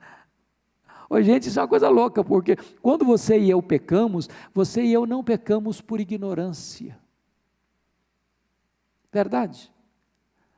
Ô, 1.14 1.22
gente, 1.22 1.48
isso 1.48 1.60
é 1.60 1.62
uma 1.62 1.68
coisa 1.68 1.90
louca, 1.90 2.24
porque 2.24 2.56
quando 2.82 3.06
você 3.06 3.40
e 3.40 3.48
eu 3.48 3.62
pecamos, 3.62 4.28
você 4.52 4.82
e 4.82 4.92
eu 4.92 5.06
não 5.06 5.24
pecamos 5.24 5.80
por 5.80 6.00
ignorância. 6.00 7.00
Verdade? 9.12 9.72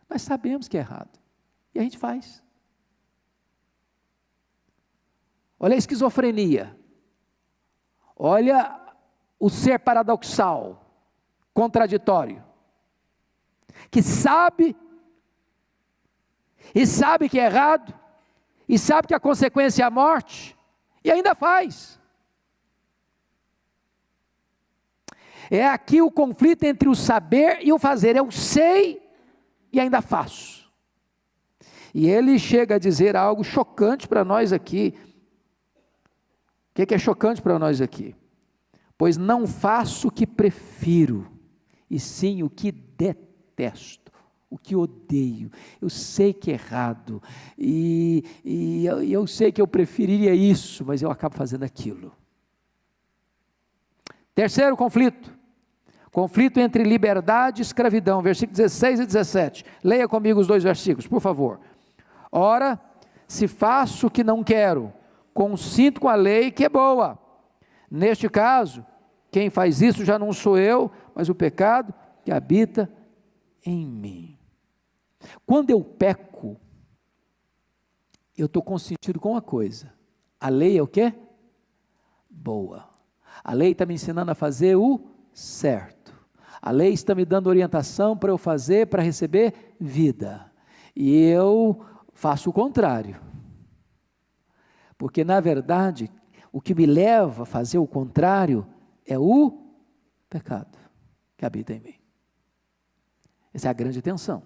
Nós 0.10 0.22
sabemos 0.22 0.70
que 0.70 0.78
é 0.78 0.80
errado. 0.80 1.20
E 1.74 1.80
a 1.80 1.82
gente 1.82 1.97
faz. 1.97 2.41
Olha 5.60 5.76
a 5.76 5.78
esquizofrenia. 5.78 6.80
Olha 8.16 8.80
o 9.38 9.49
ser 9.49 9.78
paradoxal, 9.78 10.89
contraditório. 11.53 12.41
Que 13.91 14.01
sabe, 14.01 14.74
e 16.74 16.88
sabe 16.88 17.28
que 17.28 17.41
é 17.41 17.43
errado, 17.43 17.93
e 18.68 18.78
sabe 18.80 19.07
que 19.07 19.13
a 19.13 19.20
consequência 19.20 19.84
é 19.84 19.86
a 19.86 19.89
morte, 19.89 20.55
e 21.03 21.11
ainda 21.11 21.36
faz. 21.36 21.99
É 25.49 25.68
aqui 25.68 26.01
o 26.01 26.09
conflito 26.09 26.63
entre 26.63 26.89
o 26.89 26.95
saber 26.95 27.59
e 27.61 27.72
o 27.72 27.78
fazer. 27.78 28.16
Eu 28.16 28.32
sei 28.32 28.99
e 29.72 29.80
ainda 29.80 30.01
faço. 30.01 30.72
E 31.93 32.09
ele 32.09 32.39
chega 32.39 32.76
a 32.76 32.80
dizer 32.80 33.16
algo 33.16 33.43
chocante 33.43 34.07
para 34.07 34.26
nós 34.26 34.51
aqui. 34.51 34.95
O 36.72 36.86
que 36.86 36.93
é 36.93 36.97
chocante 36.97 37.41
para 37.41 37.59
nós 37.59 37.80
aqui? 37.80 38.16
Pois 38.97 39.18
não 39.18 39.45
faço 39.45 40.07
o 40.07 40.11
que 40.11 40.26
prefiro, 40.26 41.32
e 41.89 41.99
sim 41.99 42.41
o 42.41 42.49
que 42.49 42.72
detesto 42.72 44.05
o 44.50 44.58
que 44.58 44.76
odeio. 44.76 45.52
Eu 45.82 45.89
sei 45.89 46.34
que 46.34 46.52
é 46.52 46.54
errado, 46.54 47.22
e, 47.58 48.24
e 48.43 48.86
eu, 48.86 49.04
eu 49.04 49.28
sei 49.28 49.52
que 49.52 49.62
eu 49.62 49.68
preferiria 49.68 50.34
isso, 50.34 50.84
mas 50.86 51.02
eu 51.02 51.12
acabo 51.12 51.36
fazendo 51.36 51.64
aquilo. 51.64 52.12
Terceiro 54.34 54.76
conflito: 54.76 55.34
Conflito 56.16 56.62
entre 56.62 56.82
liberdade 56.84 57.62
e 57.62 57.64
escravidão, 57.64 58.22
versículos 58.22 58.58
16 58.58 59.02
e 59.02 59.06
17. 59.06 59.66
Leia 59.84 60.08
comigo 60.08 60.39
os 60.39 60.48
dois 60.48 60.64
versículos, 60.64 61.06
por 61.06 61.20
favor. 61.20 61.60
Ora, 62.32 62.80
se 63.28 63.50
faço 63.50 64.08
o 64.08 64.10
que 64.10 64.24
não 64.24 64.41
quero, 64.41 64.93
consinto 65.34 66.00
com 66.00 66.08
a 66.08 66.16
lei 66.16 66.52
que 66.52 66.64
é 66.64 66.70
boa. 66.70 67.20
Neste 67.91 68.30
caso, 68.30 68.86
quem 69.30 69.50
faz 69.50 69.82
isso 69.82 70.06
já 70.06 70.18
não 70.18 70.32
sou 70.32 70.58
eu, 70.58 70.89
mas 71.14 71.28
o 71.28 71.36
pecado 71.36 71.93
que 72.24 72.32
habita 72.32 72.89
em 73.66 73.86
mim. 73.86 74.35
Quando 75.45 75.69
eu 75.69 75.84
peco, 75.84 76.59
eu 78.38 78.47
estou 78.47 78.61
consentido 78.61 79.19
com 79.19 79.32
uma 79.32 79.41
coisa. 79.41 79.93
A 80.39 80.49
lei 80.49 80.78
é 80.78 80.82
o 80.82 80.88
quê? 80.88 81.13
Boa. 82.30 82.89
A 83.43 83.53
lei 83.53 83.71
está 83.71 83.86
me 83.86 83.93
ensinando 83.93 84.32
a 84.32 84.36
fazer 84.36 84.76
o 84.76 84.99
certo. 85.34 86.13
A 86.61 86.71
lei 86.71 86.93
está 86.93 87.13
me 87.13 87.26
dando 87.26 87.47
orientação 87.47 88.17
para 88.17 88.32
eu 88.32 88.38
fazer, 88.38 88.88
para 88.88 89.03
receber 89.03 89.76
vida. 89.80 90.51
E 90.95 91.15
eu 91.15 91.86
faço 92.13 92.49
o 92.49 92.53
contrário. 92.53 93.21
Porque, 94.97 95.23
na 95.23 95.39
verdade, 95.39 96.11
o 96.51 96.61
que 96.61 96.73
me 96.73 96.86
leva 96.86 97.43
a 97.43 97.45
fazer 97.45 97.78
o 97.78 97.88
contrário 97.88 98.65
é 99.05 99.19
o 99.19 99.61
pecado 100.30 100.78
que 101.38 101.45
habita 101.45 101.73
em 101.73 101.80
mim. 101.80 101.95
Essa 103.53 103.67
é 103.67 103.71
a 103.71 103.73
grande 103.73 104.01
tensão. 104.01 104.41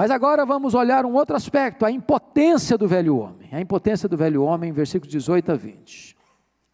Mas 0.00 0.10
agora 0.10 0.46
vamos 0.46 0.72
olhar 0.72 1.04
um 1.04 1.12
outro 1.12 1.36
aspecto, 1.36 1.84
a 1.84 1.90
impotência 1.90 2.78
do 2.78 2.88
velho 2.88 3.18
homem. 3.18 3.50
A 3.52 3.60
impotência 3.60 4.08
do 4.08 4.16
velho 4.16 4.42
homem, 4.42 4.72
versículos 4.72 5.12
18 5.12 5.52
a 5.52 5.54
20. 5.54 6.16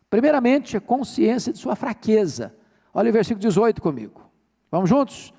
Primeiramente, 0.08 0.76
a 0.76 0.80
consciência 0.80 1.52
de 1.52 1.58
sua 1.58 1.74
fraqueza. 1.74 2.54
Olha 2.94 3.10
o 3.10 3.12
versículo 3.12 3.40
18 3.40 3.82
comigo. 3.82 4.30
Vamos 4.70 4.88
juntos? 4.88 5.34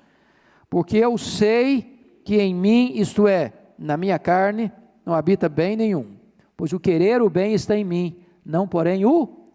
Porque 0.68 0.98
eu 0.98 1.16
sei 1.16 2.20
que 2.26 2.36
em 2.36 2.54
mim, 2.54 2.92
isto 2.94 3.26
é, 3.26 3.54
na 3.78 3.96
minha 3.96 4.18
carne, 4.18 4.70
não 5.02 5.14
habita 5.14 5.48
bem 5.48 5.74
nenhum. 5.74 6.14
Pois 6.58 6.74
o 6.74 6.78
querer 6.78 7.22
o 7.22 7.30
bem 7.30 7.54
está 7.54 7.74
em 7.74 7.84
mim, 7.84 8.18
não 8.44 8.68
porém 8.68 9.06
o 9.06 9.46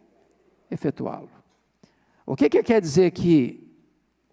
efetuá-lo. 0.72 1.30
O 2.26 2.36
que, 2.36 2.50
que 2.50 2.64
quer 2.64 2.82
dizer 2.82 3.12
que 3.12 3.73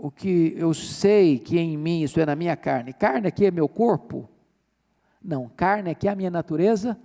o 0.03 0.11
que 0.11 0.55
eu 0.57 0.73
sei 0.73 1.39
que 1.39 1.59
em 1.59 1.77
mim, 1.77 2.03
isso 2.03 2.19
é 2.19 2.25
na 2.25 2.35
minha 2.35 2.57
carne, 2.57 2.93
carne 2.93 3.29
aqui 3.29 3.45
é 3.45 3.51
meu 3.51 3.69
corpo? 3.69 4.29
Não, 5.23 5.49
carne 5.49 5.91
aqui 5.91 6.09
é 6.09 6.11
a 6.11 6.17
minha 6.17 6.31
natureza 6.31 6.99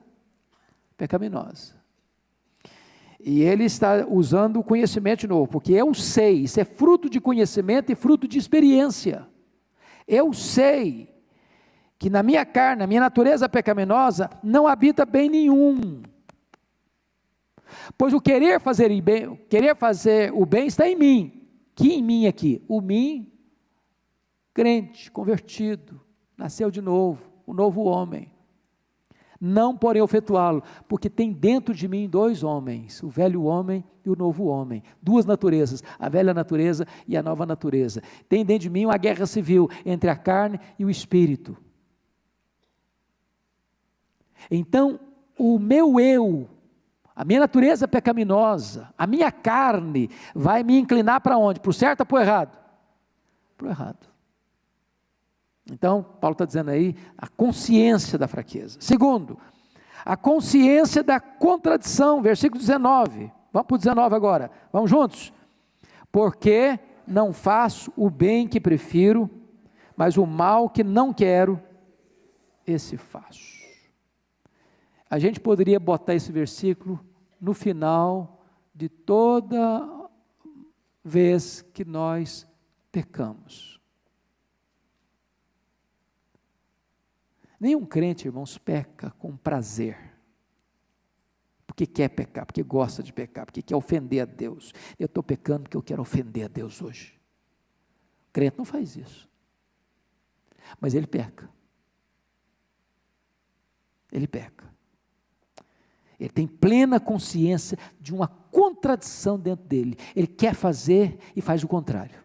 pecaminosa. 0.96 1.76
E 3.20 3.42
ele 3.42 3.66
está 3.66 4.06
usando 4.08 4.60
o 4.60 4.64
conhecimento 4.64 5.28
novo, 5.28 5.48
porque 5.48 5.74
eu 5.74 5.94
sei, 5.94 6.44
isso 6.44 6.60
é 6.60 6.64
fruto 6.64 7.10
de 7.10 7.20
conhecimento 7.20 7.92
e 7.92 7.96
fruto 7.96 8.28
de 8.28 8.38
experiência. 8.38 9.28
Eu 10.08 10.32
sei 10.32 11.14
que 12.00 12.10
na 12.10 12.24
minha 12.24 12.46
carne, 12.46 12.80
na 12.80 12.88
minha 12.88 13.02
natureza 13.02 13.50
pecaminosa, 13.50 14.30
não 14.42 14.68
habita 14.68 15.06
bem 15.06 15.30
nenhum. 15.30 16.02
Pois 17.98 18.14
o 18.14 18.22
querer 18.22 18.62
fazer 18.62 18.90
bem, 19.02 19.36
querer 19.50 19.76
fazer 19.76 20.32
o 20.34 20.46
bem 20.46 20.68
está 20.68 20.88
em 20.88 20.96
mim, 20.96 21.35
que 21.76 21.94
em 21.94 22.02
mim 22.02 22.26
aqui? 22.26 22.64
O 22.68 22.80
mim, 22.80 23.32
crente, 24.54 25.12
convertido, 25.12 26.00
nasceu 26.38 26.72
de 26.72 26.82
novo, 26.82 27.22
o 27.46 27.54
novo 27.54 27.84
homem. 27.84 28.32
Não 29.40 29.78
porém 29.78 30.02
efetuá-lo, 30.02 30.64
porque 30.88 31.10
tem 31.10 31.34
dentro 31.34 31.76
de 31.76 31.88
mim 31.88 32.08
dois 32.08 32.42
homens, 32.42 33.04
o 33.04 33.10
velho 33.10 33.44
homem 33.44 33.84
e 34.06 34.10
o 34.10 34.16
novo 34.16 34.46
homem, 34.46 34.82
duas 35.02 35.26
naturezas, 35.26 35.84
a 36.00 36.08
velha 36.08 36.34
natureza 36.34 36.88
e 37.06 37.18
a 37.18 37.22
nova 37.22 37.46
natureza. 37.46 38.02
Tem 38.30 38.46
dentro 38.46 38.64
de 38.64 38.70
mim 38.70 38.86
uma 38.86 38.98
guerra 38.98 39.26
civil 39.26 39.70
entre 39.86 40.10
a 40.10 40.16
carne 40.16 40.60
e 40.80 40.86
o 40.86 40.90
espírito. 40.90 41.58
Então, 44.50 45.00
o 45.38 45.60
meu 45.60 46.00
eu 46.00 46.48
a 47.16 47.24
minha 47.24 47.40
natureza 47.40 47.88
pecaminosa, 47.88 48.94
a 48.98 49.08
minha 49.08 49.32
carne, 49.32 50.10
vai 50.34 50.64
me 50.64 50.78
inclinar 50.78 51.22
para 51.22 51.38
onde? 51.38 51.60
Para 51.60 51.70
o 51.70 51.74
certo 51.74 52.02
ou 52.02 52.06
para 52.06 52.18
o 52.18 52.20
errado? 52.20 52.60
Para 53.58 53.68
o 53.68 53.70
errado. 53.70 54.08
Então, 55.72 56.06
Paulo 56.20 56.34
está 56.34 56.46
dizendo 56.46 56.72
aí 56.72 56.96
a 57.18 57.28
consciência 57.28 58.18
da 58.18 58.28
fraqueza. 58.28 58.78
Segundo, 58.82 59.40
a 60.04 60.18
consciência 60.18 61.02
da 61.02 61.20
contradição, 61.20 62.22
versículo 62.22 62.60
19. 62.60 63.32
Vamos 63.52 63.68
para 63.68 63.76
o 63.76 63.78
19 63.78 64.16
agora. 64.16 64.52
Vamos 64.72 64.90
juntos? 64.90 65.34
Porque 66.12 66.78
não 67.08 67.32
faço 67.32 67.92
o 67.96 68.10
bem 68.10 68.48
que 68.48 68.60
prefiro, 68.60 69.30
mas 69.96 70.18
o 70.18 70.26
mal 70.26 70.70
que 70.70 70.84
não 70.84 71.14
quero, 71.14 71.60
esse 72.68 72.98
faço. 72.98 73.55
A 75.10 75.20
gente 75.20 75.40
poderia 75.40 75.80
botar 75.80 76.16
esse 76.16 76.32
versículo 76.32 77.00
no 77.40 77.54
final 77.54 78.44
de 78.74 78.90
toda 78.90 80.10
vez 81.04 81.62
que 81.62 81.86
nós 81.86 82.48
pecamos. 82.92 83.80
Nenhum 87.60 87.86
crente, 87.86 88.28
irmãos, 88.28 88.58
peca 88.58 89.12
com 89.12 89.38
prazer. 89.38 90.14
Porque 91.66 91.86
quer 91.86 92.10
pecar, 92.10 92.46
porque 92.46 92.64
gosta 92.64 93.02
de 93.02 93.14
pecar, 93.14 93.46
porque 93.46 93.62
quer 93.62 93.76
ofender 93.76 94.22
a 94.22 94.26
Deus. 94.26 94.74
Eu 95.00 95.06
estou 95.06 95.24
pecando 95.24 95.64
porque 95.64 95.78
eu 95.78 95.84
quero 95.84 96.02
ofender 96.02 96.46
a 96.46 96.48
Deus 96.48 96.82
hoje. 96.82 97.20
O 98.30 98.32
crente 98.32 98.58
não 98.58 98.66
faz 98.66 98.96
isso. 98.96 99.30
Mas 100.80 100.94
ele 100.94 101.08
peca. 101.08 101.50
Ele 104.12 104.28
peca. 104.28 104.75
Ele 106.26 106.34
tem 106.34 106.48
plena 106.48 107.00
consciência 107.00 107.78
de 108.02 108.12
uma 108.12 108.28
contradição 108.28 109.40
dentro 109.40 109.64
dele. 109.66 109.96
Ele 110.16 110.26
quer 110.26 110.56
fazer 110.56 111.20
e 111.36 111.42
faz 111.42 111.64
o 111.64 111.68
contrário. 111.68 112.20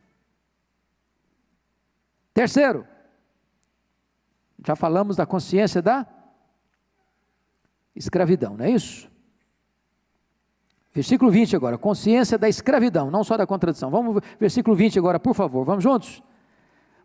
Terceiro, 2.32 2.86
já 4.64 4.74
falamos 4.74 5.16
da 5.16 5.26
consciência 5.26 5.82
da 5.82 6.06
escravidão, 7.94 8.56
não 8.56 8.64
é 8.64 8.70
isso? 8.70 9.10
Versículo 10.94 11.30
20 11.30 11.54
agora, 11.54 11.76
consciência 11.76 12.38
da 12.38 12.48
escravidão, 12.48 13.10
não 13.10 13.22
só 13.22 13.36
da 13.36 13.46
contradição. 13.46 13.90
Vamos, 13.90 14.22
versículo 14.38 14.74
20 14.74 14.98
agora, 14.98 15.20
por 15.20 15.34
favor, 15.34 15.62
vamos 15.62 15.84
juntos? 15.84 16.22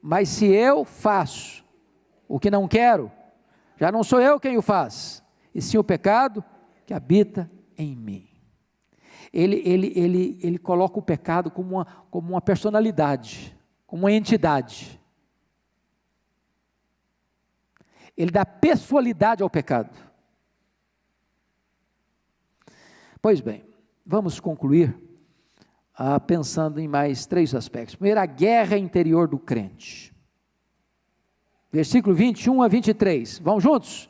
Mas 0.02 0.30
se 0.30 0.46
eu 0.46 0.86
faço 0.86 1.66
o 2.26 2.40
que 2.40 2.50
não 2.50 2.70
quero, 2.70 3.12
já 3.76 3.92
não 3.92 4.02
sou 4.02 4.22
eu 4.22 4.40
quem 4.40 4.58
o 4.58 4.62
faz, 4.62 5.22
e 5.54 5.62
sim 5.62 5.78
o 5.78 5.84
pecado 5.84 6.44
que 6.86 6.94
habita 6.94 7.50
em 7.78 7.96
mim. 7.96 8.28
Ele, 9.34 9.62
ele, 9.66 9.92
ele, 9.96 10.40
ele 10.42 10.58
coloca 10.58 11.00
o 11.00 11.02
pecado 11.02 11.52
como 11.52 11.76
uma, 11.76 11.86
como 12.10 12.30
uma 12.30 12.42
personalidade, 12.42 13.58
como 13.86 14.04
uma 14.04 14.12
entidade. 14.12 15.00
Ele 18.16 18.32
dá 18.32 18.46
pessoalidade 18.46 19.44
ao 19.44 19.50
pecado. 19.50 19.94
Pois 23.22 23.42
bem, 23.42 23.66
vamos 24.06 24.40
concluir 24.40 24.96
ah, 25.94 26.20
pensando 26.20 26.80
em 26.80 26.88
mais 26.88 27.26
três 27.26 27.54
aspectos. 27.56 27.96
Primeiro, 27.96 28.20
a 28.20 28.26
guerra 28.26 28.78
interior 28.78 29.28
do 29.28 29.40
crente. 29.40 30.14
Versículo 31.72 32.16
21 32.16 32.62
a 32.62 32.68
23. 32.68 33.40
Vamos 33.40 33.64
juntos? 33.64 34.10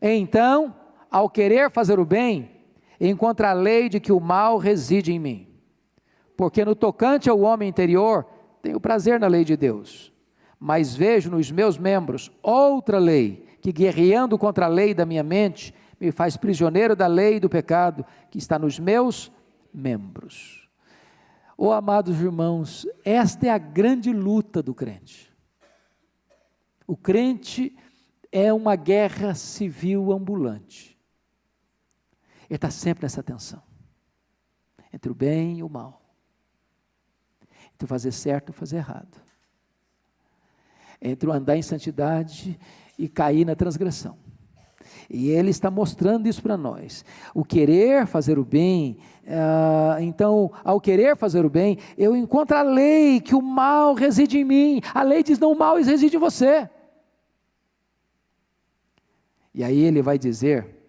Então, 0.00 0.76
ao 1.12 1.28
querer 1.28 1.70
fazer 1.70 2.00
o 2.00 2.06
bem, 2.06 2.50
encontra 2.98 3.50
a 3.50 3.52
lei 3.52 3.90
de 3.90 4.00
que 4.00 4.10
o 4.10 4.18
mal 4.18 4.56
reside 4.56 5.12
em 5.12 5.18
mim. 5.18 5.46
Porque 6.36 6.64
no 6.64 6.74
tocante 6.74 7.28
ao 7.28 7.40
homem 7.40 7.68
interior, 7.68 8.26
tenho 8.62 8.80
prazer 8.80 9.20
na 9.20 9.26
lei 9.26 9.44
de 9.44 9.54
Deus, 9.54 10.10
mas 10.58 10.96
vejo 10.96 11.30
nos 11.30 11.50
meus 11.50 11.76
membros 11.76 12.32
outra 12.42 12.98
lei, 12.98 13.46
que 13.60 13.70
guerreando 13.70 14.38
contra 14.38 14.64
a 14.64 14.68
lei 14.68 14.94
da 14.94 15.04
minha 15.04 15.22
mente, 15.22 15.74
me 16.00 16.10
faz 16.10 16.36
prisioneiro 16.36 16.96
da 16.96 17.06
lei 17.06 17.38
do 17.38 17.48
pecado 17.48 18.04
que 18.30 18.38
está 18.38 18.58
nos 18.58 18.78
meus 18.78 19.30
membros. 19.72 20.68
Oh, 21.56 21.72
amados 21.72 22.20
irmãos, 22.20 22.86
esta 23.04 23.46
é 23.46 23.50
a 23.50 23.58
grande 23.58 24.12
luta 24.12 24.62
do 24.62 24.74
crente. 24.74 25.30
O 26.86 26.96
crente 26.96 27.76
é 28.32 28.52
uma 28.52 28.74
guerra 28.74 29.34
civil 29.34 30.10
ambulante. 30.10 30.91
Ele 32.52 32.58
está 32.58 32.70
sempre 32.70 33.02
nessa 33.02 33.22
tensão 33.22 33.62
entre 34.92 35.10
o 35.10 35.14
bem 35.14 35.60
e 35.60 35.62
o 35.62 35.70
mal, 35.70 36.02
entre 37.72 37.86
o 37.86 37.88
fazer 37.88 38.12
certo 38.12 38.50
e 38.50 38.52
fazer 38.52 38.76
errado, 38.76 39.16
entre 41.00 41.30
o 41.30 41.32
andar 41.32 41.56
em 41.56 41.62
santidade 41.62 42.60
e 42.98 43.08
cair 43.08 43.46
na 43.46 43.56
transgressão. 43.56 44.18
E 45.08 45.30
ele 45.30 45.48
está 45.48 45.70
mostrando 45.70 46.28
isso 46.28 46.42
para 46.42 46.58
nós. 46.58 47.06
O 47.34 47.42
querer 47.42 48.06
fazer 48.06 48.38
o 48.38 48.44
bem 48.44 48.98
Uh, 49.22 50.02
então, 50.02 50.50
ao 50.64 50.80
querer 50.80 51.16
fazer 51.16 51.44
o 51.44 51.48
bem, 51.48 51.78
eu 51.96 52.16
encontro 52.16 52.56
a 52.56 52.62
lei 52.62 53.20
que 53.20 53.36
o 53.36 53.40
mal 53.40 53.94
reside 53.94 54.36
em 54.36 54.44
mim. 54.44 54.80
A 54.92 55.04
lei 55.04 55.22
diz: 55.22 55.38
não, 55.38 55.52
o 55.52 55.56
mal 55.56 55.76
reside 55.76 56.16
em 56.16 56.18
você. 56.18 56.68
E 59.54 59.62
aí 59.62 59.78
ele 59.78 60.02
vai 60.02 60.18
dizer 60.18 60.81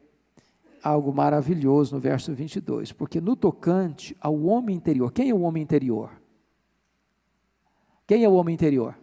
algo 0.83 1.13
maravilhoso 1.13 1.95
no 1.95 2.01
verso 2.01 2.33
22, 2.33 2.91
porque 2.91 3.21
no 3.21 3.35
tocante 3.35 4.15
ao 4.19 4.43
homem 4.43 4.75
interior, 4.75 5.11
quem 5.11 5.29
é 5.29 5.33
o 5.33 5.41
homem 5.41 5.63
interior? 5.63 6.21
Quem 8.05 8.23
é 8.23 8.29
o 8.29 8.33
homem 8.33 8.53
interior? 8.53 8.97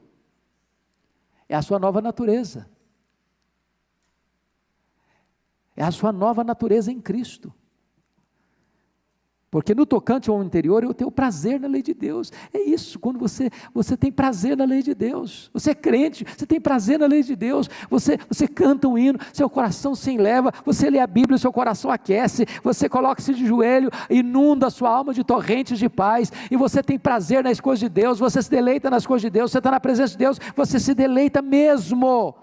É 1.48 1.56
a 1.56 1.62
sua 1.62 1.78
nova 1.78 2.00
natureza. 2.02 2.68
É 5.74 5.82
a 5.82 5.90
sua 5.90 6.12
nova 6.12 6.44
natureza 6.44 6.92
em 6.92 7.00
Cristo. 7.00 7.52
Porque 9.50 9.74
no 9.74 9.84
tocante 9.84 10.30
ao 10.30 10.44
interior 10.44 10.84
eu 10.84 10.94
tenho 10.94 11.10
prazer 11.10 11.58
na 11.58 11.66
lei 11.66 11.82
de 11.82 11.92
Deus. 11.92 12.32
É 12.54 12.60
isso, 12.60 13.00
quando 13.00 13.18
você, 13.18 13.50
você 13.74 13.96
tem 13.96 14.12
prazer 14.12 14.56
na 14.56 14.64
lei 14.64 14.80
de 14.80 14.94
Deus. 14.94 15.50
Você 15.52 15.72
é 15.72 15.74
crente, 15.74 16.24
você 16.24 16.46
tem 16.46 16.60
prazer 16.60 17.00
na 17.00 17.06
lei 17.06 17.24
de 17.24 17.34
Deus. 17.34 17.68
Você, 17.90 18.16
você 18.28 18.46
canta 18.46 18.86
um 18.86 18.96
hino, 18.96 19.18
seu 19.32 19.50
coração 19.50 19.92
se 19.92 20.12
enleva. 20.12 20.52
Você 20.64 20.88
lê 20.88 21.00
a 21.00 21.06
Bíblia, 21.06 21.36
seu 21.36 21.52
coração 21.52 21.90
aquece. 21.90 22.46
Você 22.62 22.88
coloca-se 22.88 23.34
de 23.34 23.44
joelho, 23.44 23.90
inunda 24.08 24.68
a 24.68 24.70
sua 24.70 24.90
alma 24.90 25.12
de 25.12 25.24
torrentes 25.24 25.80
de 25.80 25.88
paz. 25.88 26.32
E 26.48 26.56
você 26.56 26.80
tem 26.80 26.96
prazer 26.96 27.42
nas 27.42 27.58
coisas 27.58 27.80
de 27.80 27.88
Deus. 27.88 28.20
Você 28.20 28.40
se 28.40 28.50
deleita 28.50 28.88
nas 28.88 29.04
coisas 29.04 29.22
de 29.22 29.30
Deus. 29.30 29.50
Você 29.50 29.58
está 29.58 29.72
na 29.72 29.80
presença 29.80 30.12
de 30.12 30.18
Deus. 30.18 30.38
Você 30.54 30.78
se 30.78 30.94
deleita 30.94 31.42
mesmo. 31.42 32.36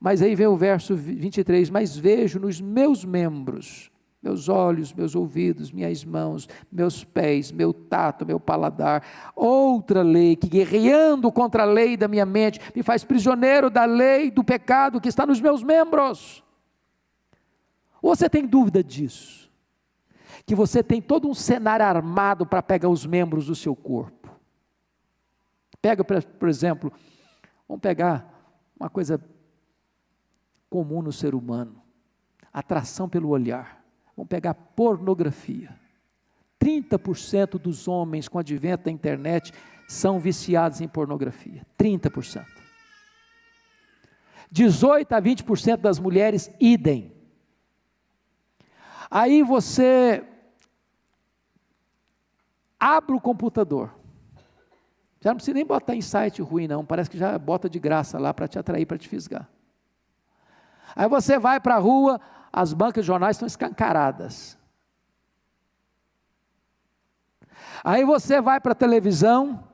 Mas 0.00 0.20
aí 0.20 0.34
vem 0.34 0.48
o 0.48 0.56
verso 0.56 0.96
23: 0.96 1.70
Mas 1.70 1.96
vejo 1.96 2.40
nos 2.40 2.60
meus 2.60 3.04
membros 3.04 3.89
meus 4.22 4.48
olhos, 4.48 4.92
meus 4.92 5.14
ouvidos, 5.14 5.72
minhas 5.72 6.04
mãos, 6.04 6.48
meus 6.70 7.02
pés, 7.02 7.50
meu 7.50 7.72
tato, 7.72 8.26
meu 8.26 8.38
paladar. 8.38 9.02
Outra 9.34 10.02
lei 10.02 10.36
que, 10.36 10.48
guerreando 10.48 11.32
contra 11.32 11.62
a 11.62 11.66
lei 11.66 11.96
da 11.96 12.06
minha 12.06 12.26
mente, 12.26 12.60
me 12.74 12.82
faz 12.82 13.02
prisioneiro 13.02 13.70
da 13.70 13.84
lei 13.84 14.30
do 14.30 14.44
pecado 14.44 15.00
que 15.00 15.08
está 15.08 15.24
nos 15.24 15.40
meus 15.40 15.62
membros. 15.62 16.44
Ou 18.02 18.14
você 18.14 18.28
tem 18.28 18.46
dúvida 18.46 18.84
disso? 18.84 19.50
Que 20.44 20.54
você 20.54 20.82
tem 20.82 21.00
todo 21.00 21.28
um 21.28 21.34
cenário 21.34 21.84
armado 21.84 22.44
para 22.44 22.62
pegar 22.62 22.88
os 22.88 23.06
membros 23.06 23.46
do 23.46 23.54
seu 23.54 23.74
corpo. 23.74 24.28
Pega, 25.80 26.04
por 26.04 26.48
exemplo, 26.48 26.92
vamos 27.66 27.80
pegar 27.80 28.28
uma 28.78 28.90
coisa 28.90 29.18
comum 30.68 31.00
no 31.00 31.12
ser 31.12 31.34
humano: 31.34 31.82
atração 32.52 33.08
pelo 33.08 33.28
olhar. 33.28 33.79
Vamos 34.16 34.28
pegar 34.28 34.54
pornografia. 34.54 35.74
30% 36.62 37.58
dos 37.58 37.88
homens 37.88 38.28
com 38.28 38.38
advento 38.38 38.84
da 38.84 38.90
internet 38.90 39.52
são 39.88 40.20
viciados 40.20 40.80
em 40.80 40.88
pornografia. 40.88 41.66
30%. 41.78 42.44
18 44.50 45.12
a 45.12 45.22
20% 45.22 45.76
das 45.78 45.98
mulheres, 45.98 46.50
idem. 46.60 47.12
Aí 49.10 49.42
você 49.42 50.24
abre 52.78 53.14
o 53.14 53.20
computador. 53.20 53.94
Já 55.20 55.30
não 55.30 55.36
precisa 55.36 55.54
nem 55.54 55.66
botar 55.66 55.94
em 55.94 56.00
site 56.00 56.40
ruim, 56.40 56.66
não. 56.66 56.84
Parece 56.84 57.10
que 57.10 57.18
já 57.18 57.38
bota 57.38 57.68
de 57.68 57.78
graça 57.78 58.18
lá 58.18 58.32
para 58.32 58.48
te 58.48 58.58
atrair, 58.58 58.86
para 58.86 58.96
te 58.98 59.08
fisgar. 59.08 59.48
Aí 60.96 61.08
você 61.08 61.38
vai 61.38 61.60
para 61.60 61.76
a 61.76 61.78
rua, 61.78 62.20
as 62.52 62.72
bancas 62.72 63.04
de 63.04 63.06
jornais 63.06 63.36
estão 63.36 63.46
escancaradas. 63.46 64.58
Aí 67.82 68.04
você 68.04 68.40
vai 68.40 68.60
para 68.60 68.72
a 68.72 68.74
televisão, 68.74 69.64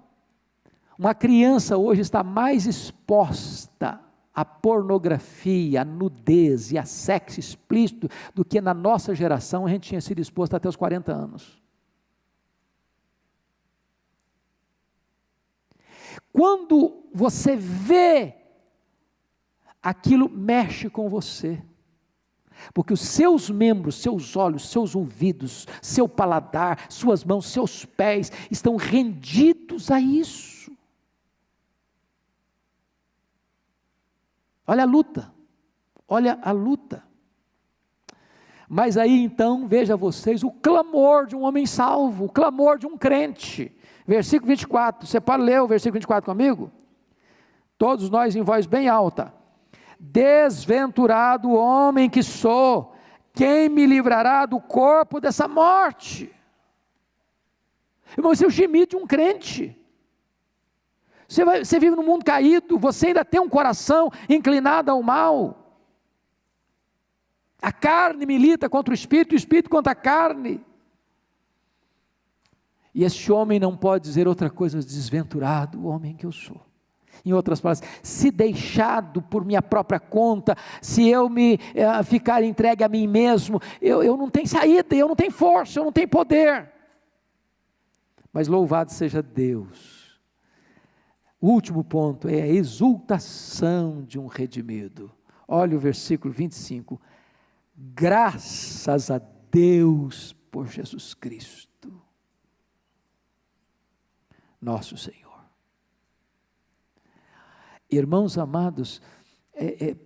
uma 0.98 1.14
criança 1.14 1.76
hoje 1.76 2.00
está 2.00 2.22
mais 2.22 2.66
exposta 2.66 4.00
à 4.34 4.44
pornografia, 4.44 5.82
à 5.82 5.84
nudez 5.84 6.72
e 6.72 6.78
a 6.78 6.84
sexo 6.84 7.40
explícito 7.40 8.08
do 8.34 8.44
que 8.44 8.60
na 8.60 8.74
nossa 8.74 9.14
geração 9.14 9.66
a 9.66 9.68
gente 9.68 9.88
tinha 9.88 10.00
sido 10.00 10.20
exposto 10.20 10.54
até 10.54 10.68
os 10.68 10.76
40 10.76 11.12
anos. 11.12 11.62
Quando 16.32 17.08
você 17.14 17.56
vê, 17.56 18.36
aquilo 19.82 20.28
mexe 20.28 20.90
com 20.90 21.08
você. 21.08 21.62
Porque 22.72 22.92
os 22.92 23.00
seus 23.00 23.50
membros, 23.50 23.96
seus 23.96 24.36
olhos, 24.36 24.70
seus 24.70 24.94
ouvidos, 24.94 25.66
seu 25.80 26.08
paladar, 26.08 26.86
suas 26.90 27.24
mãos, 27.24 27.46
seus 27.46 27.84
pés 27.84 28.30
estão 28.50 28.76
rendidos 28.76 29.90
a 29.90 30.00
isso. 30.00 30.70
Olha 34.66 34.82
a 34.82 34.86
luta, 34.86 35.32
olha 36.08 36.38
a 36.42 36.50
luta. 36.50 37.04
Mas 38.68 38.96
aí 38.96 39.22
então, 39.22 39.66
veja 39.66 39.96
vocês, 39.96 40.42
o 40.42 40.50
clamor 40.50 41.26
de 41.26 41.36
um 41.36 41.42
homem 41.42 41.66
salvo, 41.66 42.24
o 42.24 42.28
clamor 42.28 42.78
de 42.78 42.86
um 42.86 42.98
crente. 42.98 43.72
Versículo 44.06 44.48
24, 44.48 45.06
você 45.06 45.20
pode 45.20 45.42
ler 45.42 45.60
o 45.62 45.68
versículo 45.68 45.94
24 45.94 46.26
comigo? 46.26 46.70
Todos 47.78 48.10
nós 48.10 48.34
em 48.34 48.42
voz 48.42 48.66
bem 48.66 48.88
alta. 48.88 49.32
Desventurado 49.98 51.52
homem 51.52 52.08
que 52.08 52.22
sou, 52.22 52.94
quem 53.32 53.68
me 53.68 53.86
livrará 53.86 54.46
do 54.46 54.60
corpo 54.60 55.20
dessa 55.20 55.46
morte? 55.46 56.34
Irmão, 58.16 58.32
esse 58.32 58.44
é 58.44 58.46
o 58.46 58.50
gemido 58.50 58.90
de 58.90 58.96
um 58.96 59.06
crente. 59.06 59.76
Você, 61.28 61.44
vai, 61.44 61.64
você 61.64 61.78
vive 61.78 61.96
num 61.96 62.04
mundo 62.04 62.24
caído, 62.24 62.78
você 62.78 63.08
ainda 63.08 63.24
tem 63.24 63.40
um 63.40 63.48
coração 63.48 64.10
inclinado 64.28 64.90
ao 64.90 65.02
mal. 65.02 65.82
A 67.60 67.72
carne 67.72 68.26
milita 68.26 68.68
contra 68.68 68.92
o 68.92 68.94
espírito, 68.94 69.32
o 69.32 69.36
espírito 69.36 69.68
contra 69.70 69.92
a 69.92 69.96
carne. 69.96 70.64
E 72.94 73.04
este 73.04 73.30
homem 73.30 73.60
não 73.60 73.76
pode 73.76 74.04
dizer 74.04 74.26
outra 74.26 74.48
coisa, 74.48 74.78
desventurado, 74.78 75.80
o 75.80 75.86
homem 75.86 76.16
que 76.16 76.24
eu 76.24 76.32
sou. 76.32 76.65
Em 77.24 77.32
outras 77.32 77.60
palavras, 77.60 77.88
se 78.02 78.30
deixado 78.30 79.20
por 79.22 79.44
minha 79.44 79.62
própria 79.62 79.98
conta, 79.98 80.56
se 80.80 81.08
eu 81.08 81.28
me 81.28 81.58
eh, 81.74 82.02
ficar 82.02 82.42
entregue 82.42 82.84
a 82.84 82.88
mim 82.88 83.06
mesmo, 83.06 83.60
eu, 83.80 84.02
eu 84.02 84.16
não 84.16 84.30
tenho 84.30 84.46
saída, 84.46 84.94
eu 84.94 85.08
não 85.08 85.16
tenho 85.16 85.32
força, 85.32 85.78
eu 85.78 85.84
não 85.84 85.92
tenho 85.92 86.08
poder. 86.08 86.70
Mas 88.32 88.48
louvado 88.48 88.92
seja 88.92 89.22
Deus. 89.22 90.20
O 91.40 91.48
último 91.48 91.84
ponto 91.84 92.28
é 92.28 92.42
a 92.42 92.46
exultação 92.46 94.02
de 94.02 94.18
um 94.18 94.26
redimido. 94.26 95.12
Olha 95.46 95.76
o 95.76 95.80
versículo 95.80 96.32
25. 96.32 97.00
Graças 97.76 99.10
a 99.10 99.20
Deus 99.50 100.32
por 100.50 100.66
Jesus 100.66 101.14
Cristo, 101.14 102.02
nosso 104.60 104.96
Senhor. 104.96 105.25
Irmãos 107.90 108.36
amados, 108.36 109.00
é, 109.54 109.90
é, 109.90 109.96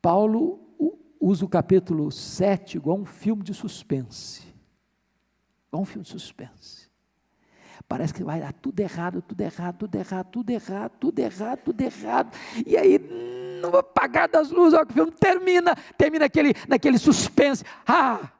Paulo 0.00 0.60
usa 1.20 1.44
o 1.44 1.48
capítulo 1.48 2.10
7 2.10 2.76
igual 2.76 2.98
um 2.98 3.04
filme 3.04 3.42
de 3.42 3.54
suspense. 3.54 4.42
Igual 5.68 5.82
um 5.82 5.86
filme 5.86 6.04
de 6.04 6.10
suspense. 6.10 6.88
Parece 7.88 8.12
que 8.12 8.22
vai 8.22 8.40
dar 8.40 8.52
tudo 8.52 8.80
errado, 8.80 9.22
tudo 9.22 9.40
errado, 9.40 9.76
tudo 9.78 9.94
errado, 9.94 10.26
tudo 10.30 10.50
errado, 10.50 10.92
tudo 11.00 11.18
errado, 11.18 11.58
tudo 11.64 11.80
errado. 11.80 12.38
E 12.66 12.76
aí, 12.76 12.98
no 13.62 13.76
apagar 13.76 14.28
das 14.28 14.50
luzes, 14.50 14.74
olha 14.74 14.84
que 14.84 14.92
o 14.92 14.94
filme 14.94 15.12
termina, 15.12 15.74
termina 15.96 16.26
aquele, 16.26 16.52
naquele 16.68 16.98
suspense. 16.98 17.64
Ah, 17.86 18.30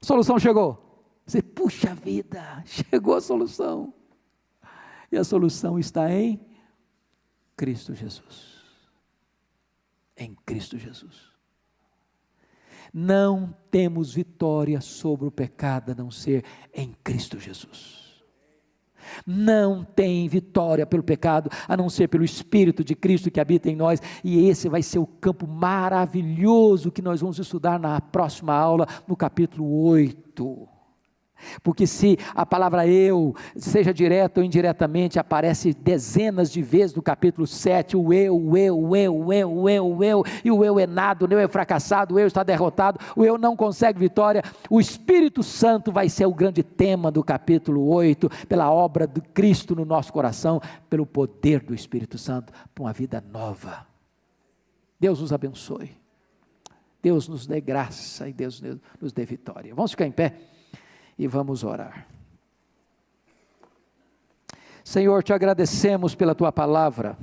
a 0.00 0.04
solução 0.04 0.38
chegou. 0.38 0.84
Você, 1.24 1.40
puxa 1.42 1.94
vida, 1.94 2.62
chegou 2.66 3.14
a 3.14 3.20
solução. 3.20 3.94
E 5.10 5.16
a 5.16 5.24
solução 5.24 5.78
está 5.78 6.12
em 6.12 6.47
Cristo 7.58 7.92
Jesus. 7.92 8.56
Em 10.16 10.34
Cristo 10.46 10.78
Jesus. 10.78 11.28
Não 12.94 13.52
temos 13.68 14.14
vitória 14.14 14.80
sobre 14.80 15.26
o 15.26 15.30
pecado 15.30 15.90
a 15.90 15.94
não 15.94 16.08
ser 16.08 16.44
em 16.72 16.94
Cristo 17.02 17.38
Jesus. 17.38 18.22
Não 19.26 19.84
tem 19.84 20.28
vitória 20.28 20.86
pelo 20.86 21.02
pecado 21.02 21.50
a 21.66 21.76
não 21.76 21.90
ser 21.90 22.08
pelo 22.08 22.24
Espírito 22.24 22.84
de 22.84 22.94
Cristo 22.94 23.30
que 23.30 23.40
habita 23.40 23.68
em 23.68 23.76
nós, 23.76 24.00
e 24.22 24.48
esse 24.48 24.68
vai 24.68 24.82
ser 24.82 25.00
o 25.00 25.06
campo 25.06 25.46
maravilhoso 25.46 26.92
que 26.92 27.02
nós 27.02 27.20
vamos 27.20 27.38
estudar 27.38 27.80
na 27.80 28.00
próxima 28.00 28.54
aula, 28.54 28.86
no 29.06 29.16
capítulo 29.16 29.82
8. 29.84 30.77
Porque 31.62 31.86
se 31.86 32.18
a 32.34 32.44
palavra 32.44 32.86
eu, 32.86 33.34
seja 33.56 33.92
direta 33.92 34.40
ou 34.40 34.44
indiretamente, 34.44 35.18
aparece 35.18 35.72
dezenas 35.72 36.50
de 36.50 36.62
vezes 36.62 36.94
no 36.94 37.02
capítulo 37.02 37.46
7, 37.46 37.96
o 37.96 38.12
eu, 38.12 38.36
o 38.36 38.56
eu, 38.56 38.78
o 38.78 38.96
eu, 38.96 39.16
o 39.16 39.32
eu, 39.32 39.52
o 39.52 39.68
eu, 39.68 39.86
o 39.86 40.04
eu, 40.04 40.24
e 40.44 40.50
o 40.50 40.64
eu 40.64 40.78
é 40.78 40.86
nada, 40.86 41.24
o 41.24 41.32
eu 41.32 41.38
é 41.38 41.48
fracassado, 41.48 42.14
o 42.14 42.18
eu 42.18 42.26
está 42.26 42.42
derrotado, 42.42 42.98
o 43.16 43.24
eu 43.24 43.38
não 43.38 43.56
consegue 43.56 43.98
vitória, 43.98 44.42
o 44.70 44.80
Espírito 44.80 45.42
Santo 45.42 45.92
vai 45.92 46.08
ser 46.08 46.26
o 46.26 46.34
grande 46.34 46.62
tema 46.62 47.10
do 47.10 47.22
capítulo 47.22 47.88
8, 47.88 48.28
pela 48.46 48.70
obra 48.70 49.06
de 49.06 49.20
Cristo 49.20 49.74
no 49.74 49.84
nosso 49.84 50.12
coração, 50.12 50.60
pelo 50.88 51.06
poder 51.06 51.60
do 51.60 51.74
Espírito 51.74 52.18
Santo, 52.18 52.52
para 52.74 52.84
uma 52.84 52.92
vida 52.92 53.22
nova. 53.32 53.86
Deus 55.00 55.20
nos 55.20 55.32
abençoe. 55.32 55.96
Deus 57.00 57.28
nos 57.28 57.46
dê 57.46 57.60
graça 57.60 58.28
e 58.28 58.32
Deus 58.32 58.60
nos 59.00 59.12
dê 59.12 59.24
vitória. 59.24 59.74
Vamos 59.74 59.92
ficar 59.92 60.06
em 60.06 60.12
pé? 60.12 60.34
E 61.18 61.26
vamos 61.26 61.64
orar. 61.64 62.06
Senhor, 64.84 65.22
te 65.22 65.32
agradecemos 65.32 66.14
pela 66.14 66.34
tua 66.34 66.52
palavra, 66.52 67.18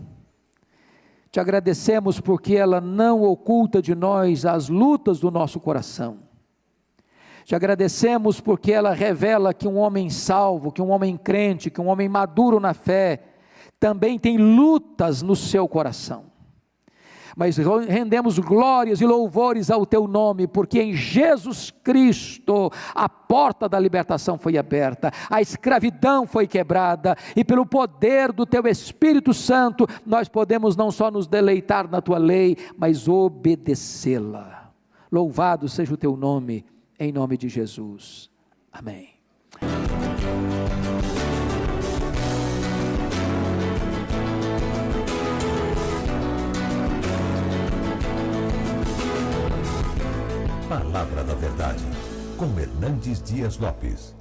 te 1.32 1.40
agradecemos 1.40 2.20
porque 2.20 2.56
ela 2.56 2.80
não 2.80 3.24
oculta 3.24 3.82
de 3.82 3.96
nós 3.96 4.46
as 4.46 4.70
lutas 4.70 5.20
do 5.20 5.32
nosso 5.32 5.60
coração. 5.60 6.20
Te 7.44 7.56
agradecemos 7.56 8.42
porque 8.42 8.72
ela 8.72 8.94
revela 8.94 9.54
que 9.54 9.68
um 9.68 9.78
homem 9.78 10.10
salvo, 10.10 10.72
que 10.72 10.82
um 10.82 10.90
homem 10.90 11.16
crente, 11.16 11.70
que 11.70 11.80
um 11.80 11.88
homem 11.88 12.10
maduro 12.10 12.60
na 12.60 12.74
fé, 12.74 13.24
também 13.80 14.18
tem 14.18 14.38
lutas 14.38 15.22
no 15.22 15.36
seu 15.36 15.68
coração 15.68 16.35
mas 17.36 17.58
rendemos 17.58 18.40
glórias 18.40 19.02
e 19.02 19.06
louvores 19.06 19.70
ao 19.70 19.86
teu 19.86 20.08
nome, 20.08 20.48
porque 20.48 20.82
em 20.82 20.94
Jesus 20.94 21.72
Cristo 21.84 22.72
a 22.94 23.10
porta 23.10 23.68
da 23.68 23.80
libertação 23.80 24.38
foi 24.38 24.58
aberta, 24.58 25.12
a 25.30 25.42
escravidão 25.42 26.26
foi 26.26 26.48
quebrada, 26.48 27.16
e 27.36 27.44
pelo 27.44 27.66
poder 27.66 28.32
do 28.32 28.46
teu 28.46 28.66
Espírito 28.68 29.34
Santo, 29.34 29.86
nós 30.06 30.30
podemos 30.30 30.76
não 30.76 30.92
só 30.92 31.12
nos 31.12 31.28
deleitar 31.28 31.90
na 31.90 32.02
tua 32.02 32.18
lei, 32.18 32.58
mas 32.78 33.08
obedecê-la. 33.08 34.72
Louvado 35.12 35.68
seja 35.68 35.94
o 35.94 35.98
teu 35.98 36.16
nome, 36.16 36.66
em 37.00 37.12
nome 37.12 37.38
de 37.38 37.50
Jesus. 37.50 38.30
Amém. 38.72 39.15
Palavra 50.96 51.26
da 51.26 51.34
Verdade, 51.34 51.84
com 52.38 52.58
Hernandes 52.58 53.22
Dias 53.22 53.58
Lopes. 53.58 54.16